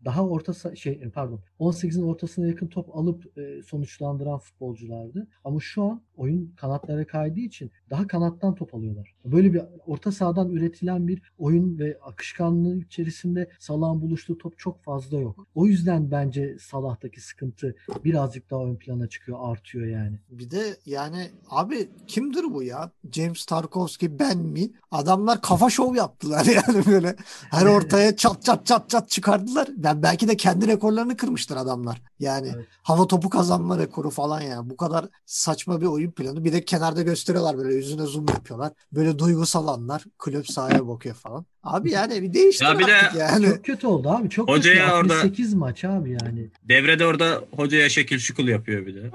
daha 0.06 0.28
orta 0.28 0.76
şey 0.76 0.94
e, 0.94 1.10
pardon 1.10 1.40
18'in 1.60 2.04
ortasına 2.04 2.48
yakın 2.48 2.68
top 2.68 2.98
alıp 2.98 3.34
sonuçlandıran 3.66 4.40
futbolculardı. 4.40 5.28
Ama 5.44 5.60
şu 5.60 5.84
an 5.84 6.02
oyun 6.18 6.54
kanatlara 6.58 7.08
kaydığı 7.08 7.40
için 7.40 7.72
daha 7.90 8.08
kanattan 8.08 8.56
top 8.56 8.76
alıyorlar. 8.76 9.16
Böyle 9.26 9.54
bir 9.54 9.62
orta 9.86 10.12
sahadan 10.12 10.50
üretilen 10.50 11.08
bir 11.08 11.22
oyun 11.38 11.80
ve 11.80 11.98
akışkanlığı 12.02 12.78
içerisinde 12.78 13.50
Salah'ın 13.60 14.02
buluştuğu 14.02 14.38
top 14.38 14.60
çok 14.60 14.84
fazla 14.84 15.20
yok. 15.20 15.48
O 15.56 15.66
yüzden 15.66 16.12
bence 16.12 16.58
Salah'taki 16.60 17.22
sıkıntı 17.22 17.76
birazcık 18.04 18.52
daha 18.52 18.66
ön 18.66 18.76
plana 18.76 19.08
çıkıyor, 19.08 19.38
artıyor 19.42 19.88
yani. 19.88 20.20
Bir 20.30 20.52
de 20.52 20.78
yani 20.86 21.32
abi 21.50 21.90
kimdir 22.08 22.44
bu 22.44 22.64
ya? 22.64 22.92
James 23.12 23.46
Tarkovski 23.46 24.20
ben 24.20 24.38
mi? 24.38 24.72
Adamlar 24.92 25.42
kafa 25.42 25.70
şov 25.70 25.96
yaptılar 25.96 26.46
yani 26.68 26.86
böyle. 26.86 27.16
Her 27.50 27.66
ortaya 27.66 28.16
çat 28.16 28.44
çat 28.44 28.66
çat 28.66 28.90
çat 28.90 29.10
çıkardılar. 29.52 29.84
Ben 29.84 30.04
belki 30.04 30.28
de 30.28 30.38
kendi 30.38 30.68
rekorlarını 30.68 31.18
kırmıştır 31.18 31.56
adamlar. 31.58 32.02
Yani 32.20 32.52
Evet. 32.56 32.66
hava 32.84 33.08
topu 33.08 33.30
kazanma 33.30 33.78
rekoru 33.78 34.10
falan 34.10 34.42
yani. 34.42 34.70
Bu 34.70 34.78
kadar 34.78 35.06
saçma 35.26 35.82
bir 35.82 35.86
oyun 35.86 36.12
planı. 36.12 36.44
Bir 36.44 36.54
de 36.54 36.66
kenarda 36.66 37.02
gösteriyorlar 37.02 37.58
böyle 37.58 37.76
yüzüne 37.76 38.06
zoom 38.06 38.26
yapıyorlar. 38.30 38.72
Böyle 38.92 39.20
duygusal 39.20 39.68
anlar. 39.68 40.04
Kulüp 40.20 40.48
sahaya 40.52 40.88
bakıyor 40.88 41.16
falan. 41.16 41.46
Abi 41.64 41.92
yani 41.98 42.22
bir 42.22 42.34
değiştir 42.34 42.66
Ya 42.66 42.80
bir 42.80 42.88
de 42.88 42.98
yani. 43.18 43.46
Çok 43.46 43.66
kötü 43.66 43.88
oldu 43.88 44.10
abi. 44.10 44.30
Çok 44.30 44.50
Hocaya 44.50 44.86
kötü. 44.86 44.96
orada- 44.98 45.14
68 45.14 45.54
maç 45.54 45.84
abi 45.86 46.18
yani. 46.24 46.50
Devrede 46.64 47.06
orada 47.06 47.42
hocaya 47.56 47.90
şekil 47.90 48.20
şukul 48.20 48.48
yapıyor 48.48 48.86
bir 48.86 48.96
de. 48.96 49.12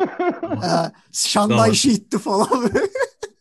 Şanday 1.12 1.70
işi 1.70 1.93
itti 1.93 2.18
falan. 2.18 2.49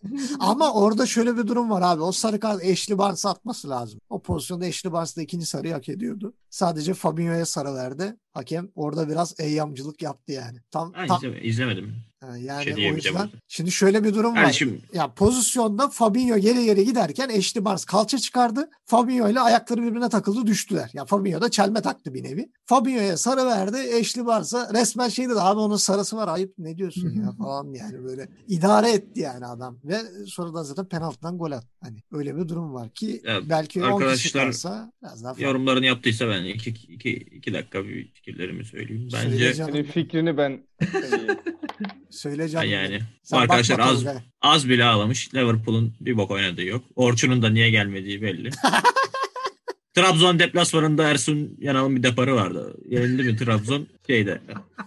Ama 0.39 0.74
orada 0.74 1.06
şöyle 1.06 1.38
bir 1.38 1.47
durum 1.47 1.70
var 1.70 1.82
abi. 1.82 2.01
O 2.01 2.12
sarı 2.12 2.39
kart 2.39 2.64
Ashley 2.66 2.97
Barnes'a 2.97 3.30
atması 3.30 3.70
lazım. 3.70 3.99
O 4.10 4.22
pozisyonda 4.22 4.66
Ashley 4.66 4.93
Barnes 4.93 5.18
da 5.18 5.22
ikinci 5.22 5.45
sarıyı 5.45 5.74
hak 5.74 5.89
ediyordu. 5.89 6.34
Sadece 6.49 6.93
Fabinho'ya 6.93 7.45
sarı 7.45 7.74
verdi. 7.76 8.16
Hakem 8.34 8.70
orada 8.76 9.10
biraz 9.10 9.36
eyyamcılık 9.39 10.01
yaptı 10.01 10.32
yani. 10.32 10.58
Tam, 10.72 10.93
Ha, 10.93 11.06
tam 11.08 11.18
izleme- 11.18 11.41
izlemedim. 11.41 11.95
Yani 12.38 12.63
şey 12.63 12.91
o 12.91 12.95
yüzden 12.95 13.30
şimdi 13.47 13.71
şöyle 13.71 14.03
bir 14.03 14.13
durum 14.13 14.36
Yani 14.36 14.45
var. 14.45 14.51
şimdi 14.51 14.82
Ya 14.93 15.13
pozisyonda 15.13 15.89
Fabinho 15.89 16.38
geri 16.38 16.65
geri 16.65 16.86
giderken 16.86 17.30
Ashley 17.30 17.65
Barnes 17.65 17.86
kalça 17.86 18.17
çıkardı. 18.17 18.69
Fabinho 18.86 19.30
ile 19.30 19.39
ayakları 19.39 19.82
birbirine 19.84 20.09
takıldı 20.09 20.47
düştüler. 20.47 20.89
Ya 20.93 21.05
Fabinho 21.05 21.41
da 21.41 21.51
çelme 21.51 21.82
taktı 21.82 22.13
bir 22.13 22.23
nevi. 22.23 22.51
Fabinho'ya 22.65 23.17
sarı 23.17 23.45
verdi. 23.45 23.78
Ashley 24.01 24.26
Barnes'a 24.26 24.73
resmen 24.73 25.09
şey 25.09 25.30
dedi 25.30 25.41
abi 25.41 25.59
onun 25.59 25.78
sarısı 25.78 26.17
var 26.17 26.28
ayıp 26.28 26.53
ne 26.57 26.78
diyorsun 26.78 27.09
ya 27.09 27.32
falan 27.32 27.73
yani 27.73 28.03
böyle 28.03 28.30
idare 28.47 28.91
etti 28.91 29.19
yani 29.19 29.45
adam. 29.45 29.78
Ve 29.84 29.97
sonra 30.28 30.53
da 30.53 30.63
zaten 30.63 30.86
penaltıdan 30.86 31.38
gol 31.38 31.51
attı. 31.51 31.67
Hani 31.86 31.98
öyle 32.12 32.36
bir 32.38 32.48
durum 32.50 32.74
var 32.74 32.90
ki 32.94 33.22
Ya, 33.26 33.50
belki 33.50 33.84
10 33.86 34.14
kişi 34.14 34.34
kalsa 34.34 34.92
biraz 35.04 35.24
daha 35.24 35.32
farklı. 35.34 35.44
yorumlarını 35.46 35.86
yaptıysa 35.86 36.30
ben 36.30 36.44
iki, 36.44 36.70
iki, 36.70 37.12
iki 37.14 37.54
dakika 37.54 37.86
bir 37.86 38.12
fikirlerimi 38.14 38.66
söyleyeyim. 38.66 39.10
Bence 39.14 39.30
Söyleyeceğim. 39.30 39.72
Senin 39.72 39.84
fikrini 39.84 40.38
ben 40.38 40.64
söyleyeyim. 40.92 41.38
Söyle 42.10 42.42
Ha, 42.44 42.48
canım. 42.50 42.70
yani 42.70 43.00
Sen 43.24 43.38
arkadaşlar 43.38 43.80
az 43.80 44.04
Tolga. 44.04 44.24
az 44.42 44.70
bile 44.70 44.84
ağlamış. 44.86 45.34
Liverpool'un 45.36 45.94
bir 46.02 46.18
bok 46.18 46.32
oynadığı 46.32 46.64
yok. 46.64 46.86
Orçun'un 46.96 47.42
da 47.42 47.50
niye 47.50 47.70
gelmediği 47.70 48.22
belli. 48.22 48.50
Trabzon 49.96 50.40
deplasmanında 50.40 51.04
Ersun 51.10 51.56
Yanal'ın 51.60 51.96
bir 51.96 52.04
deparı 52.04 52.36
vardı. 52.36 52.78
Yenildi 52.90 53.24
mi 53.24 53.38
Trabzon? 53.38 53.88
Şeyde. 54.08 54.42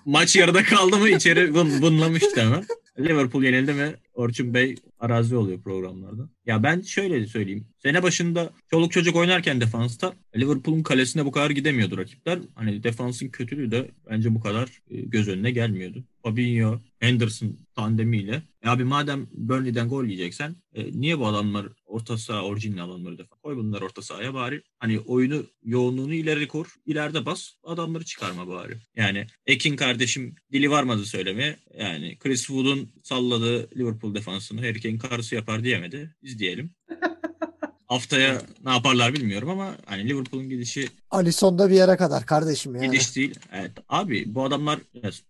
Maç 0.07 0.37
yarıda 0.37 0.63
kaldı 0.63 0.97
mı 0.97 1.09
içeri 1.09 1.55
bun, 1.55 1.83
bunlamıştı 1.83 2.43
ama. 2.43 2.63
Liverpool 2.99 3.43
yenildi 3.43 3.73
mi 3.73 3.95
Orçun 4.15 4.55
Bey 4.55 4.75
arazi 4.99 5.37
oluyor 5.37 5.61
programlarda. 5.63 6.29
Ya 6.47 6.63
ben 6.63 6.81
şöyle 6.81 7.27
söyleyeyim. 7.27 7.67
Sene 7.79 8.03
başında 8.03 8.51
çoluk 8.71 8.93
çocuk 8.93 9.17
oynarken 9.17 9.61
defansta 9.61 10.15
Liverpool'un 10.37 10.83
kalesine 10.83 11.25
bu 11.25 11.33
kadar 11.33 11.51
gidemiyordu 11.51 11.99
rakipler. 11.99 12.39
Hani 12.55 12.83
defansın 12.83 13.29
kötülüğü 13.29 13.71
de 13.71 13.91
bence 14.11 14.35
bu 14.35 14.41
kadar 14.41 14.69
e, 14.91 15.01
göz 15.01 15.29
önüne 15.29 15.51
gelmiyordu. 15.51 16.05
Fabinho, 16.23 16.81
Henderson 17.01 17.57
tandemiyle. 17.75 18.43
E 18.63 18.69
abi 18.69 18.85
madem 18.85 19.27
Burnley'den 19.33 19.89
gol 19.89 20.05
yiyeceksen 20.05 20.57
e, 20.75 21.01
niye 21.01 21.19
bu 21.19 21.27
adamlar 21.27 21.67
orta 21.87 22.19
saha 22.19 22.43
orijinal 22.43 22.91
adamları 22.91 23.19
defans? 23.19 23.41
Koy 23.43 23.57
bunları 23.57 23.85
orta 23.85 24.03
sahaya 24.03 24.35
bari. 24.35 24.63
Hani 24.79 24.99
oyunu 24.99 25.47
yoğunluğunu 25.65 26.15
ileri 26.15 26.49
kur. 26.49 26.67
ileride 26.87 27.27
bas. 27.27 27.53
Adamları 27.63 28.05
çıkarma 28.05 28.49
bari. 28.49 28.75
Yani 28.97 29.27
Ekin 29.47 29.77
kardeşim 29.77 30.35
dili 30.53 30.71
varmadı 30.71 31.05
söylemeye. 31.05 31.57
Yani 31.79 32.17
Chris 32.19 32.47
Wood'un 32.47 32.88
salladığı 33.03 33.71
Liverpool 33.79 34.15
defansını 34.15 34.61
Harry 34.61 34.81
Kane 34.81 34.99
karısı 34.99 35.35
yapar 35.35 35.65
diyemedi. 35.65 36.15
Biz 36.23 36.39
diyelim. 36.39 36.71
Haftaya 37.87 38.43
ne 38.65 38.71
yaparlar 38.71 39.15
bilmiyorum 39.15 39.51
ama 39.51 39.77
hani 39.87 40.09
Liverpool'un 40.09 40.49
gidişi 40.49 40.89
Alisson'da 41.11 41.71
bir 41.71 41.75
yere 41.75 41.97
kadar 41.97 42.27
kardeşim 42.27 42.75
yani. 42.75 42.87
gidiş 42.87 43.17
değil. 43.17 43.35
Evet. 43.53 43.71
Abi 43.89 44.35
bu 44.35 44.45
adamlar 44.45 44.79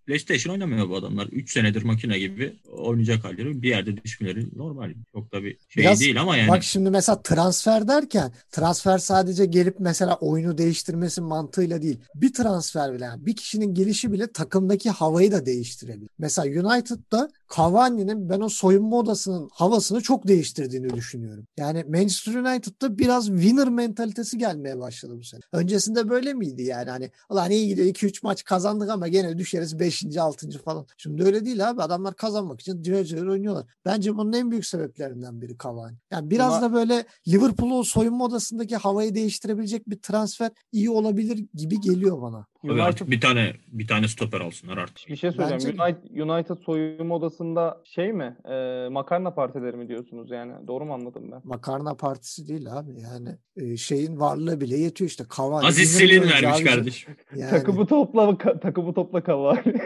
PlayStation 0.06 0.52
oynamıyor 0.52 0.88
bu 0.88 0.96
adamlar. 0.96 1.26
3 1.26 1.52
senedir 1.52 1.82
makine 1.82 2.18
gibi 2.18 2.56
oynayacak 2.72 3.24
halleri 3.24 3.62
bir 3.62 3.68
yerde 3.68 4.04
düşmeleri 4.04 4.58
normal. 4.58 4.94
Çok 5.12 5.32
da 5.32 5.44
bir 5.44 5.56
şey 5.68 5.82
Biraz- 5.82 6.00
değil 6.00 6.20
ama 6.20 6.36
yani 6.36 6.48
Bak 6.48 6.64
şimdi 6.64 6.90
mesela 6.90 7.22
transfer 7.22 7.88
derken 7.88 8.32
transfer 8.50 8.98
sadece 8.98 9.46
gelip 9.46 9.80
mesela 9.80 10.14
oyunu 10.14 10.58
değiştirmesi 10.58 11.20
mantığıyla 11.20 11.82
değil. 11.82 11.98
Bir 12.14 12.32
transfer 12.32 12.92
bile 12.94 13.04
yani 13.04 13.26
bir 13.26 13.36
kişinin 13.36 13.74
gelişi 13.74 14.12
bile 14.12 14.32
takımdaki 14.32 14.90
havayı 14.90 15.32
da 15.32 15.46
değiştirebilir. 15.46 16.08
Mesela 16.18 16.68
United'da 16.68 17.30
Cavani'nin 17.56 18.30
ben 18.30 18.40
o 18.40 18.48
soyunma 18.48 18.96
odasının 18.96 19.48
havasını 19.52 20.00
çok 20.00 20.28
değiştirdiğini 20.28 20.94
düşünüyorum. 20.94 21.46
Yani 21.56 21.84
Manchester 21.88 22.34
United'da 22.34 22.98
biraz 22.98 23.26
winner 23.26 23.68
mentalitesi 23.68 24.38
gelmeye 24.38 24.78
başladı 24.78 25.14
bu 25.18 25.24
sene. 25.24 25.40
Öncesinde 25.68 26.08
böyle 26.08 26.34
miydi 26.34 26.62
yani 26.62 26.90
hani 26.90 27.10
ulan 27.30 27.50
iyi 27.50 27.68
gidiyor 27.68 27.88
2-3 27.88 28.20
maç 28.22 28.44
kazandık 28.44 28.90
ama 28.90 29.08
gene 29.08 29.38
düşeriz 29.38 29.78
5. 29.78 30.16
6. 30.16 30.50
falan. 30.64 30.86
Şimdi 30.96 31.24
öyle 31.24 31.44
değil 31.44 31.70
abi 31.70 31.82
adamlar 31.82 32.14
kazanmak 32.14 32.60
için 32.60 32.82
cıvır 32.82 33.26
oynuyorlar. 33.26 33.66
Bence 33.84 34.16
bunun 34.16 34.32
en 34.32 34.50
büyük 34.50 34.66
sebeplerinden 34.66 35.40
biri 35.40 35.58
Cavani. 35.62 35.96
Yani 36.10 36.30
biraz 36.30 36.52
Ama- 36.52 36.62
da 36.62 36.72
böyle 36.74 37.04
Liverpool'un 37.28 37.82
soyunma 37.82 38.24
odasındaki 38.24 38.76
havayı 38.76 39.14
değiştirebilecek 39.14 39.90
bir 39.90 39.98
transfer 39.98 40.50
iyi 40.72 40.90
olabilir 40.90 41.44
gibi 41.54 41.80
geliyor 41.80 42.22
bana. 42.22 42.46
Abi 42.64 42.82
artık 42.82 43.08
United 43.08 43.12
bir 43.16 43.20
tane 43.20 43.52
bir 43.68 43.86
tane 43.86 44.08
stoper 44.08 44.40
alsınlar 44.40 44.78
artık. 44.78 45.08
bir 45.08 45.16
şey 45.16 45.32
söyleyeceğim. 45.32 45.78
Bence. 45.78 45.92
United, 46.16 46.28
United 46.28 46.64
soyunma 46.64 47.14
odasında 47.14 47.80
şey 47.84 48.12
mi? 48.12 48.36
E, 48.44 48.88
makarna 48.88 49.34
partileri 49.34 49.76
mi 49.76 49.88
diyorsunuz 49.88 50.30
yani? 50.30 50.52
Doğru 50.66 50.84
mu 50.84 50.94
anladım 50.94 51.22
ben? 51.32 51.40
Makarna 51.44 51.94
partisi 51.94 52.48
değil 52.48 52.72
abi. 52.72 53.00
Yani 53.00 53.28
e, 53.56 53.76
şeyin 53.76 54.20
varlığı 54.20 54.60
bile 54.60 54.76
yetiyor 54.76 55.10
işte. 55.10 55.24
Cavani. 55.36 55.57
Aziz 55.66 55.98
winner 55.98 56.08
Selin 56.08 56.30
vermiş 56.30 56.52
abicim. 56.52 56.66
kardeşim. 56.66 57.16
Yani, 57.36 57.50
Takımı 57.50 57.86
topla 57.86 58.22
ka- 58.22 58.60
takımı 58.60 58.94
topla 58.94 59.24
Cavani. 59.24 59.62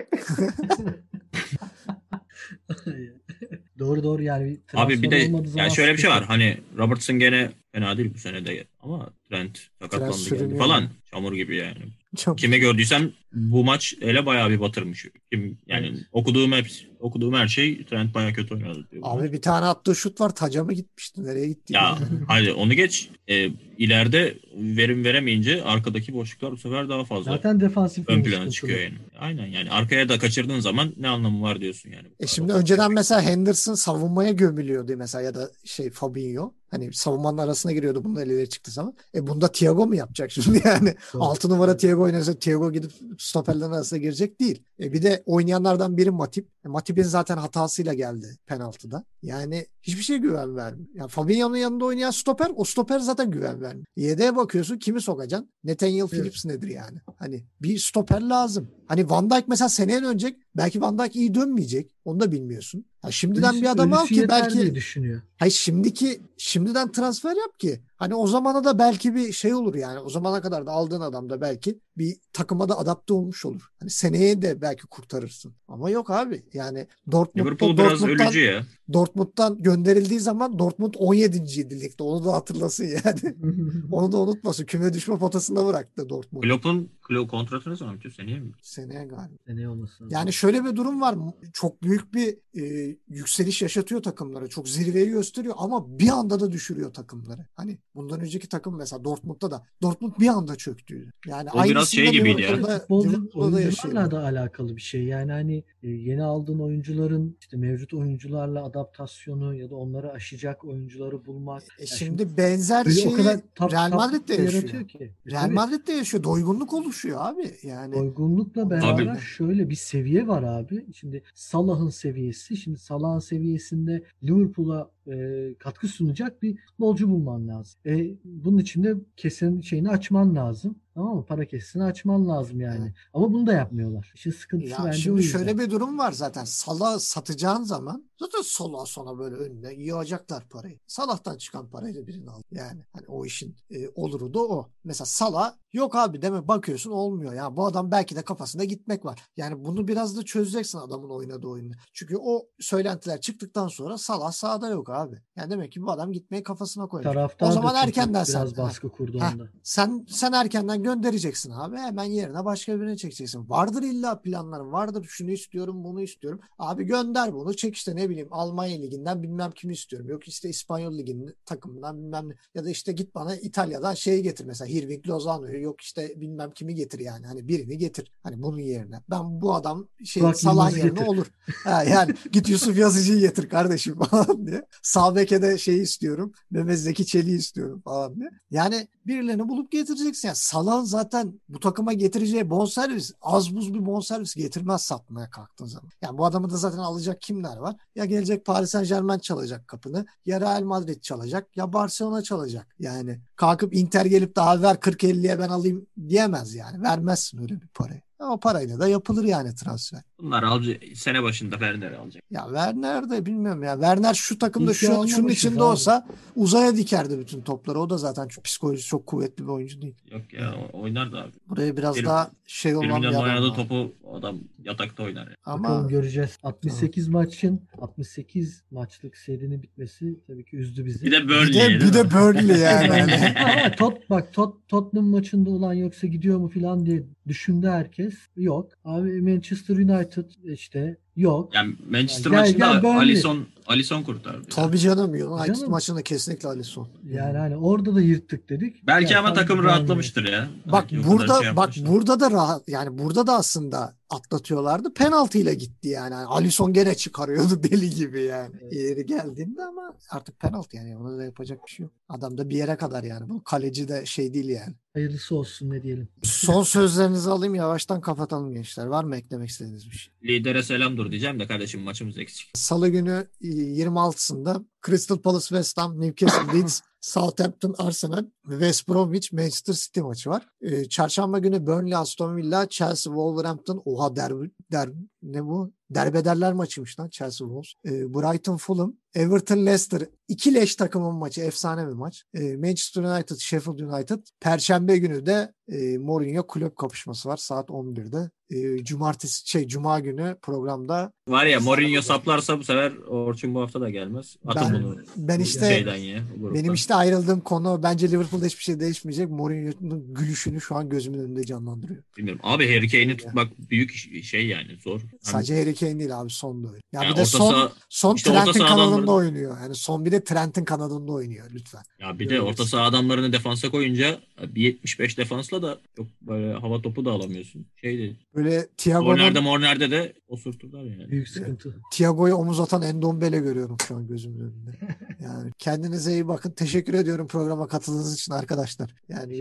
doğru 3.78 4.02
doğru 4.02 4.22
yani 4.22 4.50
bir 4.50 4.58
Abi 4.74 5.02
bir 5.02 5.10
de 5.10 5.30
yani 5.54 5.70
şöyle 5.70 5.92
bir 5.92 5.98
şey 5.98 6.10
var. 6.10 6.24
Hani 6.24 6.58
Robertson 6.78 7.18
gene 7.18 7.50
fena 7.72 7.96
değil 7.96 8.14
bu 8.14 8.18
sene 8.18 8.46
de 8.46 8.64
ama 8.80 9.10
Trent 9.33 9.59
sakatlandı 9.80 10.59
falan. 10.59 10.89
Çamur 11.11 11.33
gibi 11.33 11.57
yani. 11.57 11.78
çok 12.16 12.39
Kime 12.39 12.59
gördüysem 12.59 13.12
bu 13.33 13.64
maç 13.64 13.95
ele 14.01 14.26
bayağı 14.26 14.51
bir 14.51 14.61
batırmış. 14.61 15.07
Kim 15.33 15.59
yani 15.66 15.95
okuduğum 16.12 16.53
hep 16.53 16.66
okuduğum 17.01 17.35
her 17.35 17.49
şey 17.49 17.85
Trent 17.85 18.14
bayağı 18.14 18.33
kötü 18.33 18.55
oynadı 18.55 18.87
diyor. 18.91 19.03
Abi 19.07 19.33
bir 19.33 19.43
tane 19.43 19.66
attığı 19.66 19.95
şut 19.95 20.20
var. 20.20 20.35
Taca 20.35 20.64
mı 20.64 20.72
gitmişti? 20.72 21.24
Nereye 21.24 21.49
gitti? 21.49 21.72
Ya 21.72 21.99
hadi 22.28 22.53
onu 22.53 22.74
geç. 22.74 23.11
Ee, 23.28 23.51
ileride 23.78 24.39
verim 24.55 25.05
veremeyince 25.05 25.64
arkadaki 25.64 26.14
boşluklar 26.14 26.53
bu 26.53 26.57
sefer 26.57 26.89
daha 26.89 27.05
fazla 27.05 27.33
Zaten 27.33 27.61
defansif 27.61 28.09
ön 28.09 28.22
plana 28.22 28.51
çıkıyor 28.51 28.80
yani. 28.80 28.99
Aynen 29.18 29.47
yani 29.47 29.70
arkaya 29.70 30.09
da 30.09 30.18
kaçırdığın 30.18 30.61
zaman 30.61 30.95
ne 30.97 31.09
anlamı 31.09 31.43
var 31.43 31.61
diyorsun 31.61 31.91
yani. 31.91 32.09
E 32.20 32.26
şimdi 32.26 32.53
önceden 32.53 32.93
mesela 32.93 33.22
Henderson 33.22 33.74
savunmaya 33.74 34.33
gömülüyordu 34.33 34.97
mesela 34.97 35.22
ya 35.22 35.35
da 35.35 35.51
şey 35.64 35.91
Fabinho. 35.91 36.55
Hani 36.70 36.93
savunmanın 36.93 37.39
arasına 37.39 37.72
giriyordu 37.72 38.05
bunun 38.05 38.20
eliyle 38.20 38.49
çıktı 38.49 38.70
zaman. 38.70 38.95
E 39.14 39.21
bunda 39.26 39.52
Thiago 39.52 39.86
mu 39.86 39.94
yapacak 39.94 40.30
şimdi 40.30 40.62
yani? 40.68 40.94
Doğru. 41.14 41.22
6 41.22 41.48
numara 41.48 41.76
Thiago 41.76 42.02
oynasa 42.02 42.34
Thiago 42.34 42.72
gidip 42.72 42.92
stoperlerin 43.18 43.70
arasına 43.70 43.98
girecek 43.98 44.40
değil. 44.40 44.62
E 44.80 44.92
bir 44.92 45.02
de 45.02 45.22
oynayanlardan 45.26 45.96
biri 45.96 46.10
Matip. 46.10 46.48
E 46.64 46.68
Matip'in 46.68 47.02
zaten 47.02 47.36
hatasıyla 47.36 47.94
geldi 47.94 48.38
penaltıda. 48.46 49.04
Yani 49.22 49.66
hiçbir 49.82 50.02
şey 50.02 50.18
güven 50.18 50.56
vermiyor. 50.56 50.88
Yani 50.94 51.08
Fabinho'nun 51.08 51.56
yanında 51.56 51.84
oynayan 51.84 52.10
stoper 52.10 52.50
o 52.56 52.64
stoper 52.64 52.98
zaten 52.98 53.30
güven 53.30 53.60
vermiyor. 53.60 53.86
Yedeğe 53.96 54.36
bakıyorsun 54.36 54.78
kimi 54.78 55.00
sokacaksın? 55.00 55.50
Nathaniel 55.64 56.06
Phillips 56.06 56.44
nedir 56.44 56.68
yani? 56.68 56.98
Hani 57.16 57.44
bir 57.62 57.78
stoper 57.78 58.20
lazım. 58.20 58.70
Hani 58.86 59.10
Van 59.10 59.30
Dijk 59.30 59.48
mesela 59.48 59.68
seneye 59.68 60.02
dönecek. 60.02 60.36
Belki 60.56 60.80
Van 60.80 60.98
Dijk 60.98 61.16
iyi 61.16 61.34
dönmeyecek. 61.34 61.96
Onu 62.04 62.20
da 62.20 62.32
bilmiyorsun. 62.32 62.84
Ya 63.05 63.11
şimdiden 63.11 63.55
Ölüsü- 63.55 63.62
bir 63.62 63.66
adam 63.66 63.92
al 63.92 64.07
ki 64.07 64.28
belki 64.28 64.74
düşünüyor. 64.74 65.20
Hayır 65.38 65.53
şimdiki 65.53 66.20
şimdiden 66.36 66.92
transfer 66.92 67.36
yap 67.36 67.59
ki 67.59 67.80
hani 67.96 68.14
o 68.14 68.26
zamana 68.26 68.64
da 68.64 68.78
belki 68.78 69.14
bir 69.14 69.32
şey 69.32 69.55
olur 69.55 69.74
yani 69.74 69.98
o 69.98 70.09
zamana 70.09 70.40
kadar 70.40 70.66
da 70.66 70.72
aldığın 70.72 71.00
adam 71.00 71.30
da 71.30 71.40
belki 71.40 71.78
bir 71.99 72.16
takıma 72.32 72.68
da 72.68 72.78
adapte 72.78 73.14
olmuş 73.14 73.45
olur. 73.45 73.62
Hani 73.80 73.90
seneye 73.90 74.43
de 74.43 74.61
belki 74.61 74.86
kurtarırsın. 74.86 75.55
Ama 75.68 75.90
yok 75.90 76.11
abi 76.11 76.43
yani 76.53 76.86
Dortmund'da 77.12 77.49
Liverpool 77.49 77.76
biraz 77.78 77.90
Dortmund'dan, 77.93 78.26
ölücü 78.26 78.40
ya. 78.40 78.66
Dortmund'dan 78.93 79.62
gönderildiği 79.62 80.20
zaman 80.20 80.59
Dortmund 80.59 80.95
17. 80.99 81.80
ligde 81.80 82.03
onu 82.03 82.24
da 82.24 82.32
hatırlasın 82.32 82.84
yani. 82.84 83.36
onu 83.93 84.12
da 84.12 84.18
unutmasın. 84.18 84.64
Küme 84.64 84.93
düşme 84.93 85.18
potasında 85.18 85.66
bıraktı 85.66 86.09
Dortmund. 86.09 86.43
Klopp'un 86.43 86.90
Klopp 87.03 87.30
kontratı 87.30 87.70
ne 87.70 87.76
zaman 87.76 87.95
bitiyor? 87.97 88.14
Seneye 88.14 88.40
mi? 88.40 88.53
Seneye 88.62 89.05
galiba. 89.05 89.36
ne 89.49 89.68
olmasın. 89.68 90.09
Yani 90.11 90.32
şöyle 90.32 90.64
bir 90.64 90.76
durum 90.76 91.01
var. 91.01 91.16
Çok 91.53 91.82
büyük 91.82 92.14
bir 92.14 92.38
e, 92.61 92.97
yükseliş 93.09 93.62
yaşatıyor 93.62 94.03
takımlara. 94.03 94.47
Çok 94.49 94.68
zirveyi 94.68 95.11
gösteriyor 95.11 95.55
ama 95.59 95.99
bir 95.99 96.09
anda 96.09 96.40
da 96.40 96.53
düşürüyor 96.53 96.93
takımları. 96.93 97.47
Hani 97.55 97.78
bundan 97.95 98.20
önceki 98.20 98.49
takım 98.49 98.76
mesela 98.76 99.05
Dortmund'da 99.05 99.51
da 99.51 99.66
Dortmund 99.82 100.12
bir 100.20 100.28
anda 100.28 100.57
çöktü. 100.57 101.12
Yani 101.26 101.51
O 101.55 101.59
biraz 101.83 101.89
şey 101.91 102.11
gibiydi 102.11 102.43
ya. 102.43 102.57
Liverpool'da 102.57 103.39
oyuncularla 103.39 104.11
da 104.11 104.22
alakalı 104.22 104.76
bir 104.76 104.80
şey. 104.83 105.05
Yani 105.05 105.33
hani 105.33 105.64
e, 105.83 105.89
yeni 105.91 106.22
aldığın 106.22 106.59
oyuncuların 106.59 107.37
işte 107.41 107.57
mevcut 107.57 107.95
oyuncularla 107.95 108.64
adaptasyonu 108.64 109.55
ya 109.55 109.70
da 109.70 109.76
onları 109.76 110.12
aşacak 110.12 110.64
oyuncuları 110.64 111.26
bulmak. 111.26 111.62
E 111.78 111.83
Ya 111.83 111.87
şimdi 111.87 112.37
benzer 112.37 112.87
böyle 112.87 112.97
şeyi 113.01 113.14
o 113.14 113.16
kadar 113.16 113.41
tap- 113.55 113.72
Real 113.72 113.91
Madrid'de 113.93 114.35
yaşıyor. 114.35 114.89
ki. 114.89 115.11
Real 115.30 115.43
Tabii. 115.43 115.55
Madrid'de 115.55 115.93
yaşıyor. 115.93 116.24
Doygunluk 116.24 116.72
oluşuyor 116.74 117.18
abi. 117.20 117.51
Yani 117.62 117.95
Doygunlukla 117.95 118.70
beraber 118.70 119.07
Abi- 119.07 119.18
şöyle 119.20 119.70
bir 119.70 119.74
seviye 119.74 120.26
var 120.28 120.43
abi. 120.43 120.87
Şimdi 120.95 121.22
Salah'ın 121.35 121.91
seviyesi. 121.91 122.57
Şimdi 122.57 122.78
Salah'ın 122.78 123.18
seviyesinde 123.18 124.03
Liverpool'a 124.24 124.91
e, 125.12 125.14
katkı 125.59 125.89
sunacak 125.89 126.43
bir 126.43 126.57
futbolcu 126.57 127.11
bulman 127.11 127.49
lazım. 127.49 127.80
E, 127.87 128.14
bunun 128.24 128.59
için 128.59 128.85
de 128.85 128.95
kesenin 129.16 129.61
şeyini 129.61 129.91
açman 129.91 130.35
lazım. 130.37 130.76
Tamam 130.95 131.16
mı? 131.16 131.24
Para 131.24 131.45
kesesini 131.45 131.84
açman 131.84 132.28
lazım 132.28 132.61
yani. 132.61 132.82
Evet. 132.82 132.93
Ama 133.14 133.32
bunu 133.32 133.47
da 133.47 133.53
yapmıyorlar. 133.53 134.12
İşin 134.14 134.30
sıkıntısı 134.30 134.70
Ya 134.72 134.78
bence 134.78 134.88
o 134.90 134.93
şimdi 135.01 135.22
yüzden. 135.22 135.38
şöyle 135.38 135.59
bir 135.59 135.70
durum 135.70 135.99
var 135.99 136.12
zaten. 136.12 136.45
Salah 136.45 136.99
satacağın 136.99 137.62
zaman 137.62 138.11
zaten 138.20 138.43
Salah 138.43 138.86
sonra 138.86 139.18
böyle 139.18 139.36
önüne 139.36 139.74
yığacaklar 139.74 140.49
parayı. 140.49 140.78
Salah'tan 140.86 141.36
çıkan 141.36 141.70
parayla 141.70 142.07
birini 142.07 142.30
al. 142.30 142.40
Yani 142.51 142.82
hani 142.93 143.07
o 143.09 143.24
işin 143.26 143.57
e, 143.70 143.88
oluru 143.95 144.34
da 144.34 144.40
o. 144.40 144.68
Mesela 144.84 145.07
Salah 145.07 145.55
yok 145.72 145.97
abi 145.97 146.22
deme 146.22 146.49
bakıyorsun 146.49 146.90
olmuyor. 146.90 147.32
Ya 147.32 147.57
bu 147.57 147.66
adam 147.66 147.90
belki 147.90 148.16
de 148.16 148.22
kafasında 148.22 148.64
gitmek 148.64 149.05
var. 149.05 149.22
Yani 149.36 149.64
bunu 149.64 149.88
biraz 149.88 150.16
da 150.16 150.22
çözeceksin 150.22 150.78
adamın 150.78 151.11
oynadığı 151.11 151.47
oyunu. 151.49 151.72
Çünkü 151.93 152.16
o 152.20 152.43
söylentiler 152.61 153.20
çıktıktan 153.20 153.68
sonra 153.68 153.99
Salah 153.99 154.32
sahada 154.32 154.68
yok 154.68 154.90
abi. 154.90 155.22
Yani 155.36 155.51
demek 155.51 155.72
ki 155.72 155.82
bu 155.82 155.90
adam 155.90 156.12
gitmeyi 156.12 156.43
kafasına 156.43 156.86
koymuş. 156.86 157.14
Taraftar 157.14 157.49
O 157.49 157.53
zaman 157.53 157.74
erkenden 157.74 158.14
biraz 158.14 158.28
sen- 158.28 158.57
baskı 158.57 158.88
kurdu 158.88 159.16
onda. 159.18 159.49
Sen 159.62 160.07
sen 160.09 160.32
erkenden 160.32 160.82
göndereceksin 160.83 161.51
abi. 161.51 161.76
Hemen 161.76 162.05
yerine 162.05 162.45
başka 162.45 162.80
birine 162.80 162.97
çekeceksin. 162.97 163.49
Vardır 163.49 163.83
illa 163.83 164.20
planların. 164.20 164.72
Vardır 164.72 165.07
şunu 165.09 165.30
istiyorum, 165.30 165.85
bunu 165.85 166.03
istiyorum. 166.03 166.41
Abi 166.59 166.85
gönder 166.85 167.35
bunu. 167.35 167.55
Çek 167.55 167.76
işte 167.76 167.97
ne 167.97 168.09
bileyim 168.09 168.28
Almanya 168.30 168.76
liginden 168.76 169.22
bilmem 169.22 169.51
kimi 169.51 169.72
istiyorum. 169.72 170.09
Yok 170.09 170.28
işte 170.28 170.49
İspanyol 170.49 170.99
liginin 170.99 171.35
takımından 171.47 171.99
bilmem 171.99 172.28
ne. 172.28 172.35
Ya 172.55 172.64
da 172.64 172.70
işte 172.70 172.93
git 172.93 173.14
bana 173.14 173.37
İtalya'dan 173.37 173.95
şeyi 173.95 174.22
getir 174.22 174.45
mesela. 174.45 174.68
Hirving 174.68 175.09
Lozano'yu. 175.09 175.62
Yok 175.62 175.80
işte 175.80 176.20
bilmem 176.20 176.51
kimi 176.51 176.74
getir 176.74 176.99
yani. 176.99 177.26
Hani 177.26 177.49
birini 177.49 177.78
getir. 177.78 178.12
Hani 178.22 178.43
bunun 178.43 178.59
yerine. 178.59 179.01
Ben 179.11 179.41
bu 179.41 179.55
adam 179.55 179.89
şey 180.05 180.22
Yılmaz'ı 180.22 180.78
yerine 180.78 180.91
getir. 180.91 181.07
olur. 181.07 181.26
Ha, 181.64 181.83
yani 181.85 182.14
git 182.33 182.49
Yusuf 182.49 182.78
Yazıcı'yı 182.78 183.20
getir 183.20 183.49
kardeşim 183.49 183.99
falan 184.11 184.47
diye. 184.47 184.66
Sağ 184.83 185.16
beke 185.16 185.43
de 185.43 185.59
şeyi 185.59 185.83
istiyorum. 185.83 186.33
Mehmet 186.51 186.78
Zeki 186.78 187.07
Çelik'i 187.07 187.37
istiyorum 187.37 187.80
falan 187.85 188.16
diye. 188.16 188.30
Yani 188.51 188.89
birilerini 189.07 189.49
bulup 189.49 189.72
getireceksin. 189.72 190.28
Yani 190.28 190.37
Salah'ın 190.72 190.84
zaten 190.84 191.40
bu 191.48 191.60
takıma 191.60 191.92
getireceği 191.92 192.50
bonservis 192.50 193.12
az 193.22 193.56
buz 193.56 193.74
bir 193.74 193.86
bonservis 193.86 194.34
getirmez 194.34 194.82
satmaya 194.82 195.30
kalktığın 195.30 195.66
zaman. 195.66 195.90
Yani 196.02 196.18
bu 196.18 196.24
adamı 196.24 196.50
da 196.50 196.56
zaten 196.56 196.78
alacak 196.78 197.20
kimler 197.20 197.56
var? 197.56 197.76
Ya 197.94 198.04
gelecek 198.04 198.44
Paris 198.44 198.70
Saint 198.70 198.88
Germain 198.88 199.18
çalacak 199.18 199.68
kapını. 199.68 200.06
Ya 200.26 200.40
Real 200.40 200.62
Madrid 200.62 201.00
çalacak. 201.00 201.56
Ya 201.56 201.72
Barcelona 201.72 202.22
çalacak. 202.22 202.66
Yani 202.78 203.20
kalkıp 203.43 203.74
Inter 203.74 204.05
gelip 204.07 204.36
daha 204.36 204.62
ver 204.62 204.74
40-50'ye 204.74 205.38
ben 205.38 205.49
alayım 205.49 205.86
diyemez 206.09 206.55
yani. 206.55 206.82
Vermezsin 206.82 207.43
öyle 207.43 207.61
bir 207.61 207.66
parayı. 207.66 208.01
O 208.30 208.40
parayla 208.40 208.80
da 208.80 208.88
yapılır 208.88 209.24
yani 209.24 209.55
transfer. 209.55 210.01
Bunlar 210.18 210.43
alacak. 210.43 210.82
Sene 210.95 211.22
başında 211.22 211.55
Werner'i 211.55 211.97
alacak. 211.97 212.22
Ya 212.30 212.45
Werner 212.45 213.11
de 213.11 213.26
bilmiyorum 213.26 213.62
ya. 213.62 213.72
Werner 213.74 214.14
şu 214.14 214.38
takımda 214.38 214.74
şu, 214.74 215.09
şunun 215.09 215.28
içinde 215.28 215.55
abi. 215.55 215.62
olsa 215.62 216.07
uzaya 216.36 216.76
dikerdi 216.76 217.18
bütün 217.18 217.40
topları. 217.40 217.80
O 217.80 217.90
da 217.90 217.99
zaten 217.99 218.28
çok 218.28 218.45
psikolojisi 218.45 218.88
çok 218.88 219.07
kuvvetli 219.07 219.45
bir 219.45 219.49
oyuncu 219.49 219.82
değil. 219.82 219.95
Yok 220.11 220.32
ya 220.32 220.55
oynar 220.72 221.12
da 221.12 221.18
abi. 221.18 221.30
Buraya 221.49 221.76
biraz 221.76 221.95
Benim- 221.97 222.07
daha 222.07 222.30
şey 222.47 222.76
olan 222.76 223.03
bir 223.03 223.07
adam. 223.09 223.22
oynadığı 223.22 223.55
topu 223.55 223.93
adam 224.14 224.38
yatakta 224.64 225.03
oynar. 225.03 225.26
ya. 225.26 225.36
Bakalım 225.47 225.66
Ama 225.66 225.88
göreceğiz. 225.88 226.38
68 226.43 227.09
maçın 227.09 227.61
68 227.80 228.62
maçlık 228.70 229.16
serinin 229.16 229.62
bitmesi 229.62 230.20
tabii 230.26 230.45
ki 230.45 230.57
üzdü 230.57 230.84
bizi. 230.86 231.07
Bir 231.07 231.12
de 231.12 231.22
bir 231.22 231.28
Burnley. 231.28 231.80
de, 231.80 231.84
bir 231.86 231.93
de 231.95 232.11
Burnley 232.11 232.59
yani. 232.61 233.12
Ama 233.37 233.70
Tot 233.76 234.11
bak 234.11 234.33
Tot 234.33 234.68
Tottenham 234.68 235.07
maçında 235.07 235.51
olan 235.51 235.74
yoksa 235.74 236.07
gidiyor 236.07 236.39
mu 236.39 236.49
falan 236.49 236.87
diye 236.87 237.03
düşündü 237.28 237.68
herkes. 237.68 238.14
Yok. 238.37 238.68
Abi 238.85 239.20
Manchester 239.22 239.76
United 239.76 240.30
işte 240.45 240.97
yok. 241.16 241.54
Yani 241.54 241.74
Manchester 241.90 242.30
Gel, 242.30 242.38
maçında 242.40 242.72
gel 242.72 242.82
Burnley. 242.82 242.98
Alisson 242.98 243.46
Alisson 243.66 244.02
kurtardı. 244.02 244.48
Tabii 244.50 244.78
canım 244.78 245.10
United 245.12 245.54
Canım. 245.54 245.70
maçında 245.70 246.02
kesinlikle 246.02 246.48
Alisson. 246.48 246.88
Yani 247.10 247.38
hani 247.38 247.56
orada 247.56 247.94
da 247.94 248.00
yırttık 248.00 248.48
dedik. 248.48 248.86
Belki 248.86 249.12
Ya 249.12 249.18
ama 249.18 249.32
takım 249.32 249.58
Burnley. 249.58 249.70
rahatlamıştır 249.70 250.32
ya. 250.32 250.48
Bak 250.66 250.86
Belki 250.92 251.06
burada 251.06 251.42
şey 251.42 251.56
bak 251.56 251.70
burada 251.86 252.20
da 252.20 252.30
rahat 252.30 252.68
yani 252.68 252.98
burada 252.98 253.26
da 253.26 253.32
aslında 253.36 253.94
atlatıyorlardı. 254.10 254.94
Penaltıyla 254.94 255.52
gitti 255.52 255.88
yani. 255.88 256.14
yani 256.14 256.26
Alisson 256.26 256.72
gene 256.72 256.94
çıkarıyordu 256.94 257.62
deli 257.70 257.90
gibi 257.90 258.22
yani. 258.22 258.54
Evet. 258.62 258.72
Yeri 258.72 259.06
geldiğinde 259.06 259.64
ama 259.64 259.94
artık 260.10 260.40
penaltı 260.40 260.76
yani. 260.76 260.96
Ona 260.96 261.18
da 261.18 261.24
yapacak 261.24 261.58
bir 261.66 261.70
şey 261.72 261.84
yok. 261.84 261.92
Adam 262.08 262.38
da 262.38 262.48
bir 262.50 262.56
yere 262.56 262.76
kadar 262.76 263.04
yani. 263.04 263.28
Bu 263.28 263.44
kaleci 263.44 263.88
de 263.88 264.06
şey 264.06 264.34
değil 264.34 264.48
yani. 264.48 264.74
Hayırlısı 264.95 265.36
olsun 265.36 265.70
ne 265.70 265.82
diyelim. 265.82 266.09
Son 266.22 266.62
sözlerinizi 266.62 267.30
alayım 267.30 267.55
yavaştan 267.55 268.01
kapatalım 268.01 268.53
gençler. 268.53 268.86
Var 268.86 269.05
mı 269.05 269.16
eklemek 269.16 269.49
istediğiniz 269.49 269.90
bir 269.90 269.97
şey? 269.97 270.12
Lidere 270.24 270.62
selam 270.62 270.97
dur 270.97 271.11
diyeceğim 271.11 271.40
de 271.40 271.47
kardeşim 271.47 271.80
maçımız 271.80 272.18
eksik. 272.18 272.51
Salı 272.55 272.88
günü 272.88 273.26
e, 273.40 273.47
26'sında 273.49 274.64
Crystal 274.87 275.18
Palace 275.18 275.49
West 275.49 275.78
Ham, 275.78 276.01
Newcastle 276.01 276.53
Leeds, 276.55 276.83
Southampton 277.01 277.74
Arsenal 277.78 278.24
West 278.49 278.89
Bromwich 278.89 279.33
Manchester 279.33 279.74
City 279.74 280.01
maçı 280.01 280.30
var. 280.30 280.49
E, 280.61 280.85
çarşamba 280.85 281.39
günü 281.39 281.66
Burnley 281.66 281.97
Aston 281.97 282.37
Villa, 282.37 282.68
Chelsea 282.68 283.12
Wolverhampton. 283.12 283.83
Oha 283.85 284.16
derbi, 284.16 284.51
der, 284.72 284.89
ne 285.22 285.45
bu? 285.45 285.72
Derbederler 285.91 286.53
maçıymış 286.53 287.01
lan 287.01 287.09
Chelsea 287.09 287.47
Wolves. 287.47 287.72
E, 287.87 288.14
Brighton 288.14 288.57
Fulham, 288.57 288.97
Everton 289.14 289.66
Leicester. 289.66 290.03
İki 290.28 290.55
leş 290.55 290.76
takımın 290.76 291.14
maçı. 291.14 291.41
Efsane 291.41 291.89
bir 291.89 291.93
maç. 291.93 292.24
E, 292.35 292.57
Manchester 292.57 293.03
United, 293.03 293.37
Sheffield 293.37 293.78
United. 293.78 294.18
Perşembe 294.41 294.99
günü 294.99 295.26
de 295.26 295.53
e, 295.68 295.98
Mourinho 295.98 296.46
kulüp 296.46 296.76
kapışması 296.76 297.28
var 297.28 297.36
saat 297.36 297.68
11'de. 297.68 298.30
E, 298.50 298.84
cumartesi 298.84 299.50
şey 299.50 299.68
cuma 299.68 300.00
günü 300.00 300.36
programda 300.42 301.12
Var 301.28 301.46
ya 301.46 301.60
Mourinho 301.60 302.02
saplarsa 302.02 302.58
bu 302.58 302.64
sefer 302.64 302.92
Orçun 302.96 303.54
bu 303.54 303.60
hafta 303.60 303.80
da 303.80 303.90
gelmez. 303.90 304.36
Atın 304.46 304.74
Ben- 304.74 304.82
bunu 304.82 304.96
ben 305.16 305.40
işte 305.40 305.68
şeyden 305.74 305.96
ya. 305.96 306.22
benim 306.36 306.72
işte 306.74 306.94
ayrıldığım 306.94 307.40
konu 307.40 307.80
bence 307.82 308.10
Liverpool'da 308.10 308.46
hiçbir 308.46 308.62
şey 308.62 308.80
değişmeyecek. 308.80 309.30
Mourinho'nun 309.30 310.14
gülüşünü 310.14 310.60
şu 310.60 310.74
an 310.76 310.88
gözümün 310.88 311.18
önünde 311.18 311.44
canlandırıyor. 311.44 312.02
Bilmiyorum. 312.18 312.40
Abi 312.44 312.66
Harry 312.76 312.88
Kane'i 312.88 313.16
tutmak 313.16 313.48
büyük 313.70 314.24
şey 314.24 314.46
yani 314.46 314.76
zor. 314.84 315.00
Hani, 315.00 315.10
Sadece 315.20 315.60
Harry 315.60 315.74
Kane 315.74 315.98
değil 315.98 316.20
abi 316.20 316.30
son 316.30 316.64
da 316.64 316.68
öyle. 316.68 316.80
Ya 316.92 317.02
yani 317.02 317.12
bir 317.12 317.16
de 317.16 317.24
son 317.24 317.50
saha- 317.52 317.72
son 317.88 318.14
işte 318.14 318.30
Trent'in 318.30 318.52
kanadında 318.60 318.82
adamları- 318.96 319.10
oynuyor. 319.16 319.56
Yani 319.62 319.74
son 319.74 320.04
bir 320.04 320.12
de 320.12 320.24
Trent'in 320.24 320.64
kanadında 320.64 321.12
oynuyor 321.12 321.46
lütfen. 321.54 321.82
ya 322.00 322.18
bir 322.18 322.28
de 322.30 322.40
orta 322.40 322.64
saha 322.64 322.82
adamlarını 322.84 323.32
defansa 323.32 323.70
koyunca 323.70 324.20
bir 324.48 324.62
75 324.62 325.18
defansla 325.53 325.62
da 325.62 325.80
çok 325.96 326.07
böyle 326.22 326.53
hava 326.53 326.82
topu 326.82 327.05
da 327.05 327.11
alamıyorsun. 327.11 327.66
Şey 327.76 327.98
değil. 327.98 328.16
Böyle 328.34 328.66
Thiago'nun 328.76 329.09
Morner'de 329.09 329.40
Morner'de 329.40 329.90
de 329.90 330.12
osurturlar 330.28 330.82
yani. 330.82 331.11
Büyük 331.11 331.28
sıkıntı. 331.28 331.76
Thiago'ya 331.92 332.36
omuz 332.36 332.61
atan 332.61 332.82
Endombele 332.82 333.38
görüyorum 333.38 333.76
şu 333.88 333.96
an 333.96 334.07
gözümün 334.07 334.40
önünde. 334.40 334.78
Yani 335.22 335.53
kendinize 335.59 336.12
iyi 336.12 336.28
bakın. 336.28 336.50
Teşekkür 336.50 336.94
ediyorum 336.94 337.26
programa 337.26 337.68
katıldığınız 337.68 338.14
için 338.14 338.32
arkadaşlar. 338.32 338.94
Yani 339.09 339.36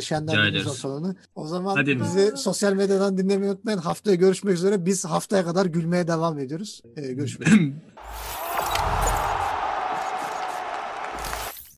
şenlendiniz 0.00 0.48
ederiz. 0.48 0.66
ortalığı. 0.66 1.16
O 1.34 1.46
zaman 1.46 1.76
Hadi. 1.76 2.00
bizi 2.00 2.32
sosyal 2.36 2.72
medyadan 2.72 3.18
dinlemeyi 3.18 3.50
unutmayın. 3.50 3.78
Haftaya 3.78 4.16
görüşmek 4.16 4.54
üzere. 4.54 4.86
Biz 4.86 5.04
haftaya 5.04 5.44
kadar 5.44 5.66
gülmeye 5.66 6.08
devam 6.08 6.38
ediyoruz. 6.38 6.82
Ee, 6.96 7.12
görüşmek 7.12 7.48
üzere. 7.48 7.60